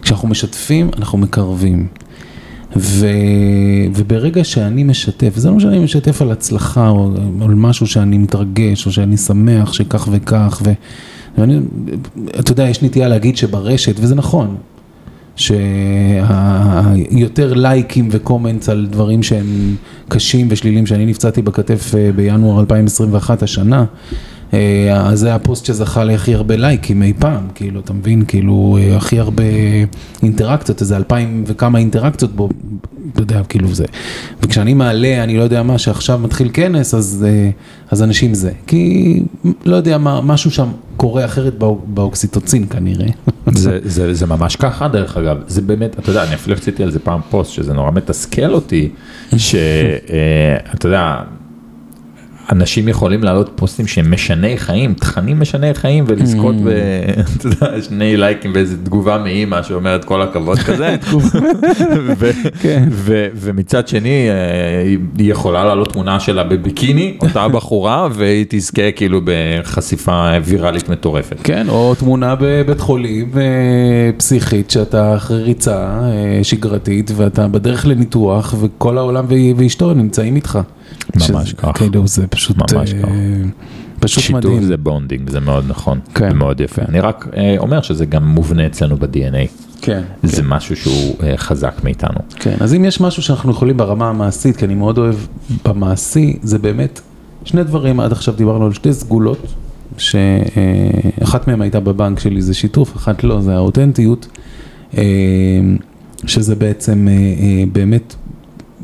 כשאנחנו 0.01 0.27
משתפים, 0.27 0.89
אנחנו 0.97 1.17
מקרבים. 1.17 1.87
ו... 2.75 3.07
וברגע 3.95 4.43
שאני 4.43 4.83
משתף, 4.83 5.33
זה 5.35 5.49
לא 5.49 5.55
משנה 5.55 5.71
אם 5.71 5.75
אני 5.75 5.83
משתף 5.83 6.21
על 6.21 6.31
הצלחה 6.31 6.89
או 6.89 7.13
על 7.41 7.55
משהו 7.55 7.87
שאני 7.87 8.17
מתרגש 8.17 8.85
או 8.85 8.91
שאני 8.91 9.17
שמח 9.17 9.73
שכך 9.73 10.07
וכך, 10.11 10.61
ו... 10.65 10.71
ואני, 11.37 11.59
אתה 12.39 12.51
יודע, 12.51 12.63
יש 12.63 12.83
נטייה 12.83 13.07
להגיד 13.07 13.37
שברשת, 13.37 13.95
וזה 13.99 14.15
נכון, 14.15 14.55
שיותר 15.35 15.53
לייקים 17.53 18.07
וקומנטס 18.11 18.69
על 18.69 18.87
דברים 18.91 19.23
שהם 19.23 19.75
קשים 20.09 20.47
ושלילים, 20.49 20.85
שאני 20.85 21.05
נפצעתי 21.05 21.41
בכתף 21.41 21.91
אה, 21.97 22.09
בינואר 22.15 22.59
2021 22.59 23.43
השנה, 23.43 23.85
אז 24.51 25.19
זה 25.19 25.35
הפוסט 25.35 25.65
שזכה 25.65 26.03
להכי 26.03 26.35
הרבה 26.35 26.55
לייקים 26.55 27.03
אי 27.03 27.13
פעם, 27.19 27.43
כאילו, 27.55 27.79
אתה 27.79 27.93
מבין? 27.93 28.25
כאילו, 28.27 28.77
אה, 28.81 28.97
הכי 28.97 29.19
הרבה 29.19 29.43
אינטראקציות, 30.23 30.81
איזה 30.81 30.95
אלפיים 30.97 31.43
וכמה 31.47 31.79
אינטראקציות 31.79 32.31
בו, 32.35 32.49
אתה 33.13 33.21
יודע, 33.21 33.41
כאילו 33.49 33.73
זה. 33.73 33.85
וכשאני 34.43 34.73
מעלה, 34.73 35.23
אני 35.23 35.37
לא 35.37 35.43
יודע 35.43 35.63
מה, 35.63 35.77
שעכשיו 35.77 36.19
מתחיל 36.19 36.49
כנס, 36.53 36.93
אז, 36.93 37.25
אה, 37.27 37.49
אז 37.91 38.03
אנשים 38.03 38.33
זה. 38.33 38.51
כי, 38.67 39.23
לא 39.65 39.75
יודע 39.75 39.97
מה, 39.97 40.21
משהו 40.21 40.51
שם 40.51 40.67
קורה 40.97 41.25
אחרת 41.25 41.57
באוק- 41.57 41.85
באוקסיטוצין 41.87 42.65
כנראה. 42.69 43.07
זה, 43.53 43.79
זה, 43.83 44.13
זה 44.13 44.25
ממש 44.25 44.55
ככה 44.55 44.87
דרך 44.87 45.17
אגב, 45.17 45.37
זה 45.47 45.61
באמת, 45.61 45.99
אתה 45.99 46.09
יודע, 46.09 46.23
אני 46.23 46.35
אפילו 46.35 46.55
עשיתי 46.55 46.83
על 46.83 46.91
זה 46.91 46.99
פעם 46.99 47.19
פוסט, 47.29 47.51
שזה 47.51 47.73
נורא 47.73 47.91
מתסכל 47.91 48.53
אותי, 48.53 48.89
שאתה 49.37 50.85
יודע, 50.87 51.15
אנשים 52.51 52.87
יכולים 52.87 53.23
להעלות 53.23 53.51
פוסטים 53.55 53.87
שהם 53.87 54.13
משני 54.13 54.57
חיים, 54.57 54.93
תכנים 54.93 55.39
משני 55.39 55.73
חיים 55.73 56.03
ולזכות 56.07 56.55
ב... 56.55 56.67
אתה 57.37 57.47
יודע, 57.47 57.81
שני 57.81 58.17
לייקים 58.17 58.51
ואיזה 58.55 58.77
תגובה 58.77 59.17
מאימא 59.17 59.63
שאומרת 59.63 60.05
כל 60.05 60.21
הכבוד 60.21 60.59
כזה. 60.59 60.95
כן. 62.61 62.89
ומצד 63.35 63.87
שני, 63.87 64.29
אה, 64.29 64.95
היא 65.17 65.31
יכולה 65.31 65.65
להעלות 65.65 65.93
תמונה 65.93 66.19
שלה 66.19 66.43
בביקיני, 66.43 67.17
אותה 67.21 67.47
בחורה, 67.47 68.07
והיא 68.11 68.45
תזכה 68.49 68.91
כאילו 68.91 69.21
בחשיפה 69.23 70.29
ויראלית 70.43 70.89
מטורפת. 70.89 71.37
כן, 71.43 71.69
או 71.69 71.95
תמונה 71.95 72.35
בבית 72.39 72.79
חולים 72.79 73.31
אה, 73.37 74.09
פסיכית 74.17 74.71
שאתה 74.71 75.15
אחרי 75.15 75.43
ריצה 75.43 75.99
אה, 76.03 76.39
שגרתית 76.43 77.11
ואתה 77.15 77.47
בדרך 77.47 77.85
לניתוח 77.85 78.55
וכל 78.59 78.97
העולם 78.97 79.25
ואשתו 79.57 79.93
נמצאים 79.93 80.35
איתך. 80.35 80.59
ממש 81.15 81.53
ככה. 81.53 81.73
כאילו 81.73 82.07
זה 82.07 82.27
פשוט, 82.27 82.57
ממש 82.57 82.93
אה, 82.93 83.01
ככה. 83.01 83.11
פשוט 83.99 84.23
שיתוף 84.23 84.45
מדהים. 84.45 84.63
זה 84.63 84.77
bonding, 84.77 85.29
זה 85.29 85.39
מאוד 85.39 85.65
נכון, 85.67 85.99
כן. 86.15 86.29
זה 86.29 86.35
מאוד 86.35 86.61
יפה. 86.61 86.81
אני 86.89 86.99
רק 86.99 87.27
אה, 87.37 87.55
אומר 87.57 87.81
שזה 87.81 88.05
גם 88.05 88.25
מובנה 88.27 88.65
אצלנו 88.67 88.97
ב-DNA, 88.97 89.65
כן, 89.81 90.01
זה 90.23 90.43
משהו 90.43 90.75
שהוא 90.75 91.15
אה, 91.23 91.37
חזק 91.37 91.81
מאיתנו. 91.83 92.19
כן, 92.35 92.55
אז 92.59 92.73
אם 92.73 92.85
יש 92.85 93.01
משהו 93.01 93.23
שאנחנו 93.23 93.51
יכולים 93.51 93.77
ברמה 93.77 94.09
המעשית, 94.09 94.57
כי 94.57 94.65
אני 94.65 94.75
מאוד 94.75 94.97
אוהב 94.97 95.15
במעשי, 95.65 96.37
זה 96.43 96.59
באמת 96.59 97.01
שני 97.43 97.63
דברים, 97.63 97.99
עד 97.99 98.11
עכשיו 98.11 98.33
דיברנו 98.33 98.65
על 98.65 98.73
שתי 98.73 98.93
סגולות, 98.93 99.53
שאחת 99.97 101.47
מהן 101.47 101.61
הייתה 101.61 101.79
בבנק 101.79 102.19
שלי, 102.19 102.41
זה 102.41 102.53
שיתוף, 102.53 102.95
אחת 102.95 103.23
לא, 103.23 103.41
זה 103.41 103.55
האותנטיות, 103.55 104.27
אה, 104.97 105.03
שזה 106.25 106.55
בעצם 106.55 107.07
אה, 107.07 107.13
אה, 107.13 107.63
באמת 107.71 108.15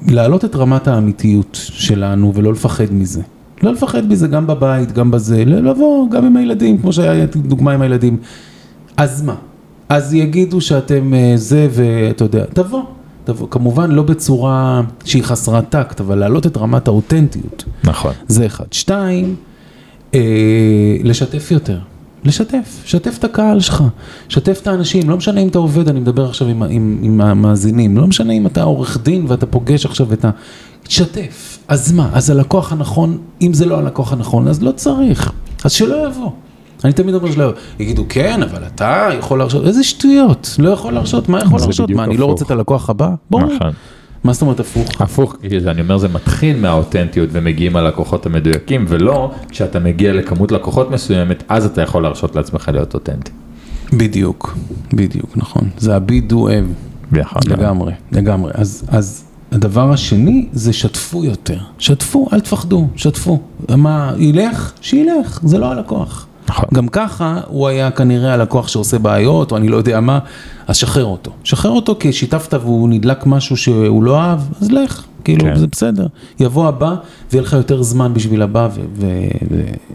להעלות 0.07 0.45
את 0.45 0.55
רמת 0.55 0.87
האמיתיות 0.87 1.59
שלנו 1.61 2.31
ולא 2.35 2.53
לפחד 2.53 2.85
מזה. 2.91 3.21
לא 3.63 3.73
לפחד 3.73 4.09
מזה 4.09 4.27
גם 4.27 4.47
בבית, 4.47 4.91
גם 4.91 5.11
בזה, 5.11 5.45
לבוא 5.45 6.09
גם 6.09 6.25
עם 6.25 6.37
הילדים, 6.37 6.77
כמו 6.77 6.93
שהיה 6.93 7.25
דוגמה 7.35 7.73
עם 7.73 7.81
הילדים. 7.81 8.17
אז 8.97 9.21
מה? 9.21 9.35
אז 9.89 10.13
יגידו 10.13 10.61
שאתם 10.61 11.13
אה, 11.13 11.33
זה 11.35 11.67
ואתה 11.71 12.23
יודע, 12.23 12.45
תבוא, 12.53 12.83
תבוא. 13.23 13.47
כמובן 13.51 13.91
לא 13.91 14.03
בצורה 14.03 14.81
שהיא 15.03 15.23
חסרת 15.23 15.69
טקט, 15.69 15.99
אבל 16.01 16.17
להעלות 16.17 16.45
את 16.45 16.57
רמת 16.57 16.87
האותנטיות. 16.87 17.63
נכון. 17.83 18.13
זה 18.27 18.45
אחד. 18.45 18.65
שתיים, 18.71 19.35
אה, 20.13 20.97
לשתף 21.03 21.51
יותר. 21.51 21.79
לשתף, 22.23 22.81
שתף 22.85 23.17
את 23.17 23.23
הקהל 23.23 23.59
שלך, 23.59 23.83
שתף 24.29 24.59
את 24.61 24.67
האנשים, 24.67 25.09
לא 25.09 25.17
משנה 25.17 25.41
אם 25.41 25.47
אתה 25.47 25.57
עובד, 25.57 25.89
אני 25.89 25.99
מדבר 25.99 26.25
עכשיו 26.25 26.47
עם, 26.47 26.63
עם, 26.63 26.99
עם 27.01 27.21
המאזינים, 27.21 27.97
לא 27.97 28.07
משנה 28.07 28.33
אם 28.33 28.47
אתה 28.47 28.63
עורך 28.63 28.97
דין 29.03 29.25
ואתה 29.27 29.45
פוגש 29.45 29.85
עכשיו 29.85 30.13
את 30.13 30.25
ה... 30.25 30.29
שתף, 30.89 31.57
אז 31.67 31.91
מה, 31.91 32.09
אז 32.13 32.29
הלקוח 32.29 32.71
הנכון, 32.71 33.17
אם 33.41 33.53
זה 33.53 33.65
לא 33.65 33.77
הלקוח 33.77 34.13
הנכון, 34.13 34.47
אז 34.47 34.63
לא 34.63 34.71
צריך, 34.71 35.31
אז 35.63 35.71
שלא 35.71 36.07
יבוא. 36.07 36.31
אני 36.83 36.93
תמיד 36.93 37.15
אומר 37.15 37.31
שלא 37.31 37.43
יבוא, 37.43 37.55
יגידו 37.79 38.05
כן, 38.09 38.43
אבל 38.43 38.63
אתה 38.75 39.09
יכול 39.19 39.39
להרשות, 39.39 39.65
איזה 39.65 39.83
שטויות, 39.83 40.55
לא 40.59 40.69
יכול 40.69 40.93
להרשות, 40.93 41.29
מה 41.29 41.39
יכול 41.39 41.59
להרשות, 41.59 41.89
מה, 41.89 42.03
אני 42.03 42.17
לא. 42.17 42.25
רוצה 42.25 42.45
את 42.45 42.51
הלקוח 42.51 42.89
הבא? 42.89 43.09
ברור. 43.31 43.51
נכון. 44.21 44.29
מה 44.29 44.33
זאת 44.33 44.41
אומרת 44.41 44.59
הפוך? 44.59 45.01
הפוך, 45.01 45.35
כי 45.41 45.57
אני 45.67 45.81
אומר 45.81 45.97
זה 45.97 46.07
מתחיל 46.07 46.59
מהאותנטיות 46.59 47.29
ומגיעים 47.31 47.75
הלקוחות 47.75 48.25
המדויקים 48.25 48.85
ולא 48.87 49.31
כשאתה 49.49 49.79
מגיע 49.79 50.13
לכמות 50.13 50.51
לקוחות 50.51 50.91
מסוימת 50.91 51.43
אז 51.49 51.65
אתה 51.65 51.81
יכול 51.81 52.03
להרשות 52.03 52.35
לעצמך 52.35 52.69
להיות 52.73 52.93
אותנטי. 52.93 53.31
בדיוק, 53.93 54.57
בדיוק, 54.93 55.37
נכון. 55.37 55.69
זה 55.77 55.95
ה-be 55.95 56.31
do 56.31 56.33
have. 56.33 56.91
ביחד. 57.11 57.39
לגמרי, 57.47 57.93
לגמרי. 58.11 58.51
אז, 58.55 58.83
אז 58.87 59.23
הדבר 59.51 59.91
השני 59.91 60.47
זה 60.53 60.73
שתפו 60.73 61.25
יותר. 61.25 61.57
שתפו, 61.79 62.27
אל 62.33 62.39
תפחדו, 62.39 62.87
שתפו. 62.95 63.39
מה, 63.77 64.13
ילך? 64.17 64.71
שילך, 64.81 65.39
זה 65.43 65.57
לא 65.57 65.71
הלקוח. 65.71 66.27
נכון. 66.51 66.65
גם 66.73 66.87
ככה 66.87 67.41
הוא 67.47 67.67
היה 67.67 67.91
כנראה 67.91 68.33
הלקוח 68.33 68.67
שעושה 68.67 68.99
בעיות, 68.99 69.51
או 69.51 69.57
אני 69.57 69.67
לא 69.67 69.77
יודע 69.77 69.99
מה, 69.99 70.19
אז 70.67 70.77
שחרר 70.77 71.05
אותו. 71.05 71.31
שחרר 71.43 71.71
אותו 71.71 71.95
כי 71.99 72.13
שיתפת 72.13 72.53
והוא 72.53 72.89
נדלק 72.89 73.25
משהו 73.25 73.57
שהוא 73.57 74.03
לא 74.03 74.19
אהב, 74.19 74.39
אז 74.61 74.71
לך, 74.71 75.03
כאילו, 75.23 75.45
כן. 75.45 75.55
זה 75.55 75.67
בסדר. 75.67 76.07
יבוא 76.39 76.67
הבא, 76.67 76.95
ויהיה 77.31 77.43
לך 77.43 77.53
יותר 77.53 77.83
זמן 77.83 78.13
בשביל 78.13 78.41
הבא, 78.41 78.69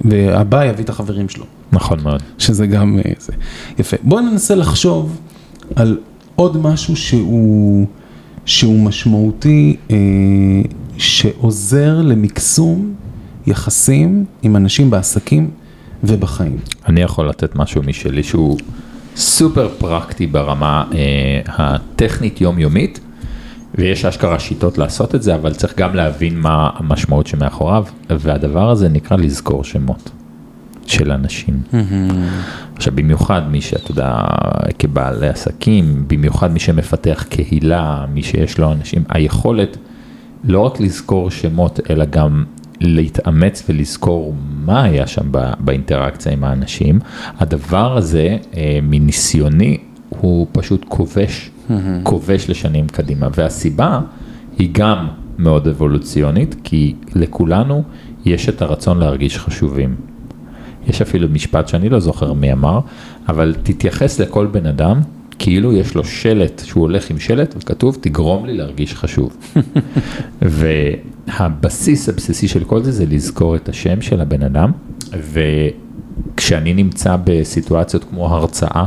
והבא 0.05 0.65
יביא 0.65 0.85
את 0.85 0.89
החברים 0.89 1.29
שלו. 1.29 1.45
נכון 1.73 2.01
מאוד. 2.03 2.23
שזה 2.39 2.67
גם 2.67 2.99
אה, 2.99 3.13
זה. 3.19 3.33
יפה. 3.79 3.97
בואו 4.03 4.21
ננסה 4.21 4.55
לחשוב 4.55 5.21
על 5.77 5.99
עוד 6.37 6.57
משהו 6.57 6.97
שהוא, 6.97 7.87
שהוא 8.45 8.81
משמעותי, 8.81 9.77
אה, 9.91 9.97
שעוזר 10.99 12.03
למקסום 12.03 12.95
יחסים 13.47 14.25
עם 14.43 14.57
אנשים 14.57 14.91
בעסקים 14.91 15.51
ובחיים. 16.05 16.59
אני 16.89 17.01
יכול 17.01 17.29
לתת 17.29 17.57
משהו 17.57 17.83
משלי 17.83 18.23
שהוא 18.23 18.59
סופר 19.17 19.69
פרקטי 19.79 20.27
ברמה 20.27 20.85
אה, 20.95 21.41
הטכנית 21.47 22.41
יומיומית, 22.41 23.01
ויש 23.75 24.05
אשכרה 24.05 24.39
שיטות 24.39 24.79
לעשות 24.79 25.15
את 25.15 25.23
זה, 25.23 25.35
אבל 25.35 25.55
צריך 25.55 25.79
גם 25.79 25.95
להבין 25.95 26.39
מה 26.41 26.71
המשמעות 26.75 27.27
שמאחוריו, 27.27 27.85
והדבר 28.11 28.71
הזה 28.71 28.89
נקרא 28.89 29.17
לזכור 29.17 29.65
שמות 29.65 30.11
של 30.87 31.13
אנשים. 31.13 31.63
עכשיו 32.77 32.93
במיוחד 32.97 33.43
מי 33.51 33.61
שאתה 33.61 33.91
יודע, 33.91 34.15
כבעל 34.79 35.25
עסקים, 35.25 36.05
במיוחד 36.07 36.53
מי 36.53 36.61
שמפתח 36.61 37.25
קהילה, 37.29 38.05
מי 38.15 38.23
שיש 38.23 38.59
לו 38.59 38.73
אנשים, 38.73 39.05
היכולת 39.09 39.77
לא 40.45 40.61
רק 40.61 40.81
לזכור 40.81 41.31
שמות, 41.31 41.81
אלא 41.91 42.05
גם 42.05 42.45
להתאמץ 42.81 43.63
ולזכור 43.69 44.35
מה 44.65 44.83
היה 44.83 45.07
שם 45.07 45.33
באינטראקציה 45.61 46.33
עם 46.33 46.45
האנשים, 46.45 46.99
הדבר 47.39 47.97
הזה 47.97 48.37
אה, 48.57 48.79
מניסיוני 48.83 49.79
הוא 50.09 50.47
פשוט 50.53 50.85
כובש, 50.89 51.51
כובש 52.03 52.51
לשנים 52.51 52.87
קדימה, 52.89 53.29
והסיבה 53.35 54.01
היא 54.59 54.69
גם 54.73 55.09
מאוד 55.39 55.69
אבולוציונית, 55.69 56.57
כי 56.65 56.95
לכולנו 57.15 57.83
יש 58.25 58.49
את 58.49 58.63
הרצון 58.63 58.99
להרגיש 58.99 59.39
חשובים. 59.39 59.97
יש 60.87 61.03
אפילו 61.03 61.29
משפט 61.29 61.69
שאני 61.69 61.89
לא 61.89 62.01
זוכר 62.01 62.33
מי 62.33 62.53
אמר, 62.53 62.81
אבל 63.29 63.55
תתייחס 63.63 64.21
לכל 64.21 64.47
בן 64.47 64.67
אדם 64.67 65.01
כאילו 65.39 65.73
יש 65.73 65.95
לו 65.95 66.05
שלט, 66.05 66.63
שהוא 66.65 66.83
הולך 66.83 67.11
עם 67.11 67.19
שלט 67.19 67.55
וכתוב 67.59 67.99
תגרום 68.01 68.47
לי 68.47 68.57
להרגיש 68.57 68.95
חשוב. 68.95 69.37
והבסיס 70.43 72.09
הבסיסי 72.09 72.49
של 72.49 72.65
כל 72.65 72.83
זה 72.83 72.93
זה 72.93 73.07
לזכור 73.07 73.57
את 73.57 73.69
השם 73.69 74.01
של 74.01 74.21
הבן 74.21 74.43
אדם, 74.43 74.73
וכשאני 75.33 76.75
נמצא 76.75 77.17
בסיטואציות 77.25 78.05
כמו 78.05 78.35
הרצאה, 78.35 78.87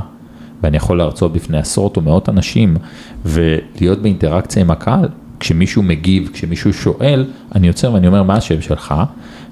ואני 0.64 0.78
יכול 0.78 0.98
להרצות 0.98 1.34
בפני 1.34 1.58
עשרות 1.58 1.98
או 1.98 2.02
מאות 2.02 2.30
אנשים, 2.30 2.78
ולהיות 3.26 4.02
באינטראקציה 4.02 4.62
עם 4.62 4.72
הקהל, 4.72 5.08
כשמישהו 5.40 5.84
מגיב, 5.84 6.30
כשמישהו 6.34 6.74
שואל, 6.74 7.26
אני 7.56 7.68
יוצר 7.68 7.94
ואני 7.94 8.08
אומר 8.08 8.24
מה 8.24 8.34
השם 8.34 8.62
שלך, 8.62 8.96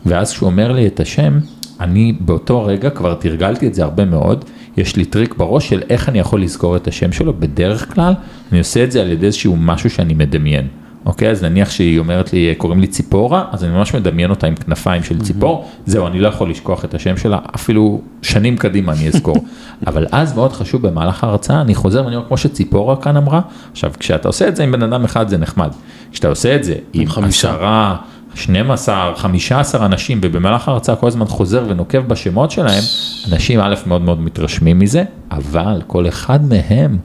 ואז 0.05 0.31
כשהוא 0.31 0.47
אומר 0.47 0.71
לי 0.71 0.87
את 0.87 0.99
השם, 0.99 1.39
אני 1.79 2.13
באותו 2.19 2.65
רגע 2.65 2.89
כבר 2.89 3.13
תרגלתי 3.13 3.67
את 3.67 3.75
זה 3.75 3.83
הרבה 3.83 4.05
מאוד, 4.05 4.45
יש 4.77 4.95
לי 4.95 5.05
טריק 5.05 5.35
בראש 5.37 5.69
של 5.69 5.81
איך 5.89 6.09
אני 6.09 6.19
יכול 6.19 6.41
לזכור 6.41 6.75
את 6.75 6.87
השם 6.87 7.11
שלו, 7.11 7.33
בדרך 7.33 7.93
כלל 7.93 8.13
אני 8.51 8.59
עושה 8.59 8.83
את 8.83 8.91
זה 8.91 9.01
על 9.01 9.11
ידי 9.11 9.25
איזשהו 9.25 9.55
משהו 9.55 9.89
שאני 9.89 10.13
מדמיין. 10.13 10.67
אוקיי, 11.05 11.29
אז 11.29 11.43
נניח 11.43 11.69
שהיא 11.69 11.99
אומרת 11.99 12.33
לי, 12.33 12.55
קוראים 12.57 12.79
לי 12.79 12.87
ציפורה, 12.87 13.45
אז 13.51 13.63
אני 13.63 13.73
ממש 13.73 13.93
מדמיין 13.93 14.29
אותה 14.29 14.47
עם 14.47 14.55
כנפיים 14.55 15.03
של 15.03 15.21
ציפור, 15.21 15.69
זהו, 15.85 16.07
אני 16.07 16.19
לא 16.19 16.27
יכול 16.27 16.49
לשכוח 16.49 16.85
את 16.85 16.93
השם 16.93 17.17
שלה, 17.17 17.39
אפילו 17.55 18.01
שנים 18.21 18.57
קדימה 18.57 18.93
אני 18.93 19.07
אזכור. 19.07 19.37
אבל 19.87 20.05
אז 20.11 20.33
מאוד 20.33 20.53
חשוב 20.53 20.87
במהלך 20.87 21.23
ההרצאה, 21.23 21.61
אני 21.61 21.75
חוזר 21.75 22.05
ואני 22.05 22.15
אומר, 22.15 22.27
כמו 22.27 22.37
שציפורה 22.37 22.95
כאן 22.95 23.17
אמרה, 23.17 23.41
עכשיו, 23.71 23.91
כשאתה 23.99 24.27
עושה 24.27 24.47
את 24.47 24.55
זה 24.55 24.63
עם 24.63 24.71
בן 24.71 24.83
אדם 24.83 25.03
אחד 25.03 25.29
זה 25.29 25.37
נחמד, 25.37 25.69
כשאתה 26.11 26.27
עושה 26.27 26.55
את 26.55 26.63
זה 26.63 26.75
עם. 26.93 27.07
עשרה, 27.51 27.95
12, 28.35 29.13
15 29.15 29.85
אנשים, 29.85 30.19
ובמהלך 30.23 30.67
ההרצאה 30.67 30.95
כל 30.95 31.07
הזמן 31.07 31.25
חוזר 31.25 31.63
ונוקב 31.67 31.99
בשמות 31.99 32.51
שלהם, 32.51 32.83
אנשים 33.31 33.59
א' 33.59 33.75
מאוד 33.87 34.01
מאוד 34.01 34.21
מתרשמים 34.21 34.79
מזה, 34.79 35.03
אבל 35.31 35.81
כל 35.87 36.07
אחד 36.07 36.39
מהם 36.45 36.97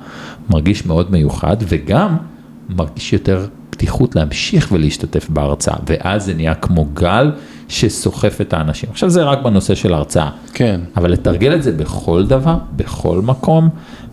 מרגיש 0.50 0.86
מאוד 0.86 1.10
מיוחד, 1.10 1.56
וגם 1.68 2.16
מרגיש 2.68 3.12
יותר 3.12 3.46
פתיחות 3.70 4.16
להמשיך 4.16 4.68
ולהשתתף 4.72 5.28
בהרצאה, 5.28 5.76
ואז 5.86 6.24
זה 6.24 6.34
נהיה 6.34 6.54
כמו 6.54 6.84
גל 6.94 7.30
שסוחף 7.68 8.40
את 8.40 8.52
האנשים. 8.52 8.90
עכשיו 8.90 9.10
זה 9.10 9.22
רק 9.22 9.42
בנושא 9.42 9.74
של 9.74 9.94
הרצאה. 9.94 10.30
כן. 10.54 10.80
אבל 10.96 11.10
לתרגל 11.10 11.54
את 11.54 11.62
זה 11.62 11.72
בכל 11.72 12.26
דבר, 12.26 12.56
בכל 12.76 13.20
מקום, 13.22 13.68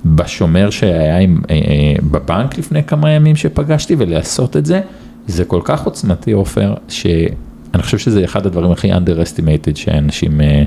בשומר 0.06 0.70
שהיה 0.70 1.18
עם, 1.18 1.42
אה, 1.50 1.56
אה, 1.56 1.96
בבנק 2.12 2.58
לפני 2.58 2.84
כמה 2.84 3.12
ימים 3.12 3.36
שפגשתי 3.36 3.96
ולעשות 3.98 4.58
את 4.58 4.66
זה, 4.66 4.82
זה 5.28 5.46
כל 5.46 5.62
כך 5.64 5.86
עוצמתי 5.86 6.32
עופר, 6.32 6.74
שאני 6.88 7.84
חושב 7.84 7.98
שזה 7.98 8.24
אחד 8.24 8.46
הדברים 8.46 8.72
הכי 8.72 8.94
underestimated 8.94 9.76
שאנשים 9.76 10.42
אה, 10.42 10.46
אה, 10.46 10.64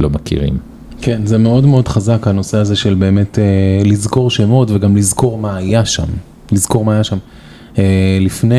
לא 0.00 0.10
מכירים. 0.10 0.58
כן, 1.00 1.26
זה 1.26 1.38
מאוד 1.38 1.66
מאוד 1.66 1.88
חזק 1.88 2.26
הנושא 2.26 2.58
הזה 2.58 2.76
של 2.76 2.94
באמת 2.94 3.38
אה, 3.38 3.44
לזכור 3.84 4.30
שמות 4.30 4.70
וגם 4.70 4.96
לזכור 4.96 5.38
מה 5.38 5.56
היה 5.56 5.84
שם, 5.84 6.06
לזכור 6.52 6.84
מה 6.84 6.94
היה 6.94 7.04
שם. 7.04 7.18
אה, 7.78 8.18
לפני, 8.20 8.56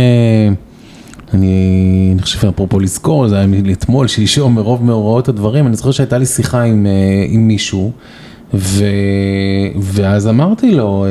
אני, 1.34 2.10
אני 2.14 2.22
חושב 2.22 2.48
אפרופו 2.48 2.80
לזכור, 2.80 3.28
זה 3.28 3.36
היה 3.36 3.48
אתמול, 3.72 4.08
שלשום, 4.08 4.56
מרוב 4.56 4.84
מאורעות 4.84 5.30
הדברים, 5.30 5.68
אני 5.68 5.76
זוכר 5.76 5.92
שהייתה 5.92 6.18
לי 6.18 6.26
שיחה 6.26 6.62
עם, 6.62 6.86
אה, 6.86 7.26
עם 7.30 7.48
מישהו, 7.48 7.92
ו, 8.54 8.86
ואז 9.82 10.28
אמרתי 10.28 10.72
לו, 10.72 11.06
אה, 11.06 11.10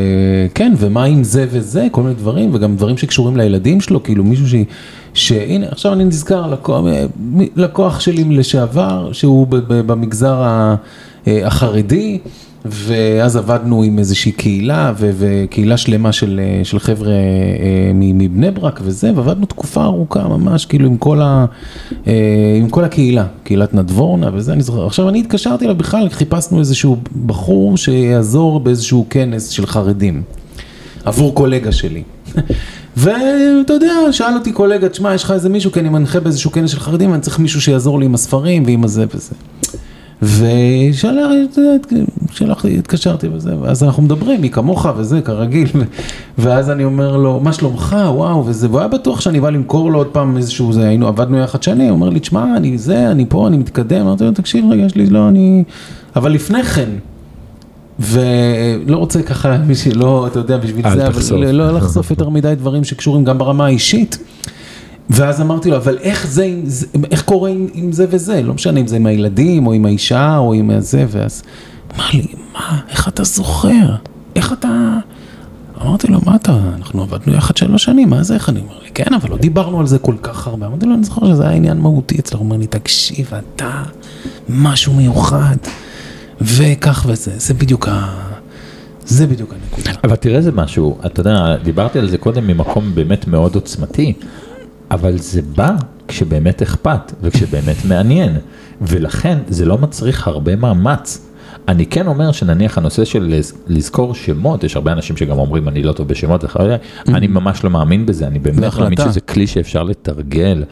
כן, 0.55 0.72
ומה 0.76 1.05
עם 1.05 1.24
זה 1.24 1.47
וזה, 1.51 1.86
כל 1.93 2.03
מיני 2.03 2.14
דברים, 2.14 2.55
וגם 2.55 2.76
דברים 2.76 2.97
שקשורים 2.97 3.36
לילדים 3.36 3.80
שלו, 3.80 4.03
כאילו 4.03 4.24
מישהו 4.24 4.49
ש... 4.49 4.55
שהנה, 5.14 5.66
עכשיו 5.70 5.93
אני 5.93 6.05
נזכר, 6.05 6.47
לקוח, 6.47 6.84
לקוח 7.57 8.01
שלי 8.01 8.24
לשעבר, 8.24 9.12
שהוא 9.12 9.47
במגזר. 9.86 10.43
אה, 11.28 11.47
החרדי, 11.47 12.18
ואז 12.71 13.37
עבדנו 13.37 13.83
עם 13.83 13.99
איזושהי 13.99 14.33
קהילה, 14.33 14.93
וקהילה 14.99 15.77
שלמה 15.77 16.12
של, 16.12 16.41
אה, 16.43 16.64
של 16.64 16.79
חבר'ה 16.79 17.11
אה, 17.11 17.93
מבני 17.95 18.51
ברק 18.51 18.81
וזה, 18.83 19.12
ועבדנו 19.14 19.47
תקופה 19.47 19.85
ארוכה 19.85 20.29
ממש, 20.29 20.66
כאילו 20.66 20.87
עם 20.87 20.97
כל, 20.97 21.21
ה, 21.23 21.47
עם 22.59 22.69
כל 22.71 22.85
הקהילה, 22.85 23.27
קהילת 23.45 23.75
נדבורנה 23.75 24.31
וזה, 24.35 24.53
אני 24.53 24.62
זוכר. 24.62 24.87
עכשיו 24.87 25.09
אני 25.09 25.21
התקשרתי 25.21 25.64
אליו 25.64 25.77
בכלל, 25.77 26.09
חיפשנו 26.09 26.59
איזשהו 26.59 26.97
בחור 27.27 27.77
שיעזור 27.77 28.61
באיזשהו 28.61 29.07
כנס 29.11 29.49
של 29.49 29.66
חרדים, 29.66 30.23
עבור 31.05 31.35
קולגה 31.35 31.73
שלי. 31.73 32.03
ואתה 32.97 33.73
יודע, 33.73 33.93
שאל 34.12 34.35
אותי 34.35 34.53
קולגה, 34.53 34.89
תשמע, 34.89 35.14
יש 35.14 35.25
לך 35.25 35.31
איזה 35.31 35.49
מישהו, 35.49 35.73
כי 35.73 35.81
אני 35.81 35.89
מנחה 35.89 36.21
באיזשהו 36.21 36.53
כנס 36.53 36.71
של 36.71 36.81
חרדים, 36.81 37.14
אני 37.14 37.21
צריך 37.21 37.39
מישהו 37.39 37.61
שיעזור 37.61 37.99
לי 37.99 38.07
עם 38.07 38.14
הספרים 38.14 38.62
ועם 38.66 38.85
הזה 38.85 39.05
וזה. 39.14 39.35
ושלחתי, 42.31 42.79
התקשרתי 42.79 43.29
וזה, 43.33 43.57
ואז 43.61 43.83
אנחנו 43.83 44.03
מדברים, 44.03 44.41
מי 44.41 44.51
כמוך 44.51 44.87
וזה, 44.97 45.21
כרגיל, 45.21 45.69
ואז 46.39 46.71
אני 46.71 46.85
אומר 46.85 47.16
לו, 47.16 47.41
מה 47.41 47.53
שלומך, 47.53 47.97
וואו, 48.09 48.47
וזה, 48.47 48.69
והוא 48.69 48.79
היה 48.79 48.89
בטוח 48.89 49.21
שאני 49.21 49.41
בא 49.41 49.51
למכור 49.51 49.91
לו 49.91 49.99
עוד 49.99 50.07
פעם 50.07 50.37
איזשהו, 50.37 50.73
זה, 50.73 50.89
היינו, 50.89 51.09
עבדנו 51.09 51.39
יחד 51.39 51.62
שנים, 51.62 51.89
הוא 51.89 51.95
אומר 51.95 52.09
לי, 52.09 52.21
תשמע, 52.21 52.57
אני 52.57 52.79
זה, 52.79 53.11
אני 53.11 53.27
פה, 53.29 53.47
אני 53.47 53.57
מתקדם, 53.57 54.01
אמרתי 54.01 54.25
לו, 54.25 54.31
תקשיב 54.31 54.64
רגע, 54.71 54.83
יש 54.83 54.95
לי, 54.95 55.07
לא, 55.07 55.29
אני, 55.29 55.64
אבל 56.16 56.33
לפני 56.33 56.62
כן, 56.62 56.91
ולא 58.01 58.97
רוצה 58.97 59.23
ככה, 59.23 59.57
לא, 59.95 60.27
אתה 60.27 60.39
יודע, 60.39 60.57
בשביל 60.57 60.91
זה, 60.91 61.07
אבל 61.07 61.51
לא 61.51 61.71
לחשוף 61.71 62.11
יותר 62.11 62.29
מדי 62.29 62.55
דברים 62.55 62.85
שקשורים 62.85 63.25
גם 63.25 63.39
ברמה 63.39 63.66
האישית. 63.66 64.19
ואז 65.11 65.40
אמרתי 65.40 65.70
לו, 65.70 65.76
אבל 65.76 65.98
איך 65.98 66.26
זה, 66.26 66.54
איך 67.11 67.22
קורה 67.22 67.50
עם, 67.50 67.66
עם 67.74 67.92
זה 67.92 68.06
וזה? 68.11 68.42
לא 68.42 68.54
משנה 68.54 68.80
אם 68.80 68.86
זה 68.86 68.96
עם 68.96 69.06
הילדים, 69.06 69.66
או 69.66 69.72
עם 69.72 69.86
האישה, 69.86 70.36
או 70.36 70.52
עם 70.52 70.70
זה, 70.78 71.06
ואז... 71.09 71.42
אמר 71.96 72.04
לי, 72.14 72.26
מה, 72.52 72.80
איך 72.88 73.09
אתה 73.09 73.24
זוכר? 73.24 73.94
איך 74.36 74.52
אתה... 74.52 74.98
אמרתי 75.82 76.06
לו, 76.06 76.18
מה 76.26 76.36
אתה, 76.36 76.59
אנחנו 76.76 77.02
עבדנו 77.02 77.34
יחד 77.34 77.56
שלוש 77.56 77.84
שנים, 77.84 78.11
מה 78.11 78.22
זה, 78.22 78.34
איך 78.34 78.48
אני 78.48 78.61
אומר 78.61 78.78
לי, 78.82 78.90
כן, 78.94 79.14
אבל 79.14 79.30
לא 79.30 79.36
דיברנו 79.36 79.80
על 79.80 79.86
זה 79.86 79.98
כל 79.98 80.14
כך 80.22 80.46
הרבה. 80.46 80.66
אמרתי 80.66 80.86
לו, 80.86 80.94
אני 80.94 81.04
זוכר 81.04 81.26
שזה 81.26 81.42
היה 81.42 81.56
עניין 81.56 81.78
מהותי 81.78 82.18
אצלנו, 82.18 82.42
הוא 82.42 82.46
אומר 82.46 82.56
לי, 82.56 82.66
תקשיב, 82.66 83.30
אתה 83.56 83.82
משהו 84.48 84.92
מיוחד, 84.94 85.56
וכך 86.40 87.06
וזה, 87.09 87.32
זה 87.36 87.54
בדיוק 87.54 87.88
ה... 87.88 88.06
זה 89.06 89.26
בדיוק 89.26 89.54
הנקודה. 89.54 89.98
אבל 90.04 90.16
תראה 90.16 90.36
איזה 90.36 90.52
משהו, 90.52 90.98
אתה 91.06 91.20
יודע, 91.20 91.56
דיברתי 91.64 91.98
על 91.98 92.09
זה 92.09 92.18
קודם 92.18 92.46
ממקום 92.46 92.94
באמת 92.94 93.28
מאוד 93.28 93.54
עוצמתי. 93.54 94.12
אבל 94.91 95.18
זה 95.18 95.43
בא 95.43 95.76
כשבאמת 96.09 96.62
אכפת 96.62 97.12
וכשבאמת 97.22 97.76
מעניין, 97.84 98.36
ולכן 98.80 99.39
זה 99.49 99.64
לא 99.64 99.78
מצריך 99.78 100.28
הרבה 100.28 100.57
מאמץ. 100.57 101.24
אני 101.68 101.86
כן 101.86 102.07
אומר 102.07 102.32
שנניח 102.32 102.78
הנושא 102.78 103.05
של 103.05 103.34
לזכור 103.66 104.14
שמות, 104.14 104.64
יש 104.64 104.76
הרבה 104.76 104.93
אנשים 104.93 105.16
שגם 105.16 105.39
אומרים 105.39 105.68
אני 105.68 105.82
לא 105.82 105.93
טוב 105.93 106.09
בשמות, 106.09 106.45
mm-hmm. 106.45 106.59
אני 107.09 107.26
ממש 107.26 107.64
לא 107.64 107.70
מאמין 107.70 108.07
בזה, 108.07 108.26
אני 108.26 108.39
באמת 108.39 108.74
מאמין 108.78 108.99
שזה 108.99 109.20
כלי 109.20 109.47
שאפשר 109.47 109.82
לתרגל, 109.82 110.64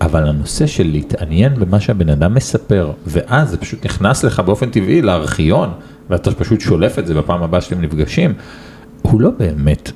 אבל 0.00 0.28
הנושא 0.28 0.66
של 0.66 0.86
להתעניין 0.86 1.54
במה 1.54 1.80
שהבן 1.80 2.08
אדם 2.08 2.34
מספר, 2.34 2.92
ואז 3.06 3.50
זה 3.50 3.56
פשוט 3.56 3.84
נכנס 3.84 4.24
לך 4.24 4.40
באופן 4.40 4.70
טבעי 4.70 5.02
לארכיון, 5.02 5.70
ואתה 6.10 6.34
פשוט 6.34 6.60
שולף 6.60 6.98
את 6.98 7.06
זה 7.06 7.14
בפעם 7.14 7.42
הבאה 7.42 7.60
שאתם 7.60 7.80
נפגשים, 7.80 8.34
הוא 9.02 9.20
לא 9.20 9.30
באמת 9.38 9.92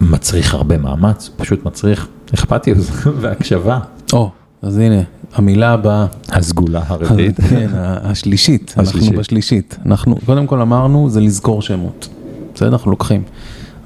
מצריך 0.00 0.54
הרבה 0.54 0.78
מאמץ, 0.78 1.28
הוא 1.28 1.44
פשוט 1.44 1.64
מצריך 1.64 2.08
אכפתיות 2.34 2.78
והקשבה. 3.20 3.78
או, 4.12 4.30
אז 4.62 4.78
הנה, 4.78 5.02
המילה 5.34 5.72
הבאה. 5.72 6.06
הסגולה 6.28 6.82
הרביעית. 6.86 7.40
כן, 7.50 7.68
השלישית, 7.74 8.74
אנחנו 8.78 9.18
בשלישית. 9.18 9.78
אנחנו, 9.86 10.16
קודם 10.26 10.46
כל 10.46 10.60
אמרנו, 10.60 11.10
זה 11.10 11.20
לזכור 11.20 11.62
שמות. 11.62 12.08
בסדר? 12.54 12.68
אנחנו 12.68 12.90
לוקחים. 12.90 13.22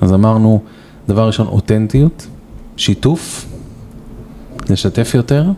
אז 0.01 0.13
אמרנו, 0.13 0.63
דבר 1.09 1.27
ראשון, 1.27 1.47
אותנטיות, 1.47 2.27
שיתוף, 2.77 3.47
לשתף 4.71 5.13
יותר, 5.15 5.51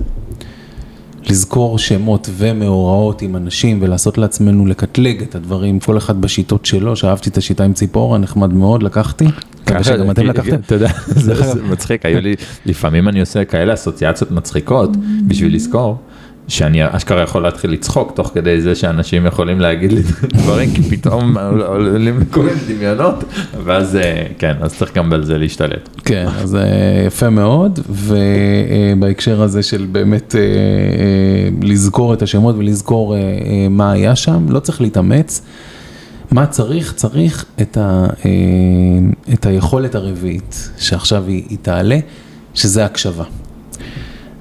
לזכור 1.31 1.79
שמות 1.79 2.31
ומאורעות 2.33 3.23
עם 3.23 3.37
אנשים 3.37 3.79
ולעשות 3.83 4.19
לעצמנו 4.19 4.67
לקטלג 4.67 5.23
את 5.23 5.35
הדברים, 5.35 5.81
כל 5.81 5.99
אחד 5.99 6.21
בשיטות 6.21 6.67
שלו, 6.67 6.97
שאהבתי 6.97 7.31
את 7.31 7.37
השיטה 7.37 7.65
עם 7.65 7.73
ציפורה, 7.73 8.19
נחמד 8.19 8.53
מאוד, 8.53 8.83
לקחתי. 8.83 9.25
ככה 9.69 9.85
שגם 9.85 10.11
אתם 10.11 10.27
לקחתם. 10.27 10.57
אתה 10.67 10.75
יודע, 10.75 10.89
זה 11.09 11.63
מצחיק, 11.63 12.07
היו 12.07 12.21
לי, 12.21 12.35
לפעמים 12.67 13.09
אני 13.09 13.21
עושה 13.21 13.45
כאלה 13.45 13.75
אסוציאציות 13.75 14.31
מצחיקות 14.31 14.91
בשביל 15.27 15.55
לזכור. 15.55 15.99
שאני 16.49 16.81
אשכרה 16.97 17.23
יכול 17.23 17.43
להתחיל 17.43 17.71
לצחוק 17.71 18.13
תוך 18.15 18.31
כדי 18.35 18.61
זה 18.61 18.75
שאנשים 18.75 19.27
יכולים 19.27 19.61
להגיד 19.61 19.93
לי 19.93 20.03
דברים 20.43 20.71
כי 20.75 20.83
פתאום 20.83 21.39
עולים 21.67 22.25
כל 22.31 22.41
מיני 22.41 22.57
דמיונות 22.69 23.25
ואז 23.65 23.97
אה, 23.97 24.27
כן 24.39 24.55
אז 24.61 24.77
צריך 24.77 24.95
גם 24.95 25.13
על 25.13 25.25
זה 25.25 25.39
להשתלט. 25.39 25.89
כן 26.05 26.27
אז 26.43 26.55
אה, 26.55 27.05
יפה 27.07 27.31
מאוד 27.31 27.81
ובהקשר 27.89 29.43
הזה 29.43 29.63
של 29.63 29.87
באמת 29.93 30.35
אה, 30.35 31.49
לזכור 31.63 32.15
את 32.15 32.23
השמות 32.23 32.55
ולזכור 32.59 33.17
מה 33.71 33.93
היה 33.93 34.17
שם 34.17 34.47
לא 34.49 34.61
צריך 34.61 34.81
להתאמץ. 34.81 35.43
מה 36.31 36.47
צריך? 36.47 36.93
צריך 36.93 37.45
את, 37.63 37.77
ה, 37.77 38.07
את 39.33 39.47
היכולת 39.47 39.95
הרביעית 39.95 40.71
שעכשיו 40.79 41.25
היא, 41.27 41.45
היא 41.49 41.59
תעלה 41.63 41.99
שזה 42.55 42.85
הקשבה. 42.85 43.25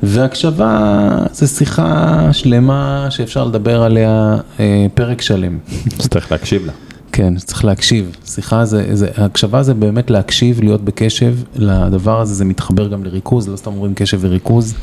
והקשבה 0.04 1.10
זה 1.32 1.48
שיחה 1.48 2.30
שלמה 2.32 3.08
שאפשר 3.10 3.46
לדבר 3.46 3.84
עליה 3.84 4.38
אה, 4.60 4.86
פרק 4.94 5.22
שלם. 5.22 5.58
צריך 6.12 6.32
להקשיב 6.32 6.66
לה. 6.66 6.72
כן, 7.12 7.36
צריך 7.36 7.66
להקשיב. 7.66 8.16
שיחה 8.26 8.66
זה, 8.66 8.86
זה, 8.96 9.10
הקשבה 9.18 9.64
זה 9.64 9.74
באמת 9.74 10.10
להקשיב, 10.10 10.62
להיות 10.62 10.82
בקשב 10.82 11.36
לדבר 11.56 12.22
הזה, 12.22 12.34
זה 12.34 12.46
מתחבר 12.46 12.88
גם 12.88 13.04
לריכוז, 13.04 13.50
לא 13.50 13.56
סתם 13.56 13.72
אומרים 13.72 13.94
קשב 13.94 14.18
וריכוז. 14.22 14.74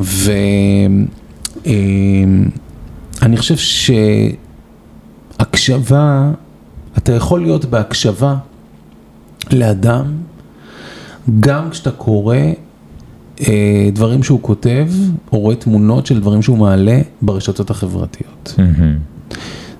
ואני 0.00 1.06
אה, 3.22 3.36
חושב 3.36 3.56
שהקשבה, 5.44 6.30
אתה 6.98 7.12
יכול 7.12 7.42
להיות 7.42 7.64
בהקשבה 7.64 8.36
לאדם, 9.52 10.04
גם 11.40 11.70
כשאתה 11.70 11.90
קורא 11.90 12.36
אה, 13.40 13.88
דברים 13.92 14.22
שהוא 14.22 14.38
כותב, 14.42 14.88
או 15.32 15.38
רואה 15.38 15.56
תמונות 15.56 16.06
של 16.06 16.20
דברים 16.20 16.42
שהוא 16.42 16.58
מעלה 16.58 17.00
ברשתות 17.22 17.70
החברתיות. 17.70 18.54
Mm-hmm. 18.56 19.34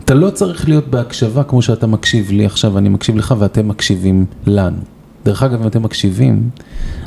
אתה 0.05 0.15
לא 0.15 0.31
צריך 0.31 0.69
להיות 0.69 0.89
בהקשבה 0.89 1.45
כמו 1.45 1.63
שאתה 1.63 1.87
מקשיב 1.87 2.31
לי 2.31 2.47
עכשיו, 2.47 2.79
אני 2.79 2.89
מקשיב 2.89 3.17
לך 3.17 3.35
ואתם 3.39 3.69
מקשיבים 3.69 4.27
לנו. 4.47 4.94
דרך 5.25 5.43
אגב, 5.43 5.61
אם 5.61 5.67
אתם 5.67 5.83
מקשיבים, 5.83 6.51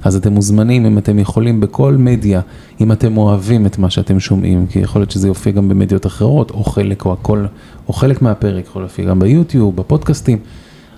אז 0.04 0.16
אתם 0.16 0.34
מוזמנים, 0.34 0.86
אם 0.86 0.98
אתם 0.98 1.20
יכולים, 1.20 1.60
בכל 1.60 1.96
מדיה, 1.96 2.42
אם 2.82 2.92
אתם 2.92 3.18
אוהבים 3.18 3.66
את 3.66 3.78
מה 3.78 3.90
שאתם 3.90 4.20
שומעים, 4.20 4.68
כי 4.68 4.80
יכול 4.80 5.02
להיות 5.02 5.12
שזה 5.12 5.28
יופיע 5.28 5.52
גם 5.52 5.70
במדיות 5.70 6.06
אחרות, 6.06 6.52
או 6.52 6.64
חלק 6.64 7.06
או 7.06 7.14
הכל, 7.14 7.46
או 7.88 7.94
חלק 7.94 8.22
מהפרק 8.22 8.66
יכול 8.66 8.82
להופיע 8.82 9.06
גם 9.06 9.20
ביוטיוב, 9.20 9.76
בפודקאסטים, 9.76 10.38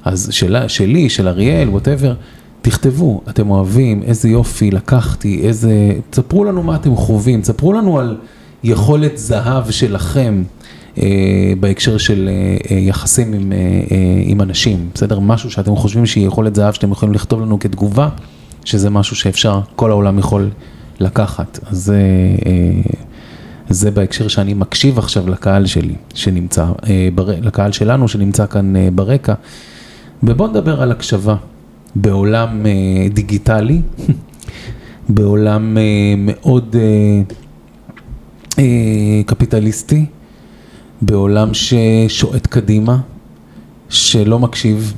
אז 0.03 0.29
שלה, 0.31 0.69
שלי, 0.69 1.09
של 1.09 1.27
אריאל, 1.27 1.69
ווטאבר. 1.69 2.13
תכתבו, 2.61 3.21
אתם 3.29 3.49
אוהבים, 3.49 4.03
איזה 4.03 4.29
יופי, 4.29 4.71
לקחתי, 4.71 5.41
איזה... 5.43 5.91
תספרו 6.09 6.43
לנו 6.43 6.63
מה 6.63 6.75
אתם 6.75 6.95
חווים, 6.95 7.41
תספרו 7.41 7.73
לנו 7.73 7.99
על 7.99 8.17
יכולת 8.63 9.17
זהב 9.17 9.71
שלכם 9.71 10.43
בהקשר 11.59 11.97
של 11.97 12.29
אה, 12.31 12.57
אה, 12.71 12.81
יחסים 12.81 13.33
עם, 13.33 13.51
אה, 13.51 13.57
אה, 13.57 13.97
עם 14.23 14.41
אנשים, 14.41 14.89
בסדר? 14.93 15.19
משהו 15.19 15.51
שאתם 15.51 15.75
חושבים 15.75 16.05
שהיא 16.05 16.27
יכולת 16.27 16.55
זהב 16.55 16.73
שאתם 16.73 16.91
יכולים 16.91 17.13
לכתוב 17.15 17.41
לנו 17.41 17.59
כתגובה, 17.59 18.09
שזה 18.65 18.89
משהו 18.89 19.15
שאפשר, 19.15 19.59
כל 19.75 19.91
העולם 19.91 20.19
יכול 20.19 20.49
לקחת. 20.99 21.59
אז 21.71 21.77
זה... 21.77 22.01
אה, 22.45 22.81
זה 23.71 23.91
בהקשר 23.91 24.27
שאני 24.27 24.53
מקשיב 24.53 24.99
עכשיו 24.99 25.29
לקהל 25.29 25.65
שלי, 25.65 25.95
שנמצא, 26.13 26.65
אה. 26.89 27.09
לקהל 27.41 27.71
שלנו 27.71 28.07
שנמצא 28.07 28.45
כאן 28.45 28.75
אה, 28.75 28.89
ברקע. 28.95 29.33
ובואו 30.23 30.49
נדבר 30.49 30.81
על 30.81 30.91
הקשבה. 30.91 31.35
בעולם 31.95 32.65
אה, 32.65 33.09
דיגיטלי, 33.09 33.81
בעולם 35.09 35.77
אה, 35.77 36.13
מאוד 36.17 36.75
אה, 38.59 39.21
קפיטליסטי, 39.25 40.05
בעולם 41.01 41.49
ששועט 41.53 42.47
קדימה, 42.47 42.97
שלא 43.89 44.39
מקשיב, 44.39 44.93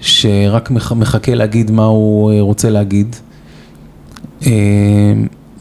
שרק 0.00 0.70
מח- 0.70 0.92
מחכה 0.92 1.34
להגיד 1.34 1.70
מה 1.70 1.84
הוא 1.84 2.32
אה, 2.32 2.40
רוצה 2.40 2.70
להגיד. 2.70 3.16
אה, 4.46 4.50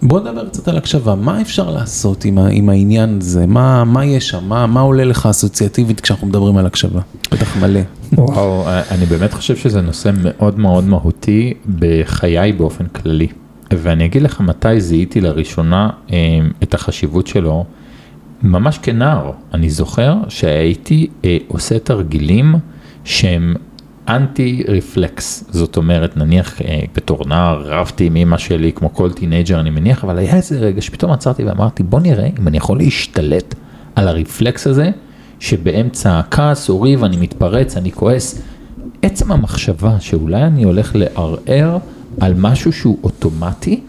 בוא 0.04 0.20
נדבר 0.20 0.50
קצת 0.50 0.68
על 0.68 0.78
הקשבה, 0.78 1.16
מה 1.16 1.42
אפשר 1.42 1.70
לעשות 1.72 2.26
עם, 2.26 2.38
ה- 2.38 2.48
עם 2.52 2.70
העניין 2.70 3.18
הזה? 3.22 3.46
מה, 3.48 3.84
מה 3.84 4.06
יש 4.06 4.30
שם? 4.30 4.44
מה, 4.48 4.68
מה 4.68 4.80
עולה 4.82 5.06
לך 5.06 5.26
אסוציאטיבית 5.26 6.02
כשאנחנו 6.02 6.28
מדברים 6.28 6.58
על 6.58 6.66
הקשבה? 6.66 7.02
בטח 7.32 7.58
מלא. 7.58 7.80
וואו, 8.18 8.64
אני 8.92 9.06
באמת 9.06 9.34
חושב 9.34 9.56
שזה 9.56 9.82
נושא 9.82 10.12
מאוד 10.24 10.60
מאוד 10.60 10.84
מהותי 10.84 11.54
בחיי 11.80 12.52
באופן 12.52 12.86
כללי. 12.88 13.28
ואני 13.74 14.06
אגיד 14.06 14.22
לך 14.22 14.42
מתי 14.42 14.82
זיהיתי 14.82 15.22
לראשונה 15.22 15.90
אה, 16.12 16.18
את 16.64 16.74
החשיבות 16.74 17.28
שלו, 17.28 17.66
ממש 18.44 18.78
כנער. 18.78 19.32
אני 19.54 19.70
זוכר 19.70 20.16
שהייתי 20.30 21.08
אה, 21.26 21.38
עושה 21.48 21.80
תרגילים 21.80 22.56
שהם 23.04 23.56
אנטי 24.08 24.64
רפלקס, 24.68 25.44
זאת 25.50 25.78
אומרת 25.78 26.18
נניח 26.18 26.62
אה, 26.62 26.80
בתור 26.96 27.26
נער 27.28 27.62
רבתי 27.66 28.06
עם 28.06 28.16
אמא 28.16 28.38
שלי 28.38 28.72
כמו 28.74 28.94
כל 28.94 29.14
teenager 29.14 29.60
אני 29.60 29.70
מניח, 29.70 30.04
אבל 30.04 30.18
היה 30.18 30.36
איזה 30.36 30.60
רגע 30.60 30.82
שפתאום 30.82 31.12
עצרתי 31.12 31.44
ואמרתי 31.44 31.84
בוא 31.84 32.00
נראה 32.00 32.30
אם 32.40 32.48
אני 32.48 32.58
יכול 32.58 32.78
להשתלט 32.78 33.56
על 33.96 34.08
הרפלקס 34.08 34.68
הזה, 34.68 34.92
שבאמצע 35.40 36.20
הכעס 36.20 36.70
או 36.70 36.82
ריב 36.82 37.04
אני 37.04 37.18
מתפרץ, 37.18 37.78
אני 37.78 37.92
כועס. 37.92 38.42
עצם 39.02 39.32
המחשבה 39.32 40.00
שאולי 40.00 40.44
אני 40.44 40.64
הולך 40.64 40.96
לערער 40.96 41.78
על 42.20 42.34
משהו 42.38 42.74
שהוא 42.74 42.98
אוטומטי, 43.04 43.82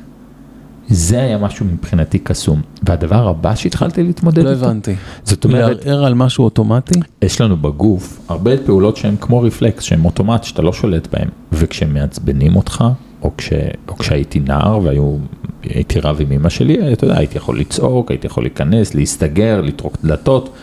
זה 0.92 1.22
היה 1.22 1.38
משהו 1.38 1.66
מבחינתי 1.66 2.18
קסום. 2.18 2.60
והדבר 2.82 3.28
הבא 3.28 3.54
שהתחלתי 3.54 4.02
להתמודד 4.02 4.44
לא 4.44 4.50
איתו, 4.50 4.64
הבנתי. 4.64 4.94
זאת 5.24 5.44
אומרת, 5.44 5.86
לערער 5.86 6.04
על 6.04 6.14
משהו 6.14 6.44
אוטומטי? 6.44 7.00
יש 7.22 7.40
לנו 7.40 7.56
בגוף 7.56 8.20
הרבה 8.28 8.50
פעולות 8.66 8.96
שהן 8.96 9.14
כמו 9.20 9.40
רפלקס, 9.40 9.84
שהן 9.84 10.04
אוטומט, 10.04 10.44
שאתה 10.44 10.62
לא 10.62 10.72
שולט 10.72 11.08
בהן, 11.12 11.28
וכשהם 11.52 11.94
מעצבנים 11.94 12.56
אותך, 12.56 12.84
או, 13.22 13.30
כש, 13.36 13.52
או 13.88 13.96
כשהייתי 13.96 14.40
נער 14.40 14.80
והיו, 14.82 15.16
הייתי 15.62 16.00
רב 16.00 16.16
עם 16.20 16.32
אמא 16.32 16.48
שלי, 16.48 16.92
אתה 16.92 17.04
יודע, 17.04 17.18
הייתי 17.18 17.36
יכול 17.38 17.60
לצעוק, 17.60 18.10
הייתי 18.10 18.26
יכול 18.26 18.44
להיכנס, 18.44 18.94
להסתגר, 18.94 19.60
לטרוק 19.60 19.96
דלתות, 20.04 20.54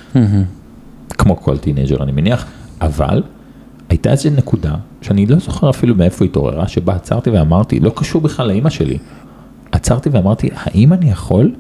כמו 1.10 1.38
כל 1.38 1.58
teenager 1.58 2.04
אני 2.04 2.12
מניח, 2.12 2.46
אבל 2.82 3.24
הייתה 3.90 4.12
איזו 4.12 4.30
נקודה, 4.30 4.76
שאני 5.02 5.26
לא 5.26 5.40
זוכר 5.40 5.70
אפילו 5.70 5.96
מאיפה 5.96 6.26
התעוררה, 6.26 6.68
שבה 6.68 6.96
עצרתי 6.96 7.30
ואמרתי, 7.30 7.80
לא 7.80 7.92
קשור 7.96 8.22
בכלל 8.22 8.48
לאמא 8.48 8.70
שלי, 8.70 8.98
עצרתי 9.80 10.10
ואמרתי, 10.10 10.50
האם 10.56 10.94
אני 10.94 11.10
יכול 11.12 11.52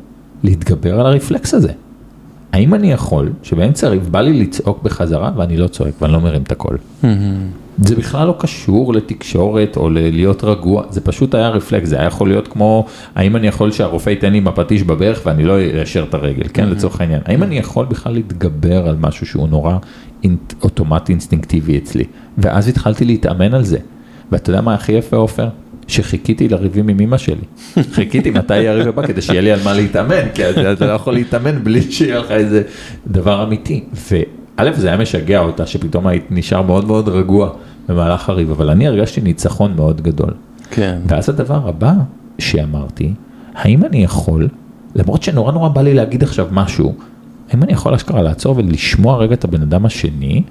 להתגבר 0.43 0.99
על 0.99 1.05
הרפלקס 1.05 1.53
הזה? 1.53 1.72
האם 2.51 2.74
אני 2.74 2.91
יכול, 2.91 3.32
שבאמצע 3.43 3.88
הריב 3.88 4.07
בא 4.11 4.22
לי 4.22 4.41
לצעוק 4.41 4.84
בחזרה 4.84 5.32
ואני 5.36 5.57
לא 5.57 5.67
צועק 5.67 5.93
ואני 6.01 6.13
לא 6.13 6.20
מרים 6.20 6.41
את 6.41 6.51
הקול? 6.51 6.78
זה 7.84 7.95
בכלל 7.95 8.28
לא 8.28 8.36
קשור 8.39 8.93
לתקשורת 8.93 9.78
או 9.78 9.89
ללהיות 9.89 10.43
רגוע, 10.43 10.84
זה 10.89 11.01
פשוט 11.01 11.36
היה 11.36 11.49
רפלקס, 11.49 11.89
זה 11.89 11.95
היה 11.95 12.07
יכול 12.07 12.28
להיות 12.28 12.47
כמו, 12.47 12.86
האם 13.15 13.36
אני 13.36 13.47
יכול 13.47 13.72
שהרופא 13.72 14.09
ייתן 14.09 14.32
לי 14.32 14.38
עם 14.38 14.47
הפטיש 14.47 14.84
בברך 14.84 15.22
ואני 15.26 15.43
לא 15.43 15.53
אאשר 15.82 16.05
את 16.09 16.13
הרגל, 16.13 16.47
כן, 16.53 16.70
לצורך 16.70 17.01
העניין. 17.01 17.22
האם 17.26 17.43
אני 17.43 17.57
יכול 17.57 17.86
בכלל 17.86 18.13
להתגבר 18.13 18.89
על 18.89 18.95
משהו 18.99 19.26
שהוא 19.26 19.47
נורא 19.47 19.78
אוטומטי 20.63 21.11
אינסטינקטיבי 21.11 21.78
אצלי? 21.78 22.03
ואז 22.38 22.67
התחלתי 22.67 23.05
להתאמן 23.05 23.53
על 23.53 23.63
זה. 23.63 23.78
ואתה 24.32 24.49
יודע 24.49 24.61
מה 24.61 24.74
הכי 24.74 24.91
יפה 24.91 25.17
עופר? 25.17 25.47
שחיכיתי 25.90 26.50
לריבים 26.50 26.88
עם 26.88 27.00
אמא 27.00 27.18
שלי. 27.18 27.46
חיכיתי 27.92 28.30
מתי 28.32 28.58
יהיה 28.58 28.72
הריב 28.72 28.88
הבא 28.88 29.08
כדי 29.08 29.22
שיהיה 29.22 29.42
לי 29.42 29.52
על 29.52 29.60
מה 29.64 29.74
להתאמן, 29.74 30.30
כי 30.34 30.50
אתה 30.50 30.86
לא 30.86 30.92
יכול 30.92 31.14
להתאמן 31.14 31.64
בלי 31.64 31.92
שיהיה 31.92 32.20
לך 32.20 32.32
איזה 32.32 32.64
דבר 33.08 33.44
אמיתי. 33.44 33.84
וא' 34.58 34.74
זה 34.74 34.88
היה 34.88 34.98
משגע 34.98 35.40
אותה 35.40 35.66
שפתאום 35.66 36.08
היית 36.08 36.26
נשאר 36.32 36.62
מאוד 36.62 36.86
מאוד 36.86 37.10
רגוע 37.10 37.50
במהלך 37.90 38.30
הריב, 38.30 38.52
אבל 38.52 38.70
אני 38.70 38.88
הרגשתי 38.88 39.22
ניצחון 39.22 39.74
מאוד 39.76 40.02
גדול. 40.02 40.34
כן. 40.72 41.00
ואז 41.08 41.30
הדבר 41.30 41.68
הבא 41.68 41.94
שאמרתי, 42.40 43.14
האם 43.56 43.86
אני 43.86 44.04
יכול, 44.04 44.48
למרות 44.96 45.24
שנורא 45.24 45.52
נורא 45.52 45.70
בא 45.70 45.82
לי 45.82 45.94
להגיד 45.94 46.24
עכשיו 46.24 46.48
משהו, 46.52 46.96
האם 47.50 47.64
אני 47.64 47.74
יכול 47.74 47.94
אשכרה 47.94 48.22
לעצור 48.22 48.58
ולשמוע 48.58 49.18
רגע 49.18 49.34
את 49.34 49.44
הבן 49.44 49.62
אדם 49.62 49.86
השני, 49.86 50.44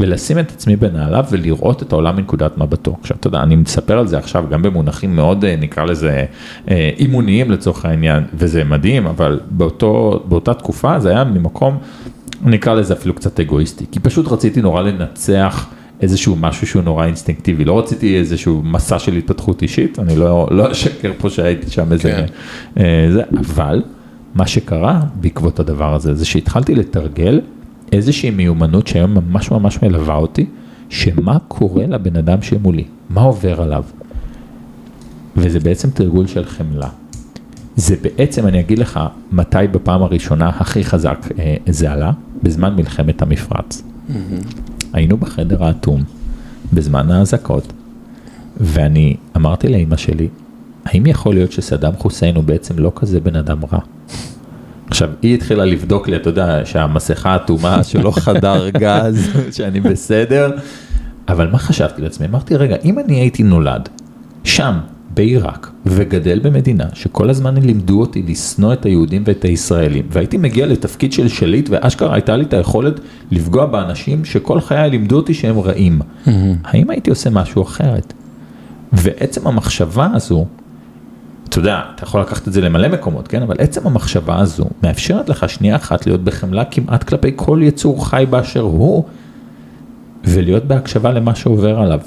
ולשים 0.00 0.38
את 0.38 0.50
עצמי 0.50 0.76
בנעליו 0.76 1.24
ולראות 1.30 1.82
את 1.82 1.92
העולם 1.92 2.16
מנקודת 2.16 2.58
מבטו. 2.58 2.96
עכשיו, 3.00 3.16
אתה 3.20 3.26
יודע, 3.26 3.42
אני 3.42 3.56
מספר 3.56 3.98
על 3.98 4.06
זה 4.06 4.18
עכשיו 4.18 4.44
גם 4.50 4.62
במונחים 4.62 5.16
מאוד, 5.16 5.44
אה, 5.44 5.56
נקרא 5.56 5.84
לזה, 5.84 6.24
אה, 6.70 6.90
אימוניים 6.98 7.50
לצורך 7.50 7.84
העניין, 7.84 8.24
וזה 8.34 8.64
מדהים, 8.64 9.06
אבל 9.06 9.40
באותו, 9.50 10.22
באותה 10.28 10.54
תקופה 10.54 11.00
זה 11.00 11.10
היה 11.10 11.24
ממקום, 11.24 11.78
נקרא 12.42 12.74
לזה 12.74 12.94
אפילו 12.94 13.14
קצת 13.14 13.40
אגואיסטי, 13.40 13.84
כי 13.92 14.00
פשוט 14.00 14.28
רציתי 14.28 14.62
נורא 14.62 14.82
לנצח. 14.82 15.68
איזשהו 16.00 16.36
משהו 16.36 16.66
שהוא 16.66 16.82
נורא 16.82 17.06
אינסטינקטיבי, 17.06 17.64
לא 17.64 17.78
רציתי 17.78 18.18
איזשהו 18.18 18.62
מסע 18.64 18.98
של 18.98 19.12
התפתחות 19.12 19.62
אישית, 19.62 19.98
אני 19.98 20.16
לא, 20.16 20.48
לא 20.50 20.72
אשקר 20.72 21.12
פה 21.18 21.30
שהייתי 21.30 21.70
שם 21.70 21.92
איזה, 21.92 22.10
כן. 22.10 22.26
אה, 22.78 23.08
זה, 23.12 23.22
אבל 23.38 23.82
מה 24.34 24.46
שקרה 24.46 25.00
בעקבות 25.14 25.60
הדבר 25.60 25.94
הזה, 25.94 26.14
זה 26.14 26.24
שהתחלתי 26.24 26.74
לתרגל 26.74 27.40
איזושהי 27.94 28.30
מיומנות 28.30 28.86
שהיום 28.86 29.14
ממש 29.14 29.50
ממש 29.50 29.82
מלווה 29.82 30.16
אותי, 30.16 30.46
שמה 30.88 31.38
קורה 31.48 31.86
לבן 31.86 32.16
אדם 32.16 32.42
שמולי, 32.42 32.84
מה 33.10 33.20
עובר 33.20 33.62
עליו. 33.62 33.84
וזה 35.36 35.60
בעצם 35.60 35.90
תרגול 35.90 36.26
של 36.26 36.44
חמלה. 36.44 36.88
זה 37.76 37.96
בעצם, 38.02 38.46
אני 38.46 38.60
אגיד 38.60 38.78
לך, 38.78 39.00
מתי 39.32 39.56
בפעם 39.72 40.02
הראשונה 40.02 40.48
הכי 40.48 40.84
חזק 40.84 41.28
אה, 41.38 41.56
זה 41.68 41.92
עלה? 41.92 42.12
בזמן 42.42 42.76
מלחמת 42.76 43.22
המפרץ. 43.22 43.82
היינו 44.92 45.16
בחדר 45.16 45.64
האטום, 45.64 46.02
בזמן 46.72 47.10
האזעקות, 47.10 47.72
ואני 48.60 49.16
אמרתי 49.36 49.68
לאמא 49.68 49.96
שלי, 49.96 50.28
האם 50.84 51.06
יכול 51.06 51.34
להיות 51.34 51.52
שסדאם 51.52 51.92
חוסיין 51.98 52.36
הוא 52.36 52.44
בעצם 52.44 52.78
לא 52.78 52.92
כזה 52.96 53.20
בן 53.20 53.36
אדם 53.36 53.58
רע? 53.72 53.78
עכשיו, 54.90 55.08
היא 55.22 55.34
התחילה 55.34 55.64
לבדוק 55.64 56.08
לי, 56.08 56.16
אתה 56.16 56.28
יודע, 56.28 56.60
שהמסכה 56.64 57.36
אטומה, 57.36 57.84
שלא 57.84 58.10
חדר 58.24 58.68
גז, 58.68 59.28
שאני 59.52 59.80
בסדר, 59.80 60.50
אבל 61.28 61.50
מה 61.50 61.58
חשבתי 61.58 62.02
לעצמי? 62.02 62.26
אמרתי, 62.26 62.56
רגע, 62.56 62.76
אם 62.84 62.98
אני 62.98 63.14
הייתי 63.14 63.42
נולד 63.42 63.88
שם, 64.44 64.74
בעיראק, 65.14 65.70
וגדל 65.86 66.38
במדינה 66.38 66.84
שכל 66.94 67.30
הזמן 67.30 67.56
לימדו 67.56 68.00
אותי 68.00 68.22
לשנוא 68.28 68.72
את 68.72 68.86
היהודים 68.86 69.22
ואת 69.26 69.44
הישראלים, 69.44 70.06
והייתי 70.10 70.36
מגיע 70.36 70.66
לתפקיד 70.66 71.12
של 71.12 71.28
שליט, 71.28 71.68
ואשכרה 71.70 72.14
הייתה 72.14 72.36
לי 72.36 72.44
את 72.44 72.52
היכולת 72.52 73.00
לפגוע 73.30 73.66
באנשים 73.66 74.24
שכל 74.24 74.60
חיי 74.60 74.90
לימדו 74.90 75.16
אותי 75.16 75.34
שהם 75.34 75.58
רעים. 75.58 76.00
האם 76.64 76.90
הייתי 76.90 77.10
עושה 77.10 77.30
משהו 77.30 77.62
אחרת? 77.62 78.12
ועצם 78.92 79.46
המחשבה 79.46 80.08
הזו, 80.14 80.46
אתה 81.48 81.58
יודע, 81.58 81.80
אתה 81.94 82.04
יכול 82.04 82.20
לקחת 82.20 82.48
את 82.48 82.52
זה 82.52 82.60
למלא 82.60 82.88
מקומות, 82.88 83.28
כן? 83.28 83.42
אבל 83.42 83.56
עצם 83.58 83.86
המחשבה 83.86 84.38
הזו 84.38 84.64
מאפשרת 84.82 85.28
לך 85.28 85.48
שנייה 85.48 85.76
אחת 85.76 86.06
להיות 86.06 86.24
בחמלה 86.24 86.64
כמעט 86.64 87.04
כלפי 87.04 87.32
כל 87.36 87.60
יצור 87.62 88.08
חי 88.08 88.24
באשר 88.30 88.60
הוא, 88.60 89.04
ולהיות 90.24 90.64
בהקשבה 90.64 91.12
למה 91.12 91.34
שעובר 91.34 91.78
עליו. 91.78 92.00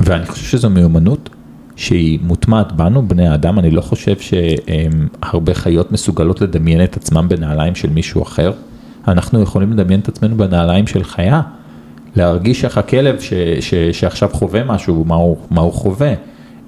ואני 0.00 0.26
חושב 0.26 0.46
שזו 0.46 0.70
מיומנות 0.70 1.28
שהיא 1.76 2.18
מוטמעת 2.22 2.72
בנו, 2.72 3.08
בני 3.08 3.28
האדם, 3.28 3.58
אני 3.58 3.70
לא 3.70 3.80
חושב 3.80 4.16
שהרבה 4.18 5.54
חיות 5.54 5.92
מסוגלות 5.92 6.40
לדמיין 6.40 6.84
את 6.84 6.96
עצמם 6.96 7.26
בנעליים 7.28 7.74
של 7.74 7.90
מישהו 7.90 8.22
אחר. 8.22 8.52
אנחנו 9.08 9.42
יכולים 9.42 9.72
לדמיין 9.72 10.00
את 10.00 10.08
עצמנו 10.08 10.36
בנעליים 10.36 10.86
של 10.86 11.04
חיה, 11.04 11.40
להרגיש 12.16 12.64
איך 12.64 12.78
הכלב 12.78 13.20
ש, 13.20 13.32
ש, 13.60 13.74
שעכשיו 13.74 14.28
חווה 14.32 14.64
משהו, 14.64 15.04
מה 15.04 15.14
הוא, 15.14 15.36
מה 15.50 15.60
הוא 15.60 15.72
חווה. 15.72 16.14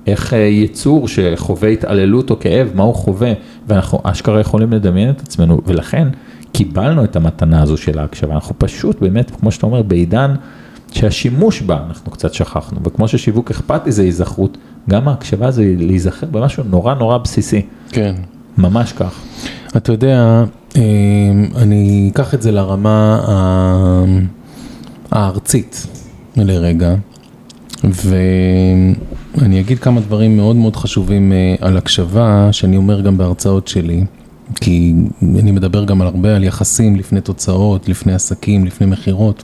איך 0.07 0.35
אה, 0.35 0.39
יצור 0.39 1.09
שחווה 1.09 1.69
התעללות 1.69 2.31
או 2.31 2.41
כאב, 2.41 2.71
מה 2.75 2.83
הוא 2.83 2.95
חווה, 2.95 3.33
ואנחנו 3.69 4.01
אשכרה 4.03 4.41
יכולים 4.41 4.73
לדמיין 4.73 5.11
את 5.11 5.21
עצמנו, 5.21 5.61
ולכן 5.67 6.09
קיבלנו 6.53 7.05
את 7.05 7.17
המתנה 7.17 7.63
הזו 7.63 7.77
של 7.77 7.99
ההקשבה, 7.99 8.35
אנחנו 8.35 8.55
פשוט 8.59 9.01
באמת, 9.01 9.31
כמו 9.31 9.53
שאתה 9.53 9.67
אומר, 9.67 9.83
בעידן 9.83 10.35
שהשימוש 10.93 11.63
בה, 11.63 11.79
אנחנו 11.89 12.13
קצת 12.13 12.35
שכחנו, 12.35 12.79
וכמו 12.85 13.09
ששיווק 13.09 13.51
אכפתי 13.51 13.93
זה 13.93 14.03
היזכרות, 14.03 14.59
גם 14.91 15.09
ההקשבה 15.09 15.51
זה 15.51 15.75
להיזכר 15.79 16.27
במשהו 16.27 16.65
נורא 16.71 16.95
נורא 16.95 17.19
בסיסי, 17.19 17.63
כן. 17.91 18.15
ממש 18.59 18.93
כך. 18.93 19.21
אתה 19.77 19.93
יודע, 19.93 20.45
אה, 20.77 20.83
אני 21.57 22.11
אקח 22.13 22.35
את 22.35 22.43
זה 22.43 22.53
לרמה 22.53 23.21
הארצית 25.11 25.87
לרגע, 26.37 26.95
ואני 29.35 29.61
אגיד 29.61 29.79
כמה 29.79 30.01
דברים 30.01 30.37
מאוד 30.37 30.57
מאוד 30.57 30.77
חשובים 30.77 31.33
אה, 31.33 31.55
על 31.61 31.77
הקשבה, 31.77 32.49
שאני 32.53 32.77
אומר 32.77 33.01
גם 33.01 33.19
בהרצאות 33.19 33.69
שלי, 33.69 34.05
כי 34.61 34.95
אני 35.23 35.51
מדבר 35.51 35.85
גם 35.85 36.01
על 36.01 36.07
הרבה 36.07 36.37
על 36.37 36.45
יחסים 36.45 36.97
לפני 36.97 37.21
תוצאות, 37.21 37.89
לפני 37.89 38.15
עסקים, 38.15 38.65
לפני 38.65 38.87
מכירות. 38.87 39.43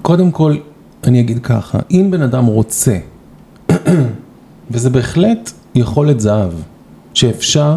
וקודם 0.00 0.30
כל, 0.30 0.56
אני 1.04 1.20
אגיד 1.20 1.38
ככה, 1.42 1.78
אם 1.90 2.08
בן 2.10 2.22
אדם 2.22 2.46
רוצה 2.46 2.98
וזה 4.70 4.90
בהחלט 4.90 5.52
יכולת 5.74 6.20
זהב, 6.20 6.52
שאפשר 7.14 7.76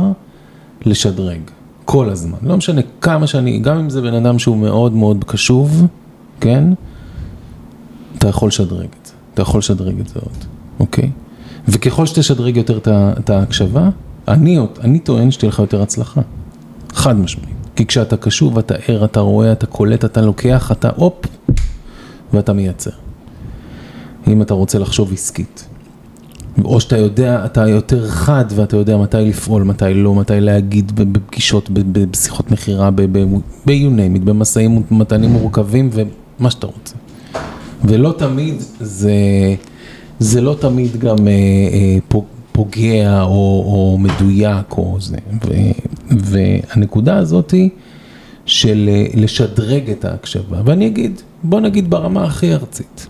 לשדרג, 0.86 1.41
כל 1.86 2.09
הזמן. 2.09 2.38
לא 2.41 2.57
משנה 2.57 2.82
כמה 3.01 3.28
שאני, 3.28 3.59
גם 3.59 3.78
אם 3.78 3.89
זה 3.89 4.01
בן 4.01 4.14
אדם 4.14 4.39
שהוא 4.39 4.57
מאוד 4.57 4.93
מאוד 4.93 5.24
קשוב, 5.28 5.88
כן? 6.39 6.64
אתה 8.22 8.30
יכול 8.30 8.47
לשדרג 8.47 8.88
את 9.01 9.05
זה, 9.05 9.13
אתה 9.34 9.41
יכול 9.41 9.59
לשדרג 9.59 9.99
את 9.99 10.07
זה 10.07 10.15
עוד, 10.15 10.38
אוקיי? 10.80 11.11
וככל 11.67 12.05
שתשדרג 12.05 12.57
יותר 12.57 12.80
את 12.88 13.30
ההקשבה, 13.30 13.89
אני, 14.28 14.59
אני 14.82 14.99
טוען 14.99 15.32
שתהיה 15.32 15.49
לך 15.49 15.59
יותר 15.59 15.82
הצלחה, 15.82 16.22
חד 16.93 17.19
משמעית. 17.19 17.55
כי 17.76 17.86
כשאתה 17.86 18.17
קשוב, 18.17 18.57
אתה 18.57 18.76
ער, 18.88 19.05
אתה 19.05 19.19
רואה, 19.19 19.51
אתה 19.51 19.65
קולט, 19.65 20.05
אתה 20.05 20.22
לוקח, 20.22 20.72
אתה 20.72 20.89
הופ, 20.95 21.13
ואתה 22.34 22.53
מייצר. 22.53 22.91
אם 24.28 24.41
אתה 24.41 24.53
רוצה 24.53 24.80
לחשוב 24.80 25.13
עסקית. 25.13 25.67
או 26.65 26.82
שאתה 26.82 26.97
יודע, 26.97 27.45
אתה 27.45 27.67
יותר 27.67 28.09
חד 28.09 28.45
ואתה 28.55 28.78
יודע 28.78 28.97
מתי 28.97 29.17
לפעול, 29.17 29.63
מתי 29.63 29.93
לא, 29.93 30.15
מתי 30.15 30.39
להגיד 30.39 30.91
בפגישות, 30.95 31.69
בשיחות 31.69 32.51
מכירה, 32.51 32.91
ב- 32.91 33.01
ב- 33.01 33.36
ב- 33.65 33.69
you 33.69 33.97
name 33.97 34.17
it, 34.17 34.24
במשאים 34.24 34.84
ומתנים 34.91 35.30
מורכבים 35.30 35.89
ומה 35.93 36.51
שאתה 36.51 36.67
רוצה. 36.67 36.95
ולא 37.84 38.13
תמיד 38.17 38.55
זה, 38.79 39.13
זה 40.19 40.41
לא 40.41 40.55
תמיד 40.59 40.97
גם 40.97 41.27
אה, 41.27 41.32
אה, 41.73 41.97
פו- 42.07 42.25
פוגע 42.51 43.21
או, 43.21 43.27
או 43.65 43.97
מדויק 43.99 44.71
או 44.77 44.97
זה. 44.99 45.17
ו, 45.45 45.53
והנקודה 46.09 47.17
הזאת 47.17 47.51
היא 47.51 47.69
של 48.45 48.89
אה, 48.93 49.05
לשדרג 49.13 49.89
את 49.89 50.05
ההקשבה. 50.05 50.61
ואני 50.65 50.88
אגיד, 50.88 51.21
בוא 51.43 51.59
נגיד 51.59 51.89
ברמה 51.89 52.23
הכי 52.23 52.53
ארצית. 52.53 53.07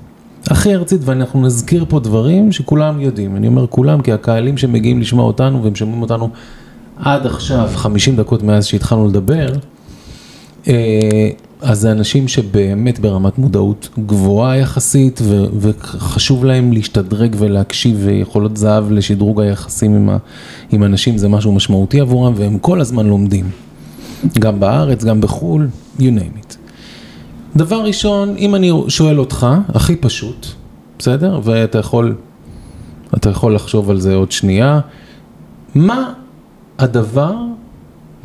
הכי 0.48 0.76
ארצית, 0.76 1.02
ואנחנו 1.06 1.42
נזכיר 1.42 1.86
פה 1.90 2.00
דברים 2.00 2.52
שכולם 2.52 3.02
יודעים. 3.02 3.36
אני 3.36 3.48
אומר 3.48 3.68
כולם, 3.68 4.02
כי 4.02 4.12
הקהלים 4.12 4.58
שמגיעים 4.58 5.02
לשמוע 5.02 5.26
אותנו 5.26 5.64
והם 5.64 5.76
שומעים 5.76 6.02
אותנו 6.02 6.30
עד 6.98 7.26
עכשיו, 7.26 7.70
50 7.76 8.16
דקות 8.16 8.44
מאז 8.44 8.66
שהתחלנו 8.66 9.08
לדבר, 9.08 9.54
אה, 10.68 11.30
אז 11.62 11.80
זה 11.80 11.92
אנשים 11.92 12.28
שבאמת 12.28 13.00
ברמת 13.00 13.38
מודעות 13.38 13.90
גבוהה 14.06 14.58
יחסית, 14.58 15.20
ו- 15.24 15.46
וחשוב 15.60 16.46
להם 16.46 16.74
להשתדרג 16.74 17.36
ולהקשיב, 17.40 17.98
ויכולות 18.06 18.58
זהב 18.58 18.92
לשדרוג 18.92 19.42
היחסים 19.42 19.96
עם, 19.96 20.10
ה- 20.10 20.18
עם 20.72 20.84
אנשים, 20.84 21.18
זה 21.18 21.28
משהו 21.30 21.52
משמעותי 21.52 22.00
עבורם, 22.00 22.34
והם 22.36 22.58
כל 22.60 22.82
הזמן 22.82 23.06
לומדים. 23.08 23.50
גם 24.40 24.60
בארץ, 24.60 25.04
גם 25.04 25.22
בחו"ל, 25.22 25.68
you 26.00 26.02
name 26.02 26.40
it. 26.42 26.56
דבר 27.56 27.82
ראשון, 27.84 28.36
אם 28.38 28.56
אני 28.56 28.72
שואל 28.88 29.20
אותך, 29.20 29.48
הכי 29.70 29.96
פשוט, 29.96 30.48
בסדר? 31.00 31.40
ואתה 31.44 31.78
יכול, 31.80 32.16
אתה 33.18 33.30
יכול 33.30 33.56
לחשוב 33.56 33.90
על 33.90 34.00
זה 34.00 34.16
עוד 34.16 34.32
שנייה, 34.32 34.80
מה 35.76 36.14
הדבר, 36.80 37.36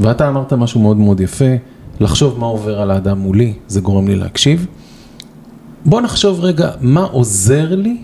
ואתה 0.01 0.29
אמרת 0.29 0.53
משהו 0.53 0.81
מאוד 0.81 0.97
מאוד 0.97 1.21
יפה, 1.21 1.45
לחשוב 2.01 2.39
מה 2.39 2.47
עובר 2.47 2.81
על 2.81 2.91
האדם 2.91 3.19
מולי, 3.19 3.55
זה 3.69 3.81
גורם 3.81 4.09
לי 4.09 4.17
להקשיב. 4.17 4.67
בוא 5.85 6.01
נחשוב 6.01 6.41
רגע, 6.41 6.71
מה 6.81 7.03
עוזר 7.03 7.75
לי 7.75 7.97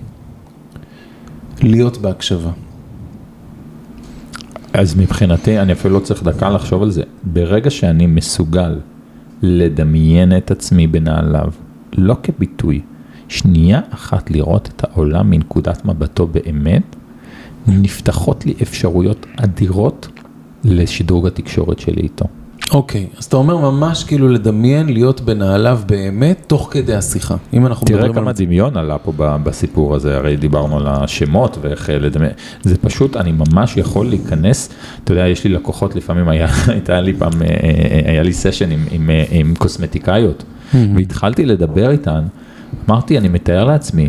להיות 1.62 1.98
בהקשבה. 1.98 2.50
אז 4.72 4.96
מבחינתי, 4.96 5.58
אני 5.58 5.72
אפילו 5.72 5.94
לא 5.94 6.00
צריך 6.00 6.22
דקה 6.22 6.50
לחשוב 6.50 6.82
על 6.82 6.90
זה. 6.90 7.02
ברגע 7.22 7.70
שאני 7.70 8.06
מסוגל 8.06 8.78
לדמיין 9.42 10.36
את 10.36 10.50
עצמי 10.50 10.86
בנעליו, 10.86 11.52
לא 11.92 12.16
כביטוי, 12.22 12.80
שנייה 13.28 13.80
אחת 13.90 14.30
לראות 14.30 14.70
את 14.76 14.84
העולם 14.84 15.30
מנקודת 15.30 15.84
מבטו 15.84 16.26
באמת, 16.26 16.96
נפתחות 17.66 18.46
לי 18.46 18.54
אפשרויות 18.62 19.26
אדירות 19.36 20.08
לשדרוג 20.64 21.26
התקשורת 21.26 21.78
שלי 21.78 22.02
איתו. 22.02 22.24
אוקיי, 22.74 23.06
אז 23.18 23.24
אתה 23.24 23.36
אומר 23.36 23.56
ממש 23.70 24.04
כאילו 24.04 24.28
לדמיין 24.28 24.88
להיות 24.88 25.20
בנעליו 25.20 25.80
באמת, 25.86 26.44
תוך 26.46 26.68
כדי 26.70 26.94
השיחה. 26.94 27.36
אם 27.52 27.66
אנחנו 27.66 27.86
תראה 27.86 27.98
מדברים 27.98 28.14
כמה 28.14 28.30
על... 28.30 28.36
דמיון 28.36 28.76
עלה 28.76 28.98
פה 28.98 29.12
בסיפור 29.16 29.94
הזה, 29.94 30.16
הרי 30.16 30.36
דיברנו 30.36 30.76
על 30.76 30.86
השמות 30.86 31.58
ואיך 31.60 31.90
אה, 31.90 31.98
לדמיין, 31.98 32.32
זה 32.62 32.78
פשוט, 32.78 33.16
אני 33.16 33.32
ממש 33.32 33.76
יכול 33.76 34.06
להיכנס, 34.06 34.68
אתה 35.04 35.12
יודע, 35.12 35.28
יש 35.28 35.44
לי 35.44 35.50
לקוחות 35.50 35.96
לפעמים, 35.96 36.28
היה, 36.28 36.48
הייתה 36.68 37.00
לי 37.00 37.14
פעם, 37.14 37.42
אה, 37.42 37.46
אה, 37.48 38.10
היה 38.10 38.22
לי 38.22 38.32
סשן 38.32 38.70
עם, 38.70 38.86
עם, 38.90 39.10
עם 39.30 39.54
קוסמטיקאיות, 39.58 40.44
והתחלתי 40.74 41.46
לדבר 41.46 41.90
איתן, 41.90 42.22
אמרתי, 42.88 43.18
אני 43.18 43.28
מתאר 43.28 43.64
לעצמי, 43.64 44.08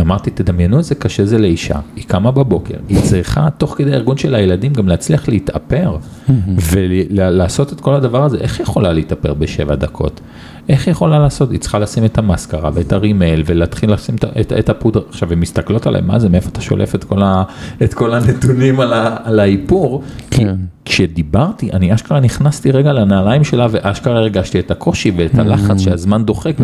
אמרתי, 0.00 0.30
תדמיינו 0.30 0.78
איזה 0.78 0.94
קשה 0.94 1.24
זה 1.24 1.38
לאישה, 1.38 1.78
היא 1.96 2.04
קמה 2.06 2.30
בבוקר, 2.30 2.74
היא 2.88 3.02
צריכה 3.02 3.48
תוך 3.58 3.74
כדי 3.78 3.92
הארגון 3.92 4.16
של 4.16 4.34
הילדים 4.34 4.72
גם 4.72 4.88
להצליח 4.88 5.28
להתאפר 5.28 5.96
ולעשות 6.72 7.72
את 7.72 7.80
כל 7.80 7.94
הדבר 7.94 8.24
הזה, 8.24 8.38
איך 8.38 8.58
היא 8.58 8.64
יכולה 8.64 8.92
להתאפר 8.92 9.34
בשבע 9.34 9.74
דקות? 9.74 10.20
איך 10.68 10.86
היא 10.86 10.92
יכולה 10.92 11.18
לעשות? 11.18 11.50
היא 11.50 11.60
צריכה 11.60 11.78
לשים 11.78 12.04
את 12.04 12.18
המסקרה 12.18 12.70
ואת 12.74 12.92
הרימל 12.92 13.42
ולהתחיל 13.46 13.92
לשים 13.92 14.14
את, 14.14 14.24
את, 14.40 14.52
את 14.52 14.68
הפודר. 14.68 15.00
עכשיו, 15.08 15.32
הן 15.32 15.38
מסתכלות 15.38 15.86
עליהם, 15.86 16.06
מה 16.06 16.18
זה, 16.18 16.28
מאיפה 16.28 16.48
אתה 16.48 16.60
שולף 16.60 16.94
את 16.94 17.04
כל, 17.04 17.22
ה, 17.22 17.42
את 17.82 17.94
כל 17.94 18.14
הנתונים 18.14 18.80
על, 18.80 18.92
ה, 18.92 19.16
על 19.24 19.40
האיפור? 19.40 20.02
כן. 20.30 20.54
כשדיברתי, 20.84 21.70
אני 21.72 21.94
אשכרה 21.94 22.20
נכנסתי 22.20 22.70
רגע 22.70 22.92
לנעליים 22.92 23.44
שלה 23.44 23.66
ואשכרה 23.70 24.16
הרגשתי 24.18 24.58
את 24.58 24.70
הקושי 24.70 25.12
ואת 25.16 25.38
הלחץ 25.38 25.80
שהזמן 25.80 26.24
דוחק. 26.24 26.56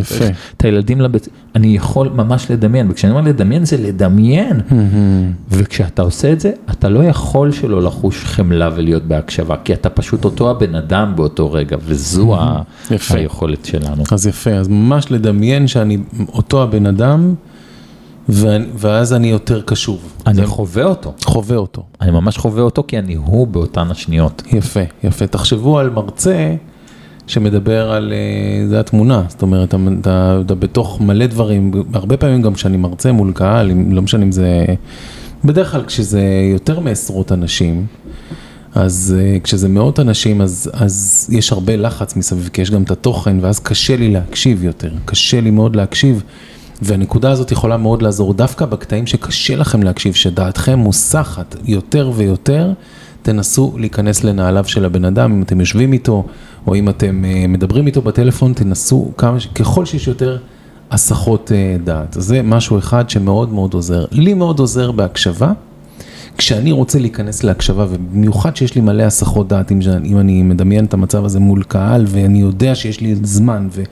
את 0.57 0.65
הילדים 0.65 1.01
לבית, 1.01 1.29
אני 1.55 1.77
יכול 1.77 2.09
ממש 2.09 2.51
לדמיין, 2.51 2.91
וכשאני 2.91 3.13
אומר 3.13 3.23
לדמיין 3.23 3.65
זה 3.65 3.77
לדמיין. 3.77 4.61
וכשאתה 5.51 6.03
עושה 6.03 6.33
את 6.33 6.41
זה, 6.41 6.53
אתה 6.71 6.89
לא 6.89 7.05
יכול 7.05 7.53
שלא 7.53 7.83
לחוש 7.83 8.25
חמלה 8.25 8.71
ולהיות 8.75 9.03
בהקשבה, 9.03 9.57
כי 9.65 9.75
אתה 9.75 9.91
פשוט 9.91 10.25
אותו 10.25 10.51
הבן 10.51 10.75
אדם 10.75 11.13
באותו 11.17 11.53
רגע, 11.53 11.77
וזו 11.85 12.37
יפה. 12.91 13.15
היכולת 13.15 13.65
שלנו. 13.65 14.03
אז 14.13 14.27
יפה, 14.27 14.51
אז 14.51 14.69
ממש 14.69 15.13
לדמיין 15.13 15.67
שאני 15.67 15.99
אותו 16.29 16.63
הבן 16.63 16.87
אדם, 16.87 17.35
ואז 18.29 19.13
אני 19.13 19.29
יותר 19.29 19.63
קשוב. 19.63 20.13
אני 20.27 20.47
חווה 20.47 20.85
אותו, 20.85 21.15
חווה 21.25 21.57
אותו. 21.57 21.83
אני 22.01 22.11
ממש 22.11 22.39
חווה 22.39 22.63
אותו 22.63 22.85
כי 22.89 22.99
אני 22.99 23.15
הוא 23.15 23.47
באותן 23.47 23.91
השניות. 23.91 24.43
יפה, 24.53 24.81
יפה. 25.05 25.27
תחשבו 25.27 25.79
על 25.79 25.91
מרצה 25.91 26.55
שמדבר 27.27 27.93
על, 27.93 28.13
אה, 28.13 28.69
זה 28.69 28.81
התמונה, 28.81 29.23
זאת 29.29 29.43
אומרת, 29.43 29.75
אתה, 30.01 30.41
בתוך 30.47 31.01
מלא 31.01 31.27
דברים, 31.27 31.71
הרבה 31.93 32.17
פעמים 32.17 32.43
גם 32.43 32.55
כשאני 32.55 32.77
מרצה 32.77 33.13
מול 33.13 33.33
קהל, 33.33 33.73
לא 33.91 34.03
משנה 34.03 34.25
אם 34.25 34.33
זה, 34.33 34.65
בדרך 35.45 35.73
כלל 35.73 35.85
כשזה 35.85 36.23
יותר 36.53 36.81
מעשרות 36.81 37.33
אנשים, 37.33 37.87
אז 38.75 39.17
uh, 39.19 39.43
כשזה 39.43 39.69
מאות 39.69 40.01
אנשים, 40.01 40.41
אז, 40.41 40.71
אז 40.73 41.29
יש 41.33 41.53
הרבה 41.53 41.77
לחץ 41.77 42.17
מסביב, 42.17 42.51
כי 42.53 42.63
יש 42.63 42.71
גם 42.71 42.83
את 42.83 42.91
התוכן, 42.91 43.37
ואז 43.41 43.59
קשה 43.61 43.97
לי 43.97 44.11
להקשיב 44.11 44.65
יותר, 44.65 44.91
קשה 45.05 45.41
לי 45.41 45.51
מאוד 45.51 45.77
להקשיב, 45.77 46.23
והנקודה 46.83 47.31
הזאת 47.31 47.53
יכולה 47.53 47.77
מאוד 47.77 48.03
לעזור 48.03 48.35
דווקא 48.35 48.67
בקטעים 48.67 49.07
שקשה 49.07 49.57
לכם 49.57 49.83
להקשיב, 49.83 50.15
שדעתכם 50.15 50.79
מוסחת 50.79 51.57
יותר 51.65 52.11
ויותר, 52.15 52.73
תנסו 53.23 53.75
להיכנס 53.79 54.25
לנעליו 54.25 54.65
של 54.65 54.85
הבן 54.85 55.05
אדם, 55.05 55.33
אם 55.33 55.43
אתם 55.43 55.61
יושבים 55.61 55.93
איתו, 55.93 56.25
או 56.67 56.75
אם 56.75 56.89
אתם 56.89 57.25
uh, 57.25 57.49
מדברים 57.49 57.87
איתו 57.87 58.03
בטלפון, 58.03 58.53
תנסו 58.53 59.11
כמה, 59.17 59.39
ככל 59.55 59.85
שיש 59.85 60.09
יותר 60.09 60.39
הסחות 60.91 61.51
uh, 61.51 61.85
דעת. 61.85 62.17
זה 62.19 62.43
משהו 62.43 62.79
אחד 62.79 63.11
שמאוד 63.11 63.53
מאוד 63.53 63.75
עוזר. 63.75 64.05
לי 64.11 64.35
מאוד 64.35 64.59
עוזר 64.59 64.93
בהקשבה. 64.93 65.53
כשאני 66.39 66.73
רוצה 66.73 66.99
להיכנס 66.99 67.45
להקשבה, 67.45 67.87
ובמיוחד 67.91 68.57
שיש 68.57 68.75
לי 68.75 68.81
מלא 68.81 69.03
הסחות 69.03 69.49
דעת, 69.49 69.73
אם, 69.73 69.81
אם 70.05 70.19
אני 70.19 70.43
מדמיין 70.43 70.85
את 70.85 70.95
המצב 70.95 71.25
הזה 71.25 71.41
מול 71.41 71.63
קהל, 71.63 72.05
ואני 72.09 72.41
יודע 72.41 72.75
שיש 72.75 73.01
לי 73.01 73.15
זמן, 73.23 73.69
ו, 73.73 73.83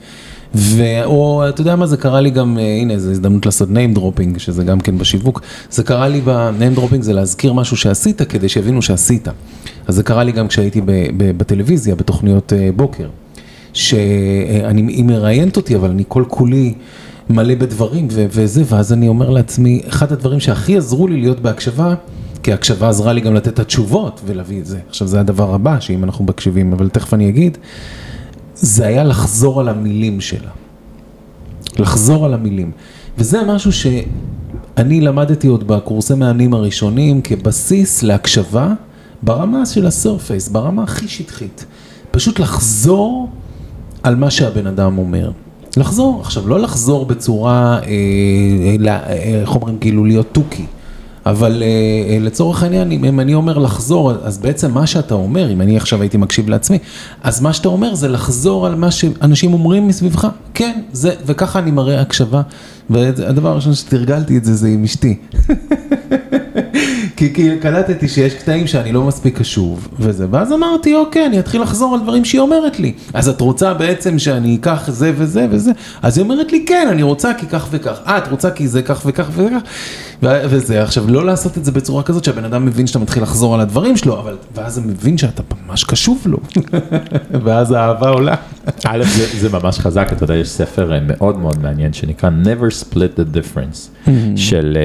ו, 0.55 1.03
או 1.03 1.49
אתה 1.49 1.61
יודע 1.61 1.75
מה, 1.75 1.87
זה 1.87 1.97
קרה 1.97 2.21
לי 2.21 2.29
גם, 2.29 2.57
אה, 2.57 2.77
הנה, 2.81 2.99
זו 2.99 3.11
הזדמנות 3.11 3.45
לעשות 3.45 3.69
name 3.69 3.97
dropping, 3.97 4.39
שזה 4.39 4.63
גם 4.63 4.79
כן 4.79 4.97
בשיווק, 4.97 5.41
זה 5.71 5.83
קרה 5.83 6.07
לי 6.07 6.21
ב-name 6.25 6.79
dropping, 6.79 7.01
זה 7.01 7.13
להזכיר 7.13 7.53
משהו 7.53 7.77
שעשית, 7.77 8.21
כדי 8.21 8.49
שיבינו 8.49 8.81
שעשית. 8.81 9.27
אז 9.87 9.95
זה 9.95 10.03
קרה 10.03 10.23
לי 10.23 10.31
גם 10.31 10.47
כשהייתי 10.47 10.81
בטלוויזיה, 11.17 11.95
בתוכניות 11.95 12.53
אה, 12.53 12.69
בוקר, 12.75 13.07
שאני, 13.73 15.03
מראיינת 15.03 15.57
אותי, 15.57 15.75
אבל 15.75 15.89
אני 15.89 16.03
כל 16.07 16.23
כולי... 16.27 16.73
מלא 17.29 17.55
בדברים 17.55 18.07
ו- 18.11 18.25
וזה, 18.29 18.63
ואז 18.65 18.93
אני 18.93 19.07
אומר 19.07 19.29
לעצמי, 19.29 19.81
אחד 19.87 20.11
הדברים 20.11 20.39
שהכי 20.39 20.77
עזרו 20.77 21.07
לי 21.07 21.17
להיות 21.21 21.39
בהקשבה, 21.39 21.95
כי 22.43 22.51
ההקשבה 22.51 22.89
עזרה 22.89 23.13
לי 23.13 23.21
גם 23.21 23.33
לתת 23.33 23.47
את 23.47 23.59
התשובות 23.59 24.21
ולהביא 24.25 24.59
את 24.59 24.65
זה. 24.65 24.79
עכשיו 24.89 25.07
זה 25.07 25.19
הדבר 25.19 25.53
הבא, 25.53 25.79
שאם 25.79 26.03
אנחנו 26.03 26.25
מקשיבים, 26.25 26.73
אבל 26.73 26.89
תכף 26.89 27.13
אני 27.13 27.29
אגיד, 27.29 27.57
זה 28.61 28.87
היה 28.87 29.03
לחזור 29.03 29.59
על 29.59 29.69
המילים 29.69 30.21
שלה. 30.21 30.49
לחזור 31.79 32.25
על 32.25 32.33
המילים. 32.33 32.71
וזה 33.17 33.43
משהו 33.43 33.71
שאני 33.73 35.01
למדתי 35.01 35.47
עוד 35.47 35.67
בקורסי 35.67 36.13
מאמנים 36.13 36.53
הראשונים 36.53 37.21
כבסיס 37.21 38.03
להקשבה 38.03 38.73
ברמה 39.21 39.65
של 39.65 39.85
הסרפייס, 39.85 40.49
ברמה 40.49 40.83
הכי 40.83 41.07
שטחית. 41.07 41.65
פשוט 42.11 42.39
לחזור 42.39 43.29
על 44.03 44.15
מה 44.15 44.31
שהבן 44.31 44.67
אדם 44.67 44.97
אומר. 44.97 45.31
לחזור, 45.77 46.21
עכשיו 46.21 46.47
לא 46.47 46.59
לחזור 46.59 47.05
בצורה, 47.05 47.79
אה, 47.79 47.81
אה, 48.87 48.99
אה, 49.09 49.41
איך 49.41 49.55
אומרים, 49.55 49.77
כאילו 49.79 50.05
להיות 50.05 50.27
תוכי, 50.31 50.65
אבל 51.29 51.63
אה, 51.63 51.67
אה, 52.13 52.19
לצורך 52.19 52.63
העניין, 52.63 52.91
אם, 52.91 53.19
אני 53.19 53.33
אומר 53.33 53.57
לחזור, 53.57 54.11
אז 54.11 54.37
בעצם 54.37 54.71
מה 54.71 54.87
שאתה 54.87 55.13
אומר, 55.13 55.51
אם 55.51 55.61
אני 55.61 55.77
עכשיו 55.77 56.01
הייתי 56.01 56.17
מקשיב 56.17 56.49
לעצמי, 56.49 56.77
אז 57.23 57.41
מה 57.41 57.53
שאתה 57.53 57.67
אומר 57.67 57.95
זה 57.95 58.07
לחזור 58.07 58.65
על 58.67 58.75
מה 58.75 58.91
שאנשים 58.91 59.53
אומרים 59.53 59.87
מסביבך, 59.87 60.27
כן, 60.53 60.81
זה, 60.91 61.13
וככה 61.25 61.59
אני 61.59 61.71
מראה 61.71 62.01
הקשבה, 62.01 62.41
והדבר 62.89 63.49
הראשון 63.49 63.73
שתרגלתי 63.73 64.37
את 64.37 64.45
זה, 64.45 64.55
זה 64.55 64.67
עם 64.67 64.83
אשתי. 64.83 65.17
כי, 67.17 67.33
כי 67.33 67.49
קלטתי 67.59 68.07
שיש 68.07 68.33
קטעים 68.33 68.67
שאני 68.67 68.91
לא 68.91 69.03
מספיק 69.03 69.37
קשוב, 69.37 69.87
וזה, 69.99 70.25
ואז 70.31 70.53
אמרתי, 70.53 70.95
אוקיי, 70.95 71.25
אני 71.25 71.39
אתחיל 71.39 71.61
לחזור 71.61 71.93
על 71.93 71.99
דברים 71.99 72.25
שהיא 72.25 72.41
אומרת 72.41 72.79
לי. 72.79 72.93
אז 73.13 73.29
את 73.29 73.41
רוצה 73.41 73.73
בעצם 73.73 74.19
שאני 74.19 74.55
אקח 74.55 74.89
זה 74.89 75.11
וזה 75.15 75.47
וזה? 75.51 75.71
אז 76.01 76.17
היא 76.17 76.23
אומרת 76.23 76.51
לי, 76.51 76.65
כן, 76.67 76.87
אני 76.91 77.03
רוצה 77.03 77.33
כי 77.33 77.45
כך 77.45 77.67
וכך. 77.71 77.99
אה, 78.07 78.17
את 78.17 78.31
רוצה 78.31 78.51
כי 78.51 78.67
זה 78.67 78.81
כך 78.81 79.01
וכך 79.05 79.29
וכך? 79.35 79.61
וזה, 80.21 80.83
עכשיו, 80.83 81.07
לא 81.07 81.25
לעשות 81.25 81.57
את 81.57 81.65
זה 81.65 81.71
בצורה 81.71 82.03
כזאת 82.03 82.23
שהבן 82.23 82.45
אדם 82.45 82.65
מבין 82.65 82.87
שאתה 82.87 82.99
מתחיל 82.99 83.23
לחזור 83.23 83.55
על 83.55 83.61
הדברים 83.61 83.97
שלו, 83.97 84.19
אבל, 84.19 84.35
ואז 84.55 84.77
הוא 84.77 84.85
מבין 84.85 85.17
שאתה 85.17 85.43
ממש 85.67 85.83
קשוב 85.83 86.21
לו. 86.25 86.37
ואז 87.45 87.71
האהבה 87.71 88.09
עולה. 88.09 88.35
א', 88.87 89.03
זה, 89.03 89.39
זה 89.39 89.59
ממש 89.59 89.79
חזק, 89.79 90.07
אתה 90.11 90.23
יודע, 90.23 90.35
יש 90.35 90.49
ספר 90.49 90.93
אה, 90.93 90.99
מאוד 91.07 91.37
מאוד 91.37 91.61
מעניין 91.61 91.93
שנקרא 91.93 92.29
Never 92.43 92.83
Split 92.83 93.19
the 93.19 93.35
Difference, 93.35 94.09
של 94.35 94.77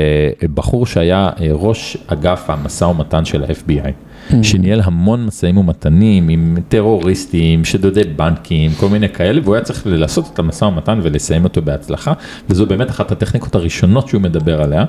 אה, 0.42 0.48
בחור 0.54 0.86
שהיה 0.86 1.30
אה, 1.40 1.48
ראש 1.52 1.96
אגף 2.22 2.50
המשא 2.50 2.84
ומתן 2.84 3.24
של 3.24 3.44
ה-FBI, 3.44 3.92
שניהל 4.42 4.80
המון 4.84 5.26
משאים 5.26 5.56
ומתנים 5.56 6.28
עם 6.28 6.56
טרוריסטים, 6.68 7.64
שדודי 7.64 8.04
בנקים, 8.04 8.70
כל 8.80 8.88
מיני 8.88 9.08
כאלה, 9.08 9.40
והוא 9.44 9.54
היה 9.54 9.64
צריך 9.64 9.82
לעשות 9.86 10.30
את 10.34 10.38
המשא 10.38 10.64
ומתן 10.64 11.00
ולסיים 11.02 11.44
אותו 11.44 11.62
בהצלחה, 11.62 12.12
וזו 12.50 12.66
באמת 12.66 12.90
אחת 12.90 13.12
הטכניקות 13.12 13.54
הראשונות 13.54 14.08
שהוא 14.08 14.22
מדבר 14.22 14.62
עליה. 14.62 14.84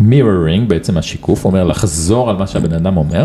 מיררינג, 0.00 0.68
בעצם 0.68 0.98
השיקוף, 0.98 1.44
אומר 1.44 1.64
לחזור 1.64 2.30
על 2.30 2.36
מה 2.36 2.46
שהבן 2.46 2.72
אדם 2.72 2.96
אומר, 2.96 3.24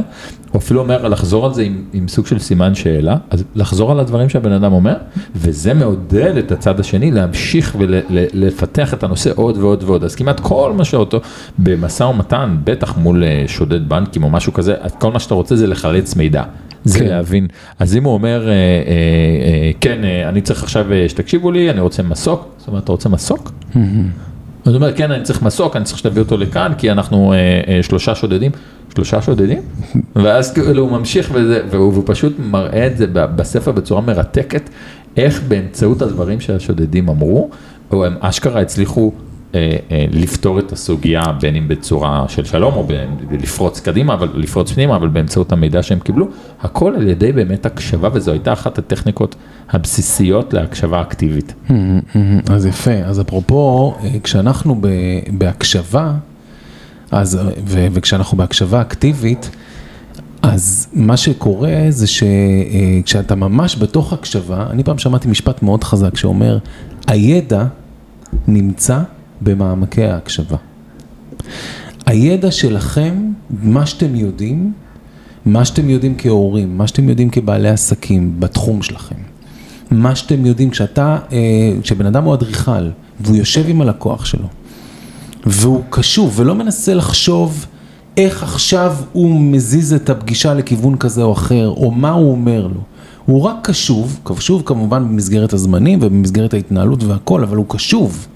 הוא 0.52 0.60
אפילו 0.60 0.80
אומר 0.80 1.08
לחזור 1.08 1.46
על 1.46 1.54
זה 1.54 1.62
עם, 1.62 1.84
עם 1.94 2.08
סוג 2.08 2.26
של 2.28 2.40
סימן 2.40 2.76
שאלה, 2.76 3.18
אז 3.30 3.44
לחזור 3.56 3.92
על 3.92 4.00
הדברים 4.00 4.30
שהבן 4.30 4.52
אדם 4.52 4.74
אומר, 4.74 4.96
וזה 5.36 5.74
מעודד 5.74 6.38
את 6.38 6.52
הצד 6.52 6.80
השני 6.80 7.12
להמשיך 7.12 7.76
ולפתח 7.80 8.94
את 8.94 9.04
הנושא 9.04 9.32
עוד 9.36 9.58
ועוד 9.58 9.84
ועוד, 9.84 10.04
אז 10.04 10.16
כמעט 10.16 10.40
כל 10.40 10.74
מה 10.78 10.86
שאותו 10.86 11.20
במשא 11.60 12.04
ומתן, 12.04 12.58
בטח 12.64 12.98
מול 12.98 13.24
אה, 13.24 13.44
שודד 13.48 13.90
בנקים 13.90 14.24
או 14.24 14.30
משהו 14.30 14.54
כזה, 14.54 14.76
כל 15.00 15.12
מה 15.12 15.20
שאתה 15.20 15.34
רוצה 15.34 15.56
זה 15.56 15.68
לחלץ 15.68 16.16
מידע. 16.16 16.44
זה 16.84 17.00
כן. 17.00 17.06
להבין, 17.06 17.48
אז 17.80 17.96
אם 17.96 18.04
הוא 18.04 18.14
אומר, 18.14 18.48
אה, 18.48 18.54
אה, 18.54 18.54
אה, 18.54 19.72
כן, 19.82 20.04
אה, 20.04 20.30
אני 20.30 20.42
צריך 20.42 20.64
עכשיו 20.64 20.94
אה, 20.94 21.10
שתקשיבו 21.10 21.52
לי, 21.52 21.70
אני 21.70 21.82
רוצה 21.82 22.04
מסוק, 22.04 22.48
זאת 22.58 22.68
אומרת, 22.68 22.84
אתה 22.84 22.92
רוצה 22.92 23.10
מסוק? 23.10 23.52
אז 24.68 24.74
הוא 24.74 24.82
אומר, 24.82 24.94
כן, 24.96 25.12
אני 25.12 25.24
צריך 25.24 25.42
מסוק, 25.42 25.76
אני 25.76 25.86
צריך 25.86 25.98
שתביא 25.98 26.22
אותו 26.22 26.38
לכאן, 26.38 26.72
כי 26.78 26.92
אנחנו 26.92 27.34
אה, 27.34 27.38
אה, 27.68 27.84
שלושה 27.84 28.16
שודדים. 28.16 28.52
שלושה 28.96 29.22
שודדים? 29.22 29.62
ואז 30.24 30.54
כאילו 30.54 30.84
הוא 30.84 30.92
ממשיך 30.92 31.32
וזה, 31.34 31.62
והוא, 31.70 31.94
והוא 31.94 32.04
פשוט 32.06 32.34
מראה 32.40 32.88
את 32.88 32.98
זה 32.98 33.08
בספר 33.14 33.72
בצורה 33.72 34.02
מרתקת, 34.02 34.70
איך 35.18 35.42
באמצעות 35.48 36.02
הדברים 36.02 36.40
שהשודדים 36.40 37.10
אמרו, 37.10 37.50
או 37.92 38.06
הם 38.06 38.16
אשכרה 38.20 38.62
הצליחו 38.62 39.12
לפתור 40.12 40.60
את 40.60 40.72
הסוגיה, 40.72 41.22
בין 41.42 41.56
אם 41.56 41.68
בצורה 41.68 42.26
של 42.28 42.46
שלום 42.46 42.74
או 42.74 42.88
לפרוץ 43.32 43.80
קדימה, 43.80 44.14
אבל 44.14 44.30
לפרוץ 44.34 44.72
פנימה, 44.72 44.96
אבל 44.96 45.08
באמצעות 45.08 45.52
המידע 45.52 45.84
שהם 45.84 46.00
קיבלו, 46.00 46.28
הכל 46.62 46.96
על 46.96 47.08
ידי 47.08 47.32
באמת 47.32 47.66
הקשבה, 47.66 48.10
וזו 48.14 48.32
הייתה 48.32 48.54
אחת 48.54 48.78
הטכניקות 48.78 49.36
הבסיסיות 49.70 50.54
להקשבה 50.54 51.02
אקטיבית. 51.02 51.54
אז 52.50 52.66
יפה, 52.66 52.92
אז 52.92 53.22
אפרופו, 53.22 53.96
אה, 54.04 54.10
כשאנחנו 54.24 54.82
בהקשבה, 55.32 56.14
אז, 57.12 57.40
ו- 57.66 57.88
וכשאנחנו 57.92 58.38
בהקשבה 58.38 58.82
אקטיבית, 58.82 59.50
אז 60.42 60.88
מה 60.94 61.18
שקורה 61.18 61.86
זה 61.90 62.08
שכשאתה 62.08 63.36
ממש 63.36 63.78
בתוך 63.78 64.14
הקשבה, 64.14 64.66
אני 64.70 64.84
פעם 64.84 64.98
שמעתי 64.98 65.28
משפט 65.28 65.64
מאוד 65.64 65.84
חזק 65.84 66.18
שאומר, 66.18 66.58
הידע 67.08 67.66
נמצא 68.48 69.00
במעמקי 69.42 70.04
ההקשבה. 70.04 70.58
הידע 72.06 72.52
שלכם, 72.52 73.32
מה 73.64 73.86
שאתם 73.86 74.16
יודעים, 74.16 74.74
מה 75.46 75.66
שאתם 75.66 75.90
יודעים 75.90 76.16
כהורים, 76.18 76.78
מה 76.78 76.88
שאתם 76.88 77.10
יודעים 77.10 77.30
כבעלי 77.30 77.70
עסקים 77.70 78.40
בתחום 78.40 78.82
שלכם, 78.82 79.16
מה 79.92 80.16
שאתם 80.16 80.46
יודעים, 80.46 80.70
כשאתה, 80.70 81.18
אה, 81.32 81.38
כשבן 81.82 82.06
אדם 82.06 82.24
הוא 82.24 82.34
אדריכל 82.34 82.90
והוא 83.20 83.36
יושב 83.36 83.64
עם 83.68 83.82
הלקוח 83.82 84.26
שלו 84.26 84.48
והוא 85.46 85.84
קשוב 85.90 86.34
ולא 86.40 86.56
מנסה 86.56 86.94
לחשוב 86.94 87.66
איך 88.18 88.44
עכשיו 88.44 88.96
הוא 89.14 89.42
מזיז 89.42 89.94
את 89.94 90.10
הפגישה 90.10 90.54
לכיוון 90.54 90.98
כזה 90.98 91.24
או 91.24 91.34
אחר, 91.34 91.68
או 91.68 91.92
מה 91.92 92.12
הוא 92.12 92.32
אומר 92.32 92.68
לו. 92.68 92.82
הוא 93.26 93.42
רק 93.42 93.56
קשוב, 93.62 94.20
קשוב 94.24 94.62
כמובן 94.66 95.04
במסגרת 95.04 95.54
הזמנים 95.54 96.00
ובמסגרת 96.02 96.54
ההתנהלות 96.54 97.04
והכל, 97.04 97.44
אבל 97.44 97.58
הוא 97.58 97.66
קשוב, 97.68 98.28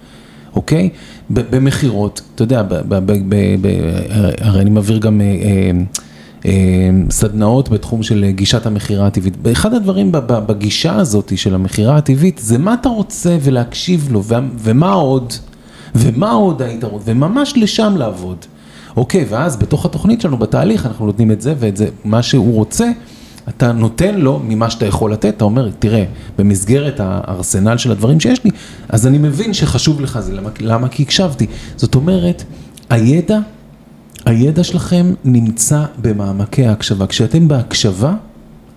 אוקיי? 0.56 0.90
במכירות, 1.30 2.22
אתה 2.36 2.44
יודע, 2.44 2.64
הרי 4.40 4.62
אני 4.62 4.70
מעביר 4.70 4.98
גם... 4.98 5.22
אה, 5.22 5.26
אה, 5.26 5.72
אה, 6.46 6.90
סדנאות 7.10 7.70
בתחום 7.70 8.04
של 8.04 8.26
גישת 8.30 8.66
המכירה 8.66 9.08
הטבעית. 9.08 9.38
אחד 9.52 9.74
הדברים 9.74 10.12
בגישה 10.28 10.96
הזאת 10.96 11.38
של 11.38 11.56
המכירה 11.56 11.98
הטבעית 11.98 12.38
זה 12.44 12.58
מה 12.58 12.74
אתה 12.74 12.90
רוצה 12.90 13.38
ולהקשיב 13.42 14.08
לו 14.12 14.24
ומה 14.58 14.92
עוד, 14.92 15.34
ומה 15.96 16.32
עוד 16.32 16.62
היית 16.62 16.84
רוצה, 16.84 17.12
וממש 17.12 17.54
לשם 17.56 17.94
לעבוד. 17.98 18.46
אוקיי, 18.98 19.26
ואז 19.30 19.58
בתוך 19.58 19.86
התוכנית 19.86 20.22
שלנו, 20.22 20.38
בתהליך, 20.38 20.86
אנחנו 20.86 21.06
נותנים 21.06 21.32
את 21.32 21.42
זה 21.42 21.54
ואת 21.60 21.78
זה, 21.78 21.88
מה 22.06 22.24
שהוא 22.24 22.54
רוצה, 22.56 22.92
אתה 23.58 23.72
נותן 23.72 24.16
לו 24.16 24.42
ממה 24.48 24.70
שאתה 24.70 24.86
יכול 24.86 25.14
לתת, 25.14 25.34
אתה 25.38 25.44
אומר, 25.44 25.70
תראה, 25.80 26.04
במסגרת 26.38 27.00
הארסנל 27.00 27.78
של 27.78 27.92
הדברים 27.92 28.20
שיש 28.20 28.44
לי, 28.44 28.52
אז 28.90 29.08
אני 29.08 29.18
מבין 29.18 29.54
שחשוב 29.54 30.02
לך 30.02 30.20
זה, 30.20 30.34
למה, 30.34 30.50
למה? 30.60 30.88
כי 30.88 31.04
הקשבתי. 31.04 31.48
זאת 31.78 31.96
אומרת, 31.96 32.44
הידע 32.90 33.40
הידע 34.26 34.64
שלכם 34.64 35.14
נמצא 35.24 35.84
במעמקי 36.02 36.66
ההקשבה. 36.66 37.08
כשאתם 37.08 37.48
בהקשבה, 37.48 38.14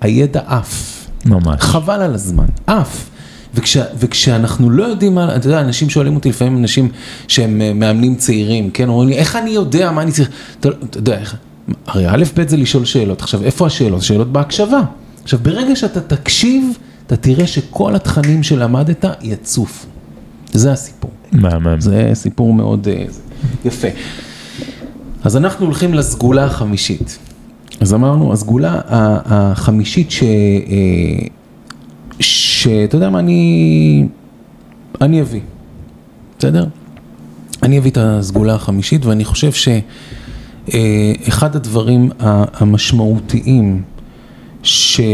הידע 0.00 0.40
עף. 0.46 1.06
ממש. 1.26 1.60
חבל 1.60 2.02
על 2.02 2.14
הזמן, 2.14 2.46
עף. 2.66 3.10
וכש, 3.54 3.76
וכשאנחנו 3.98 4.70
לא 4.70 4.84
יודעים 4.84 5.14
מה, 5.14 5.36
אתה 5.36 5.46
יודע, 5.46 5.60
אנשים 5.60 5.90
שואלים 5.90 6.14
אותי 6.14 6.28
לפעמים, 6.28 6.58
אנשים 6.58 6.88
שהם 7.28 7.60
אה, 7.62 7.72
מאמנים 7.72 8.14
צעירים, 8.14 8.70
כן, 8.70 8.88
אומרים 8.88 9.08
לי, 9.08 9.14
איך 9.14 9.36
אני 9.36 9.50
יודע 9.50 9.90
מה 9.90 10.02
אני 10.02 10.12
צריך, 10.12 10.28
אתה, 10.60 10.68
אתה 10.68 10.98
יודע, 10.98 11.18
איך, 11.18 11.36
הרי 11.86 12.08
א', 12.08 12.24
ב' 12.36 12.48
זה 12.48 12.56
לשאול 12.56 12.84
שאלות, 12.84 13.22
עכשיו, 13.22 13.42
איפה 13.42 13.66
השאלות? 13.66 14.02
שאלות 14.02 14.32
בהקשבה. 14.32 14.80
עכשיו, 15.22 15.38
ברגע 15.42 15.76
שאתה 15.76 16.00
תקשיב, 16.00 16.78
אתה 17.06 17.16
תראה 17.16 17.46
שכל 17.46 17.94
התכנים 17.94 18.42
שלמדת 18.42 19.04
יצופו. 19.22 19.86
זה 20.52 20.72
הסיפור. 20.72 21.10
מהמם. 21.32 21.80
זה 21.80 22.10
סיפור 22.14 22.54
מאוד 22.54 22.88
אה. 22.88 23.04
יפה. 23.64 23.88
אז 25.24 25.36
אנחנו 25.36 25.66
הולכים 25.66 25.94
לסגולה 25.94 26.44
החמישית. 26.44 27.18
אז 27.80 27.94
אמרנו, 27.94 28.32
הסגולה 28.32 28.80
החמישית 29.24 30.10
ש... 30.10 30.22
אה, 30.22 31.26
שאתה 32.20 32.96
יודע 32.96 33.10
מה, 33.10 33.18
אני... 33.18 34.06
אני 35.00 35.20
אביא, 35.20 35.40
בסדר? 36.38 36.66
אני 37.62 37.78
אביא 37.78 37.90
את 37.90 37.98
הסגולה 38.00 38.54
החמישית 38.54 39.04
ואני 39.04 39.24
חושב 39.24 39.52
שאחד 40.68 41.56
הדברים 41.56 42.10
ה- 42.20 42.44
המשמעותיים 42.62 43.82
ש... 44.62 45.00
אה, 45.00 45.04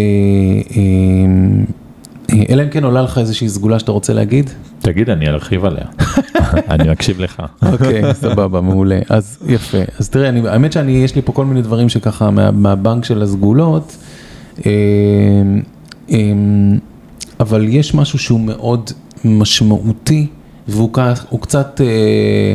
אה, 2.32 2.42
אלא 2.50 2.62
אם 2.62 2.68
כן 2.68 2.84
עולה 2.84 3.02
לך 3.02 3.18
איזושהי 3.18 3.48
סגולה 3.48 3.78
שאתה 3.78 3.92
רוצה 3.92 4.12
להגיד? 4.12 4.50
תגיד, 4.80 5.10
אני 5.10 5.28
ארחיב 5.28 5.64
עליה. 5.64 5.84
אני 6.70 6.90
מקשיב 6.90 7.20
לך. 7.20 7.42
אוקיי, 7.72 8.14
סבבה, 8.14 8.60
מעולה. 8.60 8.98
אז 9.08 9.38
יפה. 9.46 9.78
אז 9.98 10.08
תראה, 10.08 10.28
אני, 10.28 10.48
האמת 10.48 10.72
שאני, 10.72 10.92
יש 10.92 11.14
לי 11.16 11.22
פה 11.22 11.32
כל 11.32 11.44
מיני 11.44 11.62
דברים 11.62 11.88
שככה 11.88 12.30
מה, 12.30 12.50
מהבנק 12.50 13.04
של 13.04 13.22
הסגולות, 13.22 13.96
אה, 14.66 14.72
אה, 16.10 16.16
אבל 17.40 17.66
יש 17.68 17.94
משהו 17.94 18.18
שהוא 18.18 18.40
מאוד 18.40 18.90
משמעותי, 19.24 20.26
והוא 20.68 20.90
קצת, 21.40 21.80
אה, 21.84 22.54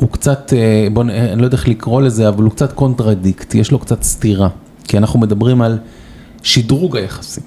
הוא 0.00 0.08
קצת, 0.10 0.52
אה, 0.56 0.88
בוא, 0.92 1.02
אני 1.02 1.40
לא 1.40 1.46
יודע 1.46 1.56
איך 1.56 1.68
לקרוא 1.68 2.02
לזה, 2.02 2.28
אבל 2.28 2.44
הוא 2.44 2.52
קצת 2.52 2.72
contradict, 2.72 3.54
יש 3.54 3.70
לו 3.70 3.78
קצת 3.78 4.02
סתירה. 4.02 4.48
כי 4.84 4.98
אנחנו 4.98 5.18
מדברים 5.20 5.62
על 5.62 5.78
שדרוג 6.42 6.96
היחסים, 6.96 7.44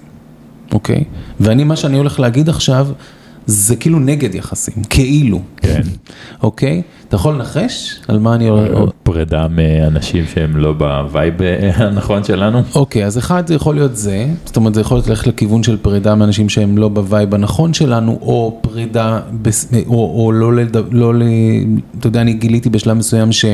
אוקיי? 0.74 1.04
ואני, 1.40 1.64
מה 1.64 1.76
שאני 1.76 1.98
הולך 1.98 2.20
להגיד 2.20 2.50
עכשיו, 2.50 2.88
זה 3.46 3.76
כאילו 3.76 4.00
נגד 4.00 4.36
יחסים, 4.36 4.84
כאילו. 4.90 5.42
כן. 5.58 5.82
אוקיי? 6.44 6.82
אתה 7.08 7.16
יכול 7.16 7.34
לנחש 7.34 8.00
על 8.08 8.20
מה 8.20 8.36
אני... 8.36 8.50
פרידה 9.04 9.48
מאנשים 9.48 10.24
שהם 10.34 10.58
לא 10.58 10.74
ב 10.74 10.87
vibe 10.87 11.42
אה, 11.42 11.70
הנכון 11.76 12.24
שלנו. 12.24 12.62
אוקיי, 12.76 13.06
אז 13.06 13.18
אחד 13.18 13.48
זה 13.48 13.56
יכול 13.56 13.76
להיות 13.76 13.96
זה, 13.96 14.28
זאת 14.46 14.56
אומרת 14.56 14.74
זה 14.74 14.82
יכול 14.82 14.98
להיות 14.98 15.08
ללכת 15.08 15.28
לכיוון 15.28 15.64
של 15.64 15.78
פרידה 15.78 16.16
מאנשים 16.16 16.50
שהם 16.50 16.78
לא 16.78 16.90
ב 16.90 16.99
vibe 16.99 17.36
הנכון 17.36 17.74
שלנו, 17.74 18.20
או 18.22 18.60
פרידה, 18.62 19.20
או, 19.88 20.24
או 20.26 20.32
לא. 20.32 20.52
לא. 20.92 21.14
אתה 22.00 22.08
יודע, 22.08 22.22
אני 22.22 22.34
גיליתי 22.34 22.70
בשלב 22.70 22.98
מסוים 22.98 23.32
ש... 23.32 23.46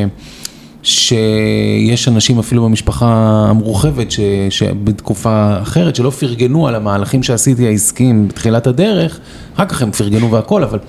שיש 0.87 2.07
אנשים 2.07 2.39
אפילו 2.39 2.63
במשפחה 2.63 3.45
המורחבת 3.49 4.11
ש, 4.11 4.19
שבתקופה 4.49 5.61
אחרת 5.61 5.95
שלא 5.95 6.09
פרגנו 6.09 6.67
על 6.67 6.75
המהלכים 6.75 7.23
שעשיתי 7.23 7.67
העסקיים 7.67 8.27
בתחילת 8.27 8.67
הדרך, 8.67 9.19
אחר 9.55 9.65
כך 9.65 9.81
הם 9.81 9.91
פרגנו 9.91 10.31
והכל, 10.31 10.63
אבל 10.63 10.79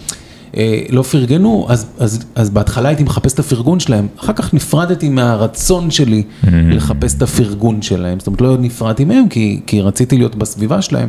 אה, 0.56 0.82
לא 0.90 1.02
פרגנו, 1.02 1.66
אז, 1.68 1.86
אז, 1.98 2.24
אז 2.34 2.50
בהתחלה 2.50 2.88
הייתי 2.88 3.02
מחפש 3.02 3.32
את 3.32 3.38
הפרגון 3.38 3.80
שלהם, 3.80 4.06
אחר 4.20 4.32
כך 4.32 4.54
נפרדתי 4.54 5.08
מהרצון 5.08 5.90
שלי 5.90 6.22
לחפש 6.44 7.14
את 7.16 7.22
הפרגון 7.22 7.82
שלהם, 7.82 8.18
זאת 8.18 8.26
אומרת 8.26 8.40
לא 8.40 8.56
נפרדתי 8.58 9.04
מהם 9.04 9.28
כי, 9.28 9.60
כי 9.66 9.80
רציתי 9.80 10.18
להיות 10.18 10.36
בסביבה 10.36 10.82
שלהם. 10.82 11.08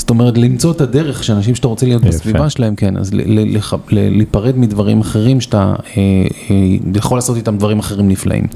זאת 0.00 0.10
אומרת, 0.10 0.38
למצוא 0.38 0.72
את 0.72 0.80
הדרך 0.80 1.24
שאנשים 1.24 1.54
שאתה 1.54 1.68
רוצה 1.68 1.86
להיות 1.86 2.02
יפה. 2.02 2.10
בסביבה 2.10 2.50
שלהם, 2.50 2.74
כן, 2.76 2.96
אז 2.96 3.10
להיפרד 3.90 4.58
מדברים 4.58 5.00
אחרים 5.00 5.40
שאתה 5.40 5.58
אה, 5.58 6.02
אה, 6.50 6.56
יכול 6.94 7.18
לעשות 7.18 7.36
איתם 7.36 7.58
דברים 7.58 7.78
אחרים 7.78 8.08
נפלאים. 8.08 8.46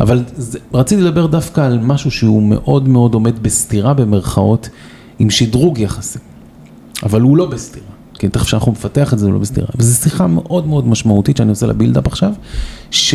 אבל 0.00 0.24
זה, 0.36 0.58
רציתי 0.74 1.02
לדבר 1.02 1.26
דווקא 1.26 1.60
על 1.60 1.78
משהו 1.78 2.10
שהוא 2.10 2.42
מאוד 2.42 2.88
מאוד 2.88 3.14
עומד 3.14 3.42
בסתירה 3.42 3.94
במרכאות, 3.94 4.68
עם 5.18 5.30
שדרוג 5.30 5.78
יחסי, 5.78 6.18
אבל 7.02 7.20
הוא 7.20 7.36
לא 7.36 7.46
בסתירה. 7.46 7.86
כי 8.18 8.28
תכף 8.28 8.48
שאנחנו 8.48 8.72
נפתח 8.72 9.12
את 9.12 9.18
זה, 9.18 9.26
הוא 9.26 9.32
לא 9.32 9.38
בסתירה. 9.38 9.68
וזו 9.78 10.02
שיחה 10.02 10.26
מאוד 10.26 10.66
מאוד 10.66 10.88
משמעותית 10.88 11.36
שאני 11.36 11.50
עושה 11.50 11.66
לה 11.66 11.72
בילדאפ 11.72 12.06
עכשיו, 12.06 12.32
ש... 12.90 13.14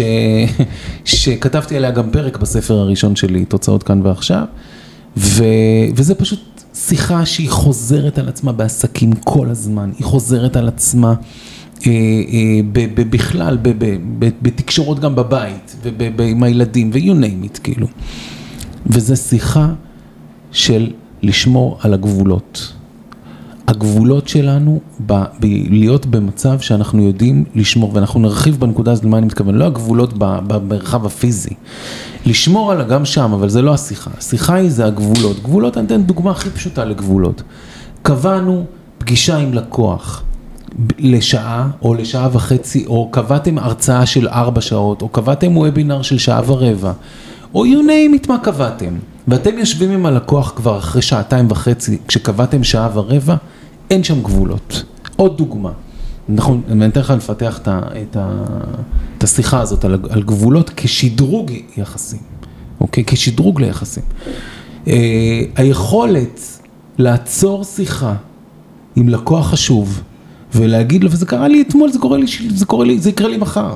שכתבתי 1.06 1.78
עליה 1.78 1.92
גם 1.92 2.12
פרק 2.12 2.38
בספר 2.38 2.74
הראשון 2.74 3.16
שלי, 3.16 3.46
תוצאות 3.46 3.84
כאן 3.84 4.02
ועכשיו, 4.04 4.44
ו... 5.18 5.44
וזה 5.96 6.16
פשוט 6.16 6.53
שיחה 6.74 7.26
שהיא 7.26 7.50
חוזרת 7.50 8.18
על 8.18 8.30
עצמה 8.30 8.52
בעסקים 8.52 9.14
כל 9.14 9.50
הזמן, 9.50 9.92
היא 10.00 10.06
חוזרת 10.06 10.56
על 10.56 10.68
עצמה 10.68 11.14
אה, 11.88 11.92
אה, 11.92 11.92
ב- 12.72 13.02
ב- 13.02 13.10
בכלל, 13.10 13.58
ב- 13.62 13.70
ב- 13.86 13.98
ב- 14.20 14.30
בתקשורות 14.42 15.00
גם 15.00 15.16
בבית, 15.16 15.76
ועם 16.18 16.44
הילדים, 16.44 16.90
ו-you 16.94 16.98
name 17.24 17.56
it, 17.56 17.60
כאילו. 17.64 17.88
וזו 18.86 19.16
שיחה 19.16 19.74
של 20.52 20.92
לשמור 21.22 21.78
על 21.82 21.94
הגבולות. 21.94 22.74
הגבולות 23.68 24.28
שלנו, 24.28 24.80
ב, 25.06 25.14
ב, 25.14 25.46
להיות 25.70 26.06
במצב 26.06 26.60
שאנחנו 26.60 27.02
יודעים 27.02 27.46
לשמור, 27.56 27.92
ואנחנו 27.94 28.20
נרחיב 28.20 28.60
בנקודה 28.60 28.92
הזאת 28.92 29.06
למה 29.06 29.18
אני 29.18 29.26
מתכוון, 29.26 29.56
לא 29.56 29.66
הגבולות 29.66 30.14
במרחב 30.18 31.06
הפיזי. 31.06 31.54
לשמור 32.26 32.72
על 32.72 32.84
גם 32.84 33.06
שם, 33.06 33.34
אבל 33.34 33.50
זה 33.50 33.62
לא 33.62 33.74
השיחה. 33.74 34.12
השיחה 34.18 34.54
היא 34.54 34.70
זה 34.70 34.86
הגבולות. 34.86 35.44
גבולות, 35.44 35.78
אני 35.78 35.86
אתן 35.86 36.04
דוגמה 36.04 36.32
הכי 36.32 36.50
פשוטה 36.50 36.86
לגבולות. 36.86 37.44
קבענו 38.02 38.66
פגישה 38.98 39.38
עם 39.38 39.54
לקוח 39.54 40.24
לשעה 41.00 41.70
או 41.82 41.94
לשעה 41.94 42.30
וחצי, 42.32 42.86
או 42.86 43.10
קבעתם 43.12 43.58
הרצאה 43.58 44.06
של 44.06 44.28
ארבע 44.28 44.62
שעות, 44.62 45.02
או 45.02 45.10
קבעתם 45.10 45.58
וובינר 45.58 46.02
של 46.02 46.18
שעה 46.18 46.42
ורבע, 46.46 46.92
או 47.56 47.66
you 47.66 47.68
name 47.68 48.24
it 48.24 48.28
מה 48.30 48.38
קבעתם. 48.38 48.94
ואתם 49.28 49.58
יושבים 49.58 49.92
עם 49.92 50.06
הלקוח 50.06 50.54
כבר 50.56 50.78
אחרי 50.78 51.02
שעתיים 51.02 51.46
וחצי, 51.50 51.98
כשקבעתם 52.08 52.64
שעה 52.64 52.90
ורבע, 52.94 53.36
אין 53.90 54.04
שם 54.04 54.22
גבולות. 54.22 54.84
עוד 55.16 55.38
דוגמה. 55.38 55.72
נכון, 56.30 56.62
אני 56.72 56.86
אתן 56.86 57.00
לך 57.00 57.10
לפתח 57.10 57.58
את, 57.58 57.68
ה, 57.68 57.80
את, 58.02 58.16
ה, 58.16 58.30
את 59.18 59.24
השיחה 59.24 59.62
הזאת 59.62 59.86
על, 59.86 59.98
על 60.10 60.24
גבולות 60.24 60.72
כשדרוג 60.76 61.52
יחסים, 61.78 62.20
אוקיי? 62.82 63.04
כשדרוג 63.08 63.62
ליחסים. 63.62 64.04
אה, 64.88 65.42
היכולת 65.56 66.42
לעצור 66.98 67.64
שיחה 67.64 68.16
עם 68.96 69.10
לקוח 69.10 69.48
חשוב 69.48 70.02
ולהגיד 70.56 71.04
לו, 71.04 71.12
וזה 71.12 71.26
קרה 71.26 71.48
לי 71.48 71.62
אתמול, 71.62 71.92
זה 71.92 72.00
קורה 72.00 72.18
לי, 72.18 72.26
זה 72.50 72.66
קורה 72.66 72.86
לי, 72.86 73.00
זה 73.00 73.10
יקרה 73.10 73.28
לי 73.28 73.38
מחר. 73.38 73.76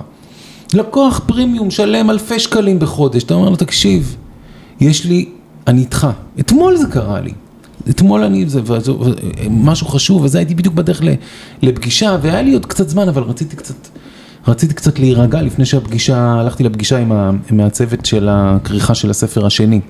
לקוח 0.74 1.22
פרימיום 1.26 1.72
שלם 1.72 2.10
אלפי 2.10 2.40
שקלים 2.40 2.80
בחודש, 2.80 3.24
אתה 3.24 3.34
אומר 3.34 3.50
לו, 3.50 3.56
תקשיב, 3.56 4.16
יש 4.80 5.06
לי, 5.06 5.30
אני 5.68 5.82
איתך. 5.82 6.08
אתמול 6.40 6.78
זה 6.78 6.88
קרה 6.88 7.22
לי. 7.22 7.34
אתמול 7.90 8.24
אני, 8.24 8.50
זה, 8.50 8.62
וזה, 8.64 8.92
משהו 9.50 9.88
חשוב, 9.88 10.22
וזה 10.22 10.38
הייתי 10.38 10.56
בדיוק 10.56 10.76
בדרך 10.76 11.02
לפגישה, 11.62 12.18
והיה 12.22 12.42
לי 12.42 12.54
עוד 12.54 12.66
קצת 12.66 12.90
זמן, 12.90 13.08
אבל 13.10 13.24
רציתי 13.24 13.56
קצת, 13.56 13.76
רציתי 14.48 14.74
קצת 14.74 15.00
להירגע 15.00 15.42
לפני 15.42 15.66
שהפגישה, 15.66 16.18
הלכתי 16.18 16.64
לפגישה 16.64 16.98
עם 16.98 17.12
המעצבת 17.12 18.06
של 18.06 18.28
הכריכה 18.32 18.96
של 18.96 19.10
הספר 19.10 19.46
השני. 19.46 19.82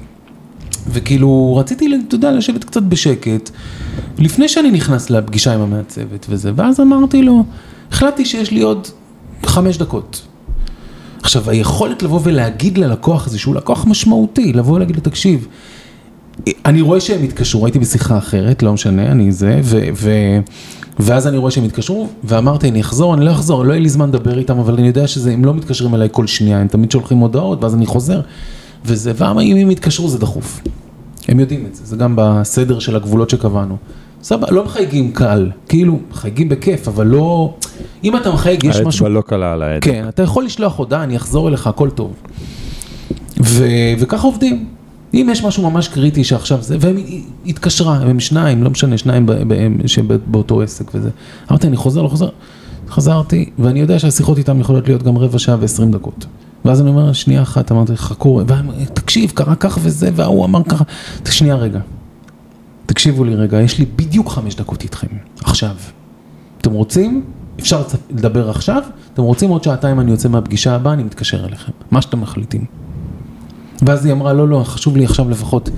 וכאילו 0.89 1.55
רציתי, 1.55 1.89
אתה 2.07 2.15
יודע, 2.15 2.31
לשבת 2.31 2.63
קצת 2.63 2.83
בשקט, 2.83 3.49
לפני 4.17 4.47
שאני 4.47 4.71
נכנס 4.71 5.09
לפגישה 5.09 5.53
עם 5.53 5.61
המעצבת 5.61 6.25
וזה, 6.29 6.51
ואז 6.55 6.79
אמרתי 6.79 7.21
לו, 7.21 7.43
החלטתי 7.91 8.25
שיש 8.25 8.51
לי 8.51 8.61
עוד 8.61 8.87
חמש 9.45 9.77
דקות. 9.77 10.21
עכשיו, 11.27 11.49
היכולת 11.49 12.03
לבוא 12.03 12.19
ולהגיד 12.23 12.77
ללקוח 12.77 13.27
הזה, 13.27 13.39
שהוא 13.39 13.55
לקוח 13.55 13.85
משמעותי, 13.85 14.53
לבוא 14.53 14.75
ולהגיד 14.75 14.95
לו, 14.95 15.01
תקשיב, 15.01 15.47
אני 16.65 16.81
רואה 16.81 17.01
שהם 17.01 17.23
התקשרו, 17.23 17.65
הייתי 17.65 17.79
בשיחה 17.79 18.17
אחרת, 18.17 18.63
לא 18.63 18.73
משנה, 18.73 19.11
אני 19.11 19.31
זה, 19.31 19.59
ו, 19.63 19.79
ו, 19.95 20.11
ואז 20.99 21.27
אני 21.27 21.37
רואה 21.37 21.51
שהם 21.51 21.63
התקשרו, 21.63 22.07
ואמרתי, 22.23 22.69
אני 22.69 22.81
אחזור, 22.81 23.13
אני 23.13 23.25
לא 23.25 23.31
אחזור, 23.31 23.65
לא 23.65 23.73
יהיה 23.73 23.81
לי 23.81 23.89
זמן 23.89 24.09
לדבר 24.09 24.37
איתם, 24.37 24.59
אבל 24.59 24.73
אני 24.73 24.87
יודע 24.87 25.07
שזה, 25.07 25.33
הם 25.33 25.45
לא 25.45 25.53
מתקשרים 25.53 25.95
אליי 25.95 26.07
כל 26.11 26.27
שנייה, 26.27 26.59
הם 26.59 26.67
תמיד 26.67 26.91
שולחים 26.91 27.17
הודעות, 27.17 27.63
ואז 27.63 27.75
אני 27.75 27.85
חוזר, 27.85 28.21
וזה, 28.85 29.11
ואם 29.17 29.57
הם 29.57 29.71
יתקשרו 29.71 30.09
זה 30.09 30.19
דחוף. 30.19 30.61
הם 31.27 31.39
יודעים 31.39 31.65
את 31.65 31.75
זה, 31.75 31.85
זה 31.85 31.95
גם 31.95 32.13
בסדר 32.17 32.79
של 32.79 32.95
הגבולות 32.95 33.29
שקבענו. 33.29 33.77
סבבה, 34.27 34.47
לא 34.51 34.65
מחייגים 34.65 35.11
קל, 35.11 35.49
כאילו, 35.69 35.99
מחייגים 36.11 36.49
בכיף, 36.49 36.87
אבל 36.87 37.07
לא, 37.07 37.53
אם 38.03 38.17
אתה 38.17 38.31
מחייג, 38.31 38.63
יש 38.63 38.75
משהו... 38.75 38.87
האצבע 38.87 39.09
לא 39.09 39.21
קלה 39.21 39.53
על 39.53 39.61
ההדק. 39.61 39.83
כן, 39.83 40.05
אתה 40.09 40.23
יכול 40.23 40.45
לשלוח 40.45 40.77
הודעה, 40.77 41.03
אני 41.03 41.17
אחזור 41.17 41.49
אליך, 41.49 41.67
הכל 41.67 41.89
טוב. 41.89 42.13
ו... 43.43 43.65
וככה 43.99 44.27
עובדים. 44.27 44.65
אם 45.13 45.27
יש 45.31 45.43
משהו 45.43 45.69
ממש 45.71 45.87
קריטי 45.87 46.23
שעכשיו 46.23 46.61
זה, 46.61 46.77
והם 46.79 46.95
התקשרה, 47.45 47.97
הם 47.97 48.19
שניים, 48.19 48.63
לא 48.63 48.69
משנה, 48.69 48.97
שניים 48.97 49.25
ב... 49.25 49.31
ב... 49.31 49.87
שבאותו 49.87 50.61
עסק 50.61 50.95
וזה. 50.95 51.09
אמרתי, 51.51 51.67
אני 51.67 51.75
חוזר, 51.75 52.01
לא 52.01 52.07
חוזר. 52.07 52.29
חזרתי, 52.89 53.49
ואני 53.59 53.79
יודע 53.79 53.99
שהשיחות 53.99 54.37
איתם 54.37 54.59
יכולות 54.59 54.87
להיות 54.87 55.03
גם 55.03 55.17
רבע 55.17 55.39
שעה 55.39 55.57
ועשרים 55.59 55.91
דקות. 55.91 56.25
ואז 56.65 56.81
אני 56.81 56.89
אומר, 56.89 57.13
שנייה 57.13 57.41
אחת, 57.41 57.71
אמרתי, 57.71 57.97
חכו, 57.97 58.41
תקשיב, 58.93 59.31
קרה 59.31 59.55
כך 59.55 59.79
וזה, 59.81 60.09
וההוא 60.15 60.45
אמר 60.45 60.63
ככה, 60.63 60.83
שנייה 61.29 61.55
רגע. 61.55 61.79
תקשיבו 62.87 63.23
לי 63.23 63.35
רגע, 63.35 63.61
יש 63.61 63.79
לי 63.79 63.85
בדיוק 63.95 64.29
חמש 64.29 64.55
דקות 64.55 64.83
איתכם, 64.83 65.07
עכשיו. 65.43 65.75
אתם 66.61 66.71
רוצים? 66.71 67.23
אפשר 67.59 67.83
לדבר 68.09 68.49
עכשיו? 68.49 68.83
אתם 69.13 69.21
רוצים 69.21 69.49
עוד 69.49 69.63
שעתיים 69.63 69.99
אני 69.99 70.11
יוצא 70.11 70.29
מהפגישה 70.29 70.75
הבאה, 70.75 70.93
אני 70.93 71.03
מתקשר 71.03 71.45
אליכם, 71.45 71.71
מה 71.91 72.01
שאתם 72.01 72.21
מחליטים. 72.21 72.65
ואז 73.81 74.05
היא 74.05 74.13
אמרה, 74.13 74.33
לא, 74.33 74.47
לא, 74.47 74.63
חשוב 74.63 74.97
לי 74.97 75.05
עכשיו 75.05 75.29
לפחות 75.29 75.69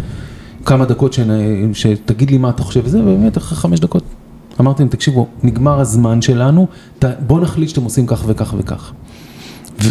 כמה 0.66 0.86
דקות 0.86 1.14
שנ... 1.14 1.30
שתגיד 1.74 2.32
לי 2.32 2.38
מה 2.38 2.50
אתה 2.50 2.64
חושב, 2.64 2.82
וזה, 2.84 3.00
ובאמת 3.00 3.38
אחרי 3.38 3.58
חמש 3.58 3.80
דקות. 3.80 4.04
אמרתי 4.60 4.84
להם, 4.84 4.90
תקשיבו, 4.90 5.28
נגמר 5.44 5.80
הזמן 5.80 6.22
שלנו, 6.22 6.68
ת... 7.00 7.06
בואו 7.28 7.40
נחליט 7.40 7.70
שאתם 7.70 7.84
עושים 7.84 8.08
כך 8.08 8.24
וכך 8.28 8.54
וכך. 8.58 8.92
ו... 9.84 9.90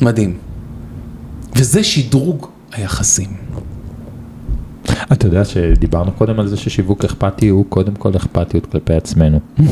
מדהים. 0.00 0.36
וזה 1.56 1.84
שדרוג 1.84 2.46
היחסים. 2.72 3.30
אתה 5.12 5.26
יודע 5.26 5.44
שדיברנו 5.44 6.12
קודם 6.12 6.40
על 6.40 6.46
זה 6.46 6.56
ששיווק 6.56 7.04
אכפתי 7.04 7.48
הוא 7.48 7.64
קודם 7.68 7.94
כל 7.94 8.16
אכפתיות 8.16 8.66
כלפי 8.66 8.94
עצמנו. 8.94 9.40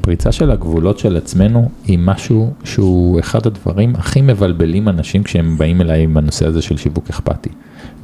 פריצה 0.00 0.32
של 0.32 0.50
הגבולות 0.50 0.98
של 0.98 1.16
עצמנו 1.16 1.68
היא 1.84 1.98
משהו 2.02 2.50
שהוא 2.64 3.20
אחד 3.20 3.46
הדברים 3.46 3.96
הכי 3.96 4.20
מבלבלים 4.20 4.88
אנשים 4.88 5.22
כשהם 5.22 5.58
באים 5.58 5.80
אליי 5.80 6.02
עם 6.02 6.16
הנושא 6.16 6.46
הזה 6.46 6.62
של 6.62 6.76
שיווק 6.76 7.10
אכפתי. 7.10 7.50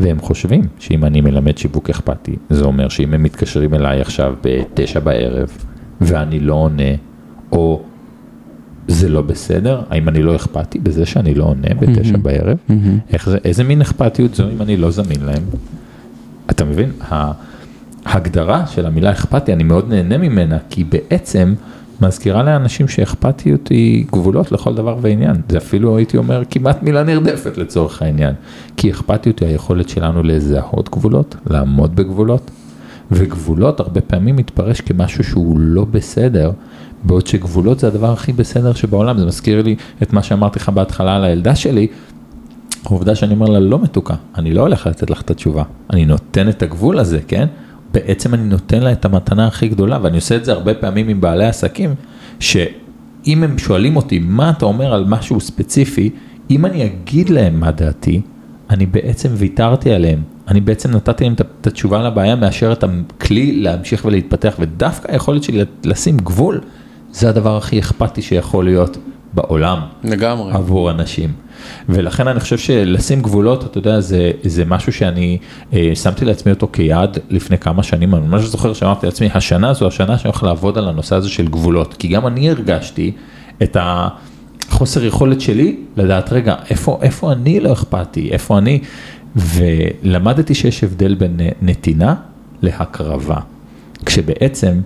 והם 0.00 0.20
חושבים 0.20 0.62
שאם 0.78 1.04
אני 1.04 1.20
מלמד 1.20 1.58
שיווק 1.58 1.90
אכפתי, 1.90 2.36
זה 2.50 2.64
אומר 2.64 2.88
שאם 2.88 3.14
הם 3.14 3.22
מתקשרים 3.22 3.74
אליי 3.74 4.00
עכשיו 4.00 4.34
בתשע 4.42 5.00
בערב 5.00 5.48
ואני 6.00 6.40
לא 6.40 6.54
עונה, 6.54 6.92
או 7.52 7.82
זה 8.88 9.08
לא 9.08 9.22
בסדר, 9.22 9.82
האם 9.90 10.08
אני 10.08 10.22
לא 10.22 10.36
אכפתי 10.36 10.78
בזה 10.78 11.06
שאני 11.06 11.34
לא 11.34 11.44
עונה 11.44 11.68
בתשע 11.80 12.16
בערב? 12.16 12.56
איך 13.12 13.30
זה, 13.30 13.38
איזה 13.44 13.64
מין 13.64 13.80
אכפתיות 13.80 14.34
זו 14.34 14.44
אם 14.50 14.62
אני 14.62 14.76
לא 14.76 14.90
זמין 14.90 15.20
להם? 15.26 15.42
אתה 16.50 16.64
מבין? 16.64 16.92
ההגדרה 18.04 18.66
של 18.66 18.86
המילה 18.86 19.12
אכפתי, 19.12 19.52
אני 19.52 19.64
מאוד 19.64 19.88
נהנה 19.88 20.18
ממנה, 20.18 20.58
כי 20.70 20.84
בעצם 20.84 21.54
מזכירה 22.00 22.42
לאנשים 22.42 22.88
שאכפתיות 22.88 23.68
היא 23.68 24.06
גבולות 24.12 24.52
לכל 24.52 24.74
דבר 24.74 24.96
ועניין. 25.00 25.36
זה 25.48 25.58
אפילו 25.58 25.96
הייתי 25.96 26.16
אומר 26.16 26.42
כמעט 26.50 26.82
מילה 26.82 27.02
נרדפת 27.02 27.58
לצורך 27.58 28.02
העניין. 28.02 28.34
כי 28.76 28.90
אכפתיות 28.90 29.40
היא 29.40 29.48
היכולת 29.48 29.88
שלנו 29.88 30.22
לזהות 30.22 30.88
גבולות, 30.88 31.36
לעמוד 31.50 31.96
בגבולות, 31.96 32.50
וגבולות 33.10 33.80
הרבה 33.80 34.00
פעמים 34.00 34.36
מתפרש 34.36 34.80
כמשהו 34.80 35.24
שהוא 35.24 35.58
לא 35.60 35.84
בסדר, 35.84 36.50
בעוד 37.04 37.26
שגבולות 37.26 37.78
זה 37.78 37.86
הדבר 37.86 38.12
הכי 38.12 38.32
בסדר 38.32 38.72
שבעולם. 38.72 39.18
זה 39.18 39.26
מזכיר 39.26 39.62
לי 39.62 39.76
את 40.02 40.12
מה 40.12 40.22
שאמרתי 40.22 40.58
לך 40.58 40.68
בהתחלה 40.68 41.16
על 41.16 41.24
הילדה 41.24 41.54
שלי, 41.54 41.86
העובדה 42.86 43.14
שאני 43.14 43.34
אומר 43.34 43.46
לה 43.46 43.60
לא 43.60 43.78
מתוקה, 43.78 44.14
אני 44.36 44.54
לא 44.54 44.60
הולך 44.60 44.86
לתת 44.86 45.10
לך 45.10 45.20
את 45.20 45.30
התשובה, 45.30 45.62
אני 45.92 46.04
נותן 46.04 46.48
את 46.48 46.62
הגבול 46.62 46.98
הזה, 46.98 47.20
כן? 47.28 47.46
בעצם 47.92 48.34
אני 48.34 48.42
נותן 48.42 48.82
לה 48.82 48.92
את 48.92 49.04
המתנה 49.04 49.46
הכי 49.46 49.68
גדולה, 49.68 49.98
ואני 50.02 50.16
עושה 50.16 50.36
את 50.36 50.44
זה 50.44 50.52
הרבה 50.52 50.74
פעמים 50.74 51.08
עם 51.08 51.20
בעלי 51.20 51.46
עסקים, 51.46 51.94
אם 53.26 53.42
הם 53.42 53.58
שואלים 53.58 53.96
אותי 53.96 54.18
מה 54.18 54.50
אתה 54.50 54.64
אומר 54.64 54.94
על 54.94 55.04
משהו 55.08 55.40
ספציפי, 55.40 56.10
אם 56.50 56.66
אני 56.66 56.84
אגיד 56.84 57.30
להם 57.30 57.60
מה 57.60 57.70
דעתי, 57.70 58.20
אני 58.70 58.86
בעצם 58.86 59.28
ויתרתי 59.32 59.92
עליהם. 59.92 60.22
אני 60.48 60.60
בעצם 60.60 60.90
נתתי 60.90 61.24
להם 61.24 61.32
את 61.32 61.66
התשובה 61.66 62.02
לבעיה 62.02 62.36
מאשר 62.36 62.72
את 62.72 62.84
הכלי 62.84 63.52
להמשיך 63.52 64.04
ולהתפתח, 64.04 64.54
ודווקא 64.58 65.12
היכולת 65.12 65.42
שלי 65.42 65.64
לשים 65.84 66.16
גבול, 66.16 66.60
זה 67.12 67.28
הדבר 67.28 67.56
הכי 67.56 67.78
אכפתי 67.78 68.22
שיכול 68.22 68.64
להיות 68.64 68.96
בעולם. 69.32 69.80
לגמרי. 70.04 70.52
עבור 70.52 70.90
אנשים. 70.90 71.32
ולכן 71.88 72.28
אני 72.28 72.40
חושב 72.40 72.58
שלשים 72.58 73.22
גבולות, 73.22 73.64
אתה 73.64 73.78
יודע, 73.78 74.00
זה, 74.00 74.30
זה 74.42 74.64
משהו 74.64 74.92
שאני 74.92 75.38
אה, 75.72 75.90
שמתי 75.94 76.24
לעצמי 76.24 76.52
אותו 76.52 76.68
כיעד 76.72 77.18
לפני 77.30 77.58
כמה 77.58 77.82
שנים, 77.82 78.14
אני 78.14 78.26
ממש 78.26 78.44
זוכר 78.44 78.72
שאמרתי 78.72 79.06
לעצמי, 79.06 79.28
השנה 79.34 79.72
זו 79.74 79.86
השנה 79.86 80.18
שאני 80.18 80.30
הולך 80.30 80.42
לעבוד 80.42 80.78
על 80.78 80.88
הנושא 80.88 81.16
הזה 81.16 81.28
של 81.28 81.48
גבולות, 81.48 81.94
כי 81.94 82.08
גם 82.08 82.26
אני 82.26 82.50
הרגשתי 82.50 83.12
את 83.62 83.76
החוסר 83.80 85.04
יכולת 85.04 85.40
שלי 85.40 85.76
לדעת, 85.96 86.32
רגע, 86.32 86.54
איפה, 86.70 86.98
איפה 87.02 87.32
אני 87.32 87.60
לא 87.60 87.72
אכפתי, 87.72 88.28
איפה 88.32 88.58
אני, 88.58 88.80
ולמדתי 89.36 90.54
שיש 90.54 90.84
הבדל 90.84 91.14
בין 91.14 91.40
נתינה 91.62 92.14
להקרבה, 92.62 93.38
כשבעצם 94.06 94.80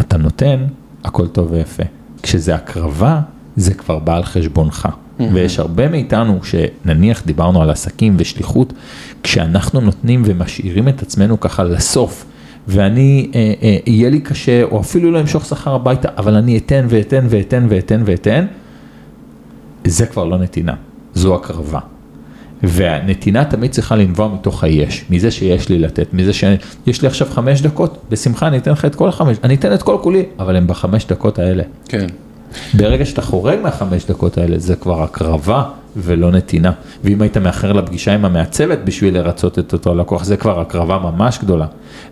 אתה 0.00 0.16
נותן, 0.16 0.64
הכל 1.04 1.26
טוב 1.26 1.52
ויפה. 1.52 1.82
כשזה 2.22 2.54
הקרבה, 2.54 3.20
זה 3.56 3.74
כבר 3.74 3.98
בא 3.98 4.16
על 4.16 4.24
חשבונך. 4.24 4.88
Mm-hmm. 4.88 5.22
ויש 5.32 5.58
הרבה 5.58 5.88
מאיתנו 5.88 6.40
שנניח 6.44 7.22
דיברנו 7.26 7.62
על 7.62 7.70
עסקים 7.70 8.16
ושליחות, 8.18 8.72
כשאנחנו 9.22 9.80
נותנים 9.80 10.22
ומשאירים 10.24 10.88
את 10.88 11.02
עצמנו 11.02 11.40
ככה 11.40 11.64
לסוף, 11.64 12.24
ואני, 12.68 13.30
אה, 13.34 13.54
אה, 13.62 13.76
יהיה 13.86 14.10
לי 14.10 14.20
קשה, 14.20 14.62
או 14.62 14.80
אפילו 14.80 15.10
לא 15.10 15.20
אמשוך 15.20 15.44
שכר 15.46 15.74
הביתה, 15.74 16.08
אבל 16.16 16.34
אני 16.34 16.58
אתן 16.58 16.86
ואתן 16.88 17.26
ואתן 17.28 17.66
ואתן 17.68 18.02
ואתן, 18.04 18.46
זה 19.84 20.06
כבר 20.06 20.24
לא 20.24 20.38
נתינה, 20.38 20.74
זו 21.14 21.34
הקרבה. 21.34 21.80
והנתינה 22.62 23.44
תמיד 23.44 23.70
צריכה 23.70 23.96
לנבוע 23.96 24.28
מתוך 24.34 24.64
היש, 24.64 25.04
מזה 25.10 25.30
שיש 25.30 25.68
לי 25.68 25.78
לתת, 25.78 26.14
מזה 26.14 26.32
שיש 26.32 27.02
לי 27.02 27.08
עכשיו 27.08 27.28
חמש 27.30 27.62
דקות, 27.62 27.98
בשמחה 28.10 28.48
אני 28.48 28.58
אתן 28.58 28.70
לך 28.70 28.84
את 28.84 28.94
כל 28.94 29.08
החמש, 29.08 29.36
אני 29.44 29.54
אתן 29.54 29.74
את 29.74 29.82
כל 29.82 29.96
כולי, 30.02 30.22
אבל 30.38 30.56
הם 30.56 30.66
בחמש 30.66 31.06
דקות 31.06 31.38
האלה. 31.38 31.62
כן. 31.88 32.06
ברגע 32.74 33.04
שאתה 33.04 33.22
חורג 33.22 33.58
מהחמש 33.62 34.06
דקות 34.06 34.38
האלה, 34.38 34.58
זה 34.58 34.76
כבר 34.76 35.02
הקרבה 35.02 35.64
ולא 35.96 36.30
נתינה. 36.30 36.72
ואם 37.04 37.22
היית 37.22 37.36
מאחר 37.36 37.72
לפגישה 37.72 38.14
עם 38.14 38.24
המעצבת 38.24 38.78
בשביל 38.84 39.14
לרצות 39.14 39.58
את 39.58 39.72
אותו 39.72 39.94
לקוח, 39.94 40.24
זה 40.24 40.36
כבר 40.36 40.60
הקרבה 40.60 40.98
ממש 40.98 41.38
גדולה. 41.38 41.66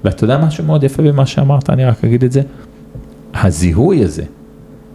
ואתה 0.04 0.24
יודע 0.24 0.38
משהו 0.38 0.64
מאוד 0.64 0.84
יפה 0.84 1.02
במה 1.02 1.26
שאמרת, 1.26 1.70
אני 1.70 1.84
רק 1.84 2.04
אגיד 2.04 2.24
את 2.24 2.32
זה? 2.32 2.42
הזיהוי 3.34 4.04
הזה, 4.04 4.22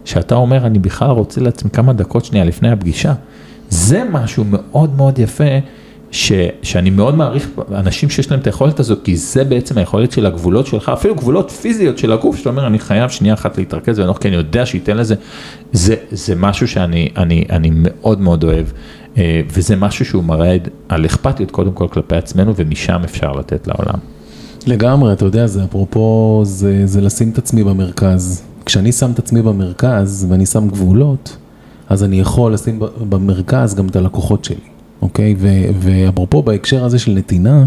שאתה 0.04 0.34
אומר, 0.34 0.66
אני 0.66 0.78
בכלל 0.78 1.10
רוצה 1.10 1.40
לעצמי 1.40 1.70
כמה 1.70 1.92
דקות 1.92 2.24
שנייה 2.24 2.44
לפני 2.44 2.70
הפגישה, 2.70 3.12
זה 3.68 4.02
משהו 4.10 4.44
מאוד 4.50 4.96
מאוד 4.96 5.18
יפה, 5.18 5.44
ש, 6.10 6.32
שאני 6.62 6.90
מאוד 6.90 7.14
מעריך 7.14 7.48
אנשים 7.74 8.10
שיש 8.10 8.30
להם 8.30 8.40
את 8.40 8.46
היכולת 8.46 8.80
הזו, 8.80 8.96
כי 9.04 9.16
זה 9.16 9.44
בעצם 9.44 9.78
היכולת 9.78 10.12
של 10.12 10.26
הגבולות 10.26 10.66
שלך, 10.66 10.88
אפילו 10.88 11.14
גבולות 11.14 11.50
פיזיות 11.50 11.98
של 11.98 12.12
הגוף, 12.12 12.36
שאתה 12.36 12.50
אומר, 12.50 12.66
אני 12.66 12.78
חייב 12.78 13.10
שנייה 13.10 13.34
אחת 13.34 13.58
להתרכז 13.58 13.98
ולנוח, 13.98 14.18
כי 14.18 14.28
אני 14.28 14.36
יודע 14.36 14.66
שייתן 14.66 14.96
לזה, 14.96 15.14
זה, 15.72 15.94
זה 16.10 16.34
משהו 16.36 16.68
שאני 16.68 17.08
אני, 17.16 17.44
אני 17.50 17.70
מאוד 17.72 18.20
מאוד 18.20 18.44
אוהב, 18.44 18.66
אה, 19.18 19.40
וזה 19.52 19.76
משהו 19.76 20.04
שהוא 20.04 20.24
מראה 20.24 20.56
על 20.88 21.06
אכפתיות 21.06 21.50
קודם 21.50 21.72
כל 21.72 21.88
כלפי 21.88 22.16
עצמנו, 22.16 22.52
ומשם 22.56 23.00
אפשר 23.04 23.32
לתת 23.32 23.66
לעולם. 23.66 23.98
לגמרי, 24.66 25.12
אתה 25.12 25.24
יודע, 25.24 25.46
זה 25.46 25.64
אפרופו, 25.64 26.42
זה, 26.44 26.86
זה 26.86 27.00
לשים 27.00 27.30
את 27.30 27.38
עצמי 27.38 27.64
במרכז. 27.64 28.42
כשאני 28.66 28.92
שם 28.92 29.10
את 29.10 29.18
עצמי 29.18 29.42
במרכז 29.42 30.26
ואני 30.30 30.46
שם 30.46 30.68
גבולות, 30.68 31.36
אז 31.88 32.04
אני 32.04 32.20
יכול 32.20 32.52
לשים 32.52 32.80
במרכז 33.08 33.74
גם 33.74 33.86
את 33.86 33.96
הלקוחות 33.96 34.44
שלי, 34.44 34.69
אוקיי? 35.02 35.34
ואפרופו 35.80 36.42
בהקשר 36.42 36.84
הזה 36.84 36.98
של 36.98 37.12
נתינה, 37.12 37.66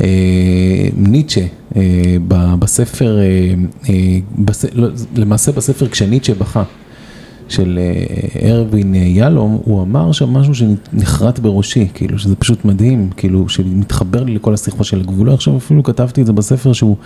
אה, 0.00 0.88
ניטשה, 0.96 1.46
אה, 1.76 2.16
בספר, 2.58 3.18
אה, 3.18 3.54
אה, 3.88 4.18
בס, 4.38 4.64
לא, 4.74 4.88
למעשה 5.16 5.52
בספר 5.52 5.88
כשניטשה 5.88 6.34
בכה, 6.34 6.62
של 7.48 7.78
אה, 7.78 8.50
ארווין 8.50 8.94
יהלום, 8.94 9.58
הוא 9.64 9.82
אמר 9.82 10.12
שם 10.12 10.30
משהו 10.30 10.54
שנחרט 10.54 11.38
בראשי, 11.38 11.88
כאילו 11.94 12.18
שזה 12.18 12.36
פשוט 12.36 12.64
מדהים, 12.64 13.10
כאילו 13.16 13.48
שמתחבר 13.48 14.24
לי 14.24 14.34
לכל 14.34 14.54
השיחה 14.54 14.84
של 14.84 15.00
הגבולות, 15.00 15.34
עכשיו 15.34 15.56
אפילו 15.56 15.82
כתבתי 15.82 16.20
את 16.20 16.26
זה 16.26 16.32
בספר 16.32 16.72
שהוא, 16.72 16.96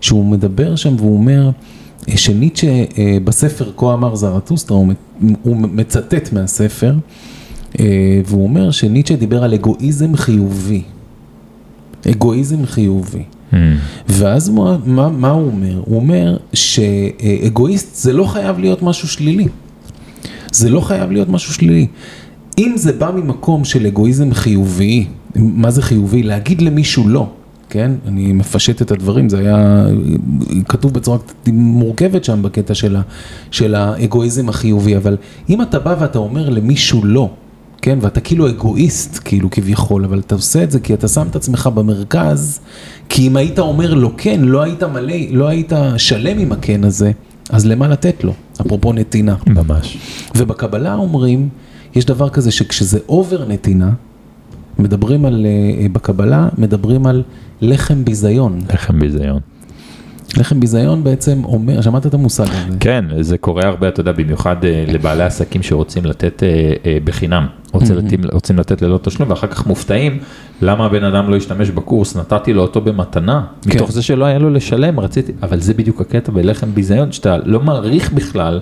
שהוא 0.00 0.24
מדבר 0.24 0.76
שם 0.76 0.94
והוא 0.98 1.16
אומר, 1.16 1.50
שניטשה 2.16 2.84
אה, 2.98 3.18
בספר 3.24 3.70
כה 3.76 3.94
אמר 3.94 4.14
זרטוסטרה, 4.14 4.76
הוא, 4.76 4.92
הוא 5.42 5.56
מצטט 5.56 6.32
מהספר, 6.32 6.90
אה, 6.92 6.98
והוא 8.24 8.42
אומר 8.42 8.70
שניטשה 8.70 9.16
דיבר 9.16 9.44
על 9.44 9.54
אגואיזם 9.54 10.16
חיובי. 10.16 10.82
אגואיזם 12.10 12.66
חיובי. 12.66 13.22
Mm. 13.52 13.56
ואז 14.08 14.48
מה, 14.48 14.76
מה, 14.86 15.08
מה 15.08 15.30
הוא 15.30 15.46
אומר? 15.46 15.82
הוא 15.84 15.96
אומר 15.96 16.36
שאגואיסט 16.52 17.94
זה 17.94 18.12
לא 18.12 18.24
חייב 18.24 18.58
להיות 18.58 18.82
משהו 18.82 19.08
שלילי. 19.08 19.48
זה 20.52 20.70
לא 20.70 20.80
חייב 20.80 21.10
להיות 21.10 21.28
משהו 21.28 21.54
שלילי. 21.54 21.86
אם 22.58 22.72
זה 22.76 22.92
בא 22.92 23.10
ממקום 23.10 23.64
של 23.64 23.86
אגואיזם 23.86 24.34
חיובי, 24.34 25.06
מה 25.36 25.70
זה 25.70 25.82
חיובי? 25.82 26.22
להגיד 26.22 26.62
למישהו 26.62 27.08
לא. 27.08 27.28
כן? 27.70 27.90
אני 28.06 28.32
מפשט 28.32 28.82
את 28.82 28.90
הדברים, 28.90 29.28
זה 29.28 29.38
היה 29.38 29.86
כתוב 30.68 30.92
בצורה 30.92 31.18
מורכבת 31.52 32.24
שם 32.24 32.42
בקטע 32.42 32.74
של, 32.74 32.96
ה, 32.96 33.02
של 33.50 33.74
האגואיזם 33.74 34.48
החיובי, 34.48 34.96
אבל 34.96 35.16
אם 35.48 35.62
אתה 35.62 35.78
בא 35.78 35.96
ואתה 36.00 36.18
אומר 36.18 36.50
למישהו 36.50 37.04
לא, 37.04 37.30
כן? 37.82 37.98
ואתה 38.02 38.20
כאילו 38.20 38.48
אגואיסט, 38.48 39.20
כאילו 39.24 39.50
כביכול, 39.50 40.04
אבל 40.04 40.18
אתה 40.18 40.34
עושה 40.34 40.62
את 40.62 40.70
זה 40.70 40.80
כי 40.80 40.94
אתה 40.94 41.08
שם 41.08 41.26
את 41.30 41.36
עצמך 41.36 41.66
במרכז, 41.74 42.60
כי 43.08 43.26
אם 43.26 43.36
היית 43.36 43.58
אומר 43.58 43.94
לו 43.94 44.10
כן, 44.16 44.40
לא 44.42 44.62
היית 44.62 44.82
מלא, 44.82 45.16
לא 45.30 45.48
היית 45.48 45.72
שלם 45.96 46.38
עם 46.38 46.52
הכן 46.52 46.84
הזה, 46.84 47.12
אז 47.50 47.66
למה 47.66 47.88
לתת 47.88 48.24
לו? 48.24 48.32
אפרופו 48.60 48.92
נתינה. 48.92 49.36
ממש. 49.46 49.98
ובקבלה 50.36 50.94
אומרים, 50.94 51.48
יש 51.94 52.04
דבר 52.04 52.28
כזה 52.28 52.50
שכשזה 52.50 52.98
אובר 53.08 53.48
נתינה, 53.48 53.90
מדברים 54.78 55.24
על, 55.24 55.46
אה, 55.46 55.88
בקבלה, 55.88 56.48
מדברים 56.58 57.06
על 57.06 57.22
לחם 57.60 58.04
ביזיון. 58.04 58.60
לחם 58.74 59.00
ביזיון. 59.00 59.40
לחם 60.36 60.60
ביזיון 60.60 61.04
בעצם 61.04 61.44
אומר, 61.44 61.80
שמעת 61.80 62.06
את 62.06 62.14
המושג 62.14 62.44
הזה? 62.44 62.78
כן, 62.80 63.04
זה 63.20 63.38
קורה 63.38 63.62
הרבה, 63.66 63.88
אתה 63.88 64.00
יודע, 64.00 64.12
במיוחד 64.12 64.64
אה, 64.64 64.84
לבעלי 64.88 65.24
עסקים 65.24 65.62
שרוצים 65.62 66.04
לתת 66.04 66.42
אה, 66.42 66.72
אה, 66.86 66.98
בחינם, 67.04 67.46
רוצים, 67.72 67.96
לתת, 67.96 68.32
רוצים 68.32 68.58
לתת 68.58 68.82
ללא 68.82 68.98
תשלום, 69.02 69.30
ואחר 69.30 69.46
כך 69.46 69.66
מופתעים 69.66 70.18
למה 70.62 70.86
הבן 70.86 71.04
אדם 71.04 71.30
לא 71.30 71.36
השתמש 71.36 71.70
בקורס, 71.70 72.16
נתתי 72.16 72.52
לו 72.52 72.62
אותו 72.62 72.80
במתנה, 72.80 73.44
כן. 73.62 73.70
מתוך 73.70 73.92
זה 73.92 74.02
שלא 74.02 74.24
היה 74.24 74.38
לו 74.38 74.50
לשלם, 74.50 75.00
רציתי, 75.00 75.32
אבל 75.42 75.60
זה 75.60 75.74
בדיוק 75.74 76.00
הקטע 76.00 76.32
בלחם 76.32 76.74
ביזיון, 76.74 77.12
שאתה 77.12 77.36
לא 77.44 77.60
מעריך 77.60 78.12
בכלל. 78.12 78.60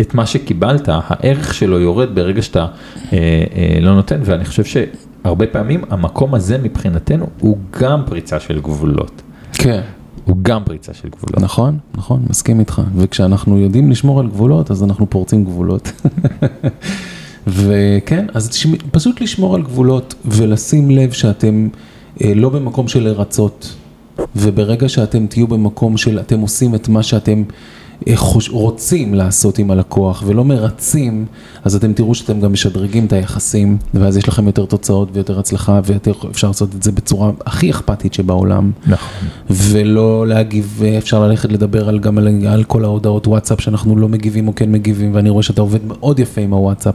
את 0.00 0.14
מה 0.14 0.26
שקיבלת, 0.26 0.88
הערך 0.92 1.54
שלו 1.54 1.80
יורד 1.80 2.14
ברגע 2.14 2.42
שאתה 2.42 2.66
אה, 3.12 3.18
אה, 3.56 3.78
לא 3.80 3.94
נותן, 3.94 4.20
ואני 4.24 4.44
חושב 4.44 4.64
שהרבה 4.64 5.46
פעמים 5.46 5.84
המקום 5.90 6.34
הזה 6.34 6.58
מבחינתנו 6.58 7.26
הוא 7.40 7.58
גם 7.80 8.02
פריצה 8.06 8.40
של 8.40 8.60
גבולות. 8.60 9.22
כן. 9.52 9.80
הוא 10.30 10.36
גם 10.42 10.64
פריצה 10.64 10.94
של 10.94 11.08
גבולות. 11.08 11.40
נכון, 11.40 11.78
נכון, 11.94 12.22
מסכים 12.30 12.60
איתך. 12.60 12.82
וכשאנחנו 12.96 13.58
יודעים 13.58 13.90
לשמור 13.90 14.20
על 14.20 14.28
גבולות, 14.28 14.70
אז 14.70 14.82
אנחנו 14.82 15.10
פורצים 15.10 15.44
גבולות. 15.44 15.92
וכן, 17.46 18.26
אז 18.34 18.50
פשוט 18.90 19.20
לשמור 19.20 19.54
על 19.54 19.62
גבולות 19.62 20.14
ולשים 20.24 20.90
לב 20.90 21.12
שאתם 21.12 21.68
אה, 22.24 22.34
לא 22.34 22.48
במקום 22.48 22.88
של 22.88 23.02
לרצות, 23.02 23.74
וברגע 24.36 24.88
שאתם 24.88 25.26
תהיו 25.26 25.46
במקום 25.46 25.96
של 25.96 26.20
אתם 26.20 26.40
עושים 26.40 26.74
את 26.74 26.88
מה 26.88 27.02
שאתם 27.02 27.42
רוצים 28.50 29.14
לעשות 29.14 29.58
עם 29.58 29.70
הלקוח 29.70 30.22
ולא 30.26 30.44
מרצים, 30.44 31.26
אז 31.64 31.74
אתם 31.74 31.92
תראו 31.92 32.14
שאתם 32.14 32.40
גם 32.40 32.52
משדרגים 32.52 33.06
את 33.06 33.12
היחסים, 33.12 33.78
ואז 33.94 34.16
יש 34.16 34.28
לכם 34.28 34.46
יותר 34.46 34.64
תוצאות 34.64 35.08
ויותר 35.12 35.38
הצלחה, 35.38 35.80
ואפשר 35.84 36.48
לעשות 36.48 36.74
את 36.74 36.82
זה 36.82 36.92
בצורה 36.92 37.30
הכי 37.46 37.70
אכפתית 37.70 38.14
שבעולם. 38.14 38.70
נכון. 38.86 39.28
ולא 39.50 40.26
להגיב, 40.26 40.82
אפשר 40.98 41.26
ללכת 41.26 41.52
לדבר 41.52 41.88
על, 41.88 41.98
גם 41.98 42.18
על, 42.18 42.28
על 42.48 42.64
כל 42.64 42.84
ההודעות 42.84 43.26
וואטסאפ 43.26 43.60
שאנחנו 43.60 43.96
לא 43.96 44.08
מגיבים 44.08 44.48
או 44.48 44.54
כן 44.54 44.72
מגיבים, 44.72 45.14
ואני 45.14 45.30
רואה 45.30 45.42
שאתה 45.42 45.60
עובד 45.60 45.80
מאוד 45.84 46.18
יפה 46.18 46.40
עם 46.40 46.54
הוואטסאפ. 46.54 46.94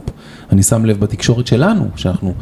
אני 0.52 0.62
שם 0.62 0.84
לב 0.84 1.00
בתקשורת 1.00 1.46
שלנו, 1.46 1.88
שאנחנו... 1.96 2.34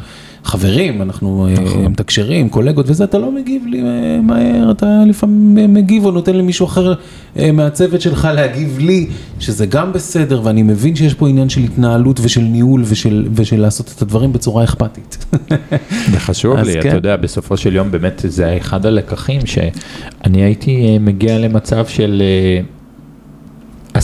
חברים, 0.45 1.01
אנחנו 1.01 1.47
אה, 1.47 1.63
נכון. 1.63 1.85
מתקשרים, 1.85 2.49
קולגות 2.49 2.89
וזה, 2.89 3.03
אתה 3.03 3.17
לא 3.17 3.31
מגיב 3.31 3.65
לי 3.67 3.81
אה, 3.81 4.21
מהר, 4.21 4.71
אתה 4.71 5.03
לפעמים 5.07 5.73
מגיב 5.73 6.05
או 6.05 6.11
נותן 6.11 6.35
למישהו 6.35 6.65
אחר 6.65 6.93
אה, 7.39 7.51
מהצוות 7.51 8.01
שלך 8.01 8.27
להגיב 8.35 8.77
לי, 8.79 9.07
שזה 9.39 9.65
גם 9.65 9.93
בסדר, 9.93 10.41
ואני 10.43 10.63
מבין 10.63 10.95
שיש 10.95 11.13
פה 11.13 11.29
עניין 11.29 11.49
של 11.49 11.61
התנהלות 11.61 12.19
ושל 12.23 12.41
ניהול 12.41 12.83
ושל, 12.85 13.27
ושל 13.35 13.59
לעשות 13.59 13.93
את 13.95 14.01
הדברים 14.01 14.33
בצורה 14.33 14.63
אכפתית. 14.63 15.25
זה 16.11 16.19
חשוב 16.19 16.57
לי, 16.57 16.73
כן. 16.73 16.79
אתה 16.79 16.97
יודע, 16.97 17.15
בסופו 17.15 17.57
של 17.57 17.75
יום 17.75 17.91
באמת 17.91 18.25
זה 18.27 18.57
אחד 18.57 18.85
הלקחים 18.85 19.41
שאני 19.45 20.43
הייתי 20.43 20.97
מגיע 20.99 21.39
למצב 21.39 21.85
של... 21.87 22.21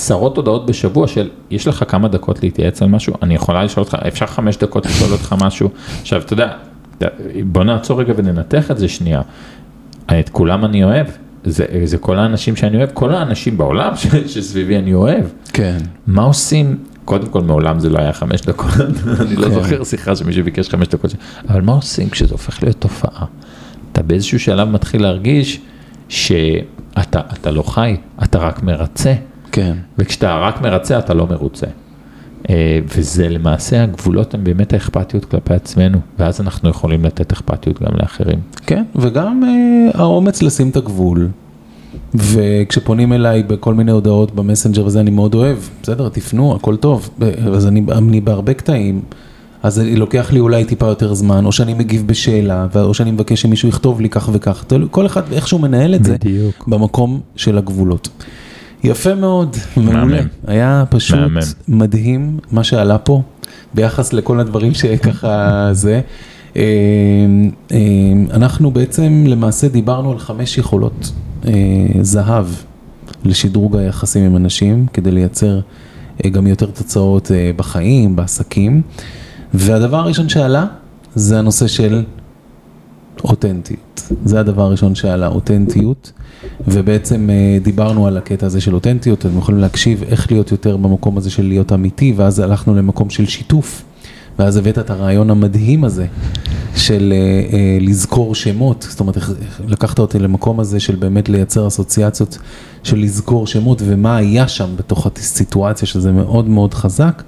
עשרות 0.02 0.38
הודעות 0.38 0.66
בשבוע 0.66 1.08
של 1.08 1.30
יש 1.52 1.68
לך 1.68 1.84
כמה 1.88 2.08
דקות 2.08 2.44
להתייעץ 2.44 2.82
על 2.82 2.90
משהו, 2.90 3.14
אני 3.22 3.36
יכולה 3.36 3.64
לשאול 3.64 3.84
אותך, 3.84 3.98
אפשר 4.08 4.26
חמש 4.26 4.58
דקות 4.58 4.86
לשאול 4.86 5.12
אותך 5.12 5.36
משהו, 5.42 5.70
עכשיו 6.02 6.22
אתה 6.22 6.34
יודע, 6.34 6.54
בוא 7.46 7.64
נעצור 7.64 8.00
רגע 8.00 8.14
וננתח 8.16 8.72
את 8.72 8.78
זה 8.78 8.88
שנייה, 8.88 9.22
את 10.06 10.30
כולם 10.30 10.66
אני 10.66 10.84
אוהב, 10.84 11.08
זה, 11.44 11.66
זה 11.86 11.98
כל 11.98 12.20
האנשים 12.20 12.56
שאני 12.56 12.78
אוהב, 12.78 12.90
כל 12.94 13.14
האנשים 13.14 13.58
בעולם 13.58 13.96
ש, 13.96 14.08
שסביבי 14.28 14.78
אני 14.78 14.94
אוהב, 14.94 15.24
כן. 15.54 15.78
מה 16.08 16.24
עושים, 16.24 16.78
קודם 17.06 17.28
כל 17.28 17.42
מעולם 17.42 17.80
זה 17.80 17.90
לא 17.90 18.00
היה 18.00 18.14
חמש 18.14 18.42
דקות, 18.42 18.72
אני 19.22 19.36
לא 19.36 19.48
כן. 19.48 19.54
זוכר 19.54 19.84
שיחה 19.84 20.16
שמישהו 20.16 20.44
ביקש 20.44 20.70
חמש 20.70 20.88
דקות, 20.88 21.16
אבל 21.50 21.62
מה 21.62 21.72
עושים 21.72 22.10
כשזה 22.10 22.34
הופך 22.34 22.64
להיות 22.64 22.76
תופעה? 22.80 23.26
אתה 23.92 24.04
באיזשהו 24.04 24.40
שלב 24.40 24.70
מתחיל 24.70 25.02
להרגיש 25.02 25.62
שאתה 26.10 27.22
אתה 27.34 27.52
לא 27.52 27.64
חי, 27.64 27.98
אתה 28.24 28.40
רק 28.40 28.64
מרצה. 28.64 29.14
כן. 29.52 29.78
וכשאתה 29.98 30.40
רק 30.40 30.62
מרצה 30.62 31.00
אתה 31.00 31.14
לא 31.14 31.28
מרוצה. 31.28 31.68
אה, 32.50 32.80
וזה 32.98 33.30
למעשה 33.30 33.84
הגבולות 33.84 34.34
הם 34.34 34.44
באמת 34.44 34.74
האכפתיות 34.74 35.26
כלפי 35.26 35.54
עצמנו, 35.54 35.98
ואז 36.20 36.42
אנחנו 36.42 36.70
יכולים 36.70 37.06
לתת 37.06 37.32
אכפתיות 37.32 37.82
גם 37.82 37.92
לאחרים. 38.02 38.40
כן, 38.66 38.84
וגם 38.96 39.44
אה, 39.44 40.00
האומץ 40.00 40.42
לשים 40.42 40.70
את 40.70 40.76
הגבול. 40.76 41.28
וכשפונים 42.16 43.14
אליי 43.14 43.44
בכל 43.44 43.74
מיני 43.74 43.92
הודעות 43.92 44.36
במסנג'ר 44.36 44.86
וזה, 44.86 45.00
אני 45.00 45.12
מאוד 45.12 45.36
אוהב, 45.36 45.58
בסדר, 45.84 46.10
תפנו, 46.10 46.56
הכל 46.56 46.76
טוב. 46.76 47.10
אז 47.54 47.68
אני, 47.68 47.84
אני 47.92 48.22
בהרבה 48.22 48.54
קטעים, 48.54 49.02
אז 49.64 49.74
זה 49.74 49.84
לוקח 49.96 50.32
לי 50.32 50.40
אולי 50.40 50.66
טיפה 50.66 50.86
יותר 50.86 51.14
זמן, 51.14 51.46
או 51.46 51.52
שאני 51.52 51.74
מגיב 51.74 52.08
בשאלה, 52.08 52.68
או 52.76 52.94
שאני 52.94 53.12
מבקש 53.12 53.42
שמישהו 53.42 53.70
יכתוב 53.70 54.02
לי 54.02 54.10
כך 54.10 54.30
וכך. 54.34 54.66
כל 54.92 55.06
אחד 55.06 55.34
איכשהו 55.34 55.60
מנהל 55.60 55.96
את 55.96 56.04
זה, 56.04 56.14
בדיוק. 56.14 56.68
במקום 56.68 57.20
של 57.36 57.58
הגבולות. 57.58 58.10
יפה 58.84 59.16
מאוד. 59.16 59.56
מעולה. 59.78 60.22
היה 60.48 60.84
פשוט 60.90 61.20
מהמם. 61.20 61.40
מדהים 61.68 62.40
מה 62.52 62.64
שעלה 62.64 62.98
פה, 62.98 63.22
ביחס 63.74 64.14
לכל 64.14 64.40
הדברים 64.40 64.74
שככה 64.74 65.70
זה. 65.72 66.02
אה, 66.56 66.62
אה, 67.72 67.78
אנחנו 68.34 68.72
בעצם 68.72 69.24
למעשה 69.28 69.68
דיברנו 69.68 70.12
על 70.12 70.20
חמש 70.20 70.58
יכולות 70.58 71.12
אה, 71.46 71.52
זהב 72.02 72.46
לשדרוג 73.24 73.78
היחסים 73.78 74.24
עם 74.24 74.36
אנשים, 74.36 74.86
כדי 74.94 75.12
לייצר 75.12 75.60
גם 76.32 76.48
יותר 76.48 76.66
תוצאות 76.66 77.32
בחיים, 77.56 78.16
בעסקים. 78.16 78.82
והדבר 79.54 79.98
הראשון 79.98 80.30
שעלה 80.30 80.66
זה 81.16 81.40
הנושא 81.40 81.68
של 81.68 82.04
אותנטיות. 83.24 84.12
זה 84.26 84.40
הדבר 84.40 84.64
הראשון 84.64 84.96
שעלה, 84.96 85.28
אותנטיות. 85.28 86.12
ובעצם 86.68 87.30
אה, 87.30 87.58
דיברנו 87.64 88.08
על 88.08 88.18
הקטע 88.18 88.46
הזה 88.46 88.62
של 88.62 88.74
אותנטיות, 88.74 89.20
אתם 89.20 89.38
יכולים 89.38 89.62
להקשיב 89.62 90.04
איך 90.04 90.32
להיות 90.32 90.52
יותר 90.52 90.78
במקום 90.78 91.18
הזה 91.18 91.30
של 91.30 91.44
להיות 91.44 91.74
אמיתי, 91.74 92.14
ואז 92.16 92.40
הלכנו 92.40 92.76
למקום 92.76 93.10
של 93.10 93.26
שיתוף. 93.26 93.84
ואז 94.40 94.58
הבאת 94.58 94.80
את 94.80 94.90
הרעיון 94.90 95.30
המדהים 95.30 95.84
הזה 95.84 96.06
של 96.76 97.14
אה, 97.16 97.18
אה, 97.58 97.78
לזכור 97.82 98.36
שמות, 98.36 98.88
זאת 98.90 99.00
אומרת, 99.00 99.18
לקחת 99.68 100.00
אותי 100.00 100.20
למקום 100.20 100.60
הזה 100.60 100.80
של 100.80 100.96
באמת 100.96 101.30
לייצר 101.30 101.68
אסוציאציות 101.68 102.38
של 102.84 102.98
לזכור 102.98 103.48
שמות 103.48 103.82
ומה 103.86 104.18
היה 104.18 104.48
שם 104.48 104.70
בתוך 104.76 105.08
הסיטואציה, 105.08 105.88
שזה 105.88 106.12
מאוד 106.12 106.50
מאוד 106.50 106.74
חזק. 106.74 107.24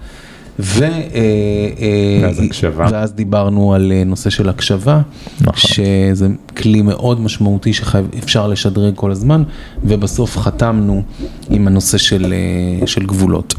ו, 0.60 0.84
אה, 0.84 0.90
אה, 0.90 2.20
ואז 2.22 2.40
הקשבה. 2.40 2.88
ואז 2.92 3.14
דיברנו 3.14 3.74
על 3.74 3.92
אה, 3.92 4.04
נושא 4.04 4.30
של 4.30 4.50
הקשבה, 4.50 5.02
נכון. 5.42 5.54
שזה 5.56 6.28
כלי 6.58 6.82
מאוד 6.82 7.22
משמעותי 7.22 7.74
שאפשר 7.74 8.48
לשדרג 8.48 8.94
כל 8.96 9.12
הזמן, 9.12 9.44
ובסוף 9.84 10.38
חתמנו 10.38 11.04
עם 11.50 11.68
הנושא 11.68 11.98
של, 11.98 12.34
של 12.86 13.06
גבולות. 13.06 13.56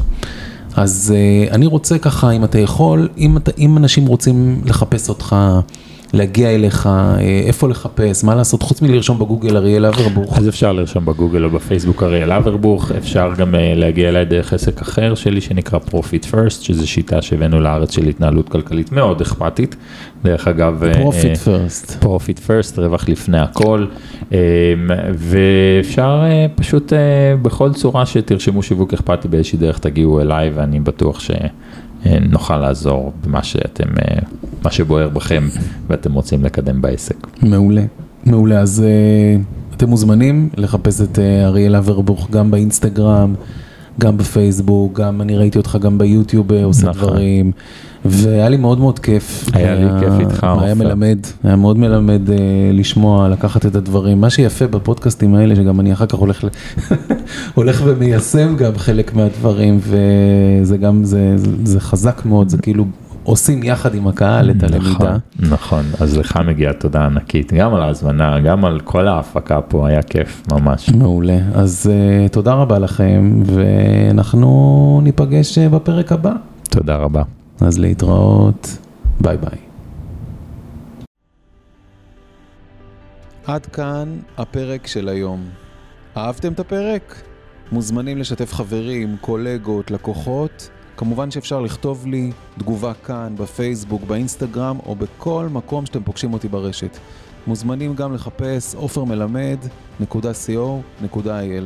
אז 0.75 1.13
אני 1.51 1.65
רוצה 1.65 1.97
ככה, 1.97 2.31
אם 2.31 2.43
אתה 2.43 2.59
יכול, 2.59 3.09
אם, 3.17 3.37
אתה, 3.37 3.51
אם 3.57 3.77
אנשים 3.77 4.05
רוצים 4.05 4.61
לחפש 4.65 5.09
אותך, 5.09 5.35
להגיע 6.13 6.55
אליך, 6.55 6.87
אה, 6.87 7.19
איפה 7.47 7.69
לחפש, 7.69 8.23
מה 8.23 8.35
לעשות, 8.35 8.63
חוץ 8.63 8.81
מלרשום 8.81 9.19
בגוגל 9.19 9.57
אריאל 9.57 9.85
אברבוך. 9.85 10.37
אז 10.37 10.49
אפשר 10.49 10.73
לרשום 10.73 11.05
בגוגל 11.05 11.43
או 11.43 11.49
בפייסבוק 11.49 12.03
אריאל 12.03 12.31
אברבוך, 12.31 12.91
אפשר 12.91 13.31
גם 13.37 13.55
אה, 13.55 13.73
להגיע 13.75 14.09
אליי 14.09 14.25
דרך 14.25 14.53
עסק 14.53 14.81
אחר 14.81 15.15
שלי 15.15 15.41
שנקרא 15.41 15.79
Profit 15.89 16.31
First, 16.31 16.61
שזו 16.61 16.87
שיטה 16.87 17.21
שהבאנו 17.21 17.61
לארץ 17.61 17.91
של 17.91 18.07
התנהלות 18.07 18.49
כלכלית 18.49 18.91
מאוד 18.91 19.21
אכפתית. 19.21 19.75
דרך 20.23 20.47
אגב, 20.47 20.83
אה, 20.83 20.89
אה, 20.89 21.35
First. 21.35 21.91
Profit 21.99 22.39
First, 22.39 22.79
רווח 22.79 23.09
לפני 23.09 23.39
הכל, 23.39 23.85
ואפשר 25.13 26.21
פשוט 26.55 26.93
בכל 27.41 27.73
צורה 27.73 28.05
שתרשמו 28.05 28.63
שיווק 28.63 28.93
אכפתי 28.93 29.27
באיזושהי 29.27 29.59
דרך 29.59 29.79
תגיעו 29.79 30.21
אליי 30.21 30.51
ואני 30.55 30.79
בטוח 30.79 31.19
שנוכל 32.05 32.57
לעזור 32.57 33.13
במה 33.23 33.43
שאתם, 33.43 33.89
אה, 33.97 34.17
מה 34.63 34.71
שבוער 34.71 35.09
בכם 35.09 35.47
ואתם 35.87 36.13
רוצים 36.13 36.43
לקדם 36.43 36.81
בעסק. 36.81 37.27
מעולה, 37.41 37.83
מעולה. 38.25 38.59
אז 38.59 38.83
אה, 38.85 39.41
אתם 39.77 39.89
מוזמנים 39.89 40.49
לחפש 40.57 41.01
את 41.01 41.19
אה, 41.19 41.45
אריאל 41.45 41.75
אברבוך 41.75 42.29
גם 42.31 42.51
באינסטגרם, 42.51 43.33
גם 43.99 44.17
בפייסבוק, 44.17 44.99
גם 44.99 45.21
אני 45.21 45.37
ראיתי 45.37 45.57
אותך 45.57 45.77
גם 45.81 45.97
ביוטיוב 45.97 46.51
אה, 46.51 46.63
עושה 46.63 46.89
נכון. 46.89 47.09
דברים, 47.09 47.51
והיה 48.05 48.49
לי 48.49 48.57
מאוד 48.57 48.79
מאוד 48.79 48.99
כיף. 48.99 49.45
היה 49.53 49.75
לי 49.75 49.85
כיף 49.99 50.13
איתך, 50.19 50.43
היה 50.43 50.53
עופר. 50.53 50.73
מלמד, 50.73 51.17
היה 51.43 51.55
מאוד 51.55 51.77
מלמד 51.77 52.29
אה, 52.29 52.35
לשמוע, 52.73 53.29
לקחת 53.29 53.65
את 53.65 53.75
הדברים. 53.75 54.21
מה 54.21 54.29
שיפה 54.29 54.67
בפודקאסטים 54.67 55.35
האלה, 55.35 55.55
שגם 55.55 55.79
אני 55.79 55.93
אחר 55.93 56.05
כך 56.05 56.13
הולך, 56.13 56.43
ל... 56.43 56.47
הולך 57.55 57.81
ומיישם 57.85 58.55
גם 58.55 58.77
חלק 58.77 59.13
מהדברים, 59.13 59.79
וזה 59.81 60.77
גם, 60.77 61.03
זה, 61.03 61.33
זה, 61.37 61.51
זה 61.63 61.79
חזק 61.79 62.25
מאוד, 62.25 62.49
זה 62.49 62.57
כאילו 62.57 62.85
עושים 63.25 63.63
יחד 63.63 63.95
עם 63.95 64.07
הקהל 64.07 64.49
את 64.49 64.63
הלמידה. 64.63 64.89
נכון, 64.89 65.19
נכון, 65.39 65.85
אז 65.99 66.17
לך 66.17 66.39
מגיעה 66.47 66.73
תודה 66.73 67.05
ענקית, 67.05 67.53
גם 67.53 67.73
על 67.73 67.81
ההזמנה, 67.81 68.39
גם 68.39 68.65
על 68.65 68.79
כל 68.79 69.07
ההפקה 69.07 69.61
פה, 69.61 69.87
היה 69.87 70.01
כיף 70.01 70.43
ממש. 70.51 70.89
מעולה, 70.89 71.37
אז 71.53 71.89
uh, 71.89 72.29
תודה 72.33 72.53
רבה 72.53 72.79
לכם, 72.79 73.43
ואנחנו 73.45 74.99
ניפגש 75.03 75.57
uh, 75.57 75.69
בפרק 75.69 76.11
הבא. 76.11 76.33
תודה 76.69 76.95
רבה. 76.95 77.23
אז 77.61 77.79
להתראות, 77.79 78.77
ביי 79.21 79.37
ביי. 79.37 79.59
עד 83.47 83.65
כאן 83.65 84.17
הפרק 84.37 84.87
של 84.87 85.09
היום. 85.09 85.43
אהבתם 86.17 86.53
את 86.53 86.59
הפרק? 86.59 87.21
מוזמנים 87.71 88.17
לשתף 88.17 88.53
חברים, 88.53 89.17
קולגות, 89.21 89.91
לקוחות. 89.91 90.69
כמובן 90.97 91.31
שאפשר 91.31 91.61
לכתוב 91.61 92.07
לי 92.07 92.31
תגובה 92.57 92.93
כאן, 92.93 93.35
בפייסבוק, 93.37 94.03
באינסטגרם 94.03 94.77
או 94.85 94.95
בכל 94.95 95.47
מקום 95.51 95.85
שאתם 95.85 96.03
פוגשים 96.03 96.33
אותי 96.33 96.47
ברשת. 96.47 96.97
מוזמנים 97.47 97.95
גם 97.95 98.13
לחפש 98.13 98.75
עופרמלמד.co.il. 98.75 101.63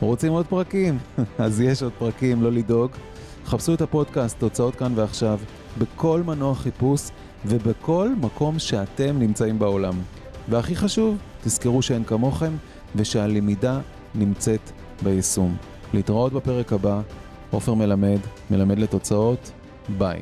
רוצים 0.00 0.32
עוד 0.32 0.46
פרקים? 0.46 0.98
אז 1.38 1.60
יש 1.60 1.82
עוד 1.82 1.92
פרקים, 1.98 2.42
לא 2.42 2.52
לדאוג. 2.52 2.90
חפשו 3.46 3.74
את 3.74 3.80
הפודקאסט, 3.80 4.38
תוצאות 4.38 4.76
כאן 4.76 4.92
ועכשיו, 4.94 5.38
בכל 5.78 6.22
מנוע 6.26 6.54
חיפוש 6.54 7.00
ובכל 7.46 8.08
מקום 8.20 8.58
שאתם 8.58 9.18
נמצאים 9.18 9.58
בעולם. 9.58 9.94
והכי 10.48 10.76
חשוב, 10.76 11.16
תזכרו 11.44 11.82
שאין 11.82 12.04
כמוכם 12.04 12.52
ושהלמידה 12.96 13.80
נמצאת 14.14 14.70
ביישום. 15.02 15.56
להתראות 15.94 16.32
בפרק 16.32 16.72
הבא, 16.72 17.00
עופר 17.50 17.74
מלמד, 17.74 18.18
מלמד 18.50 18.78
לתוצאות, 18.78 19.50
ביי. 19.98 20.20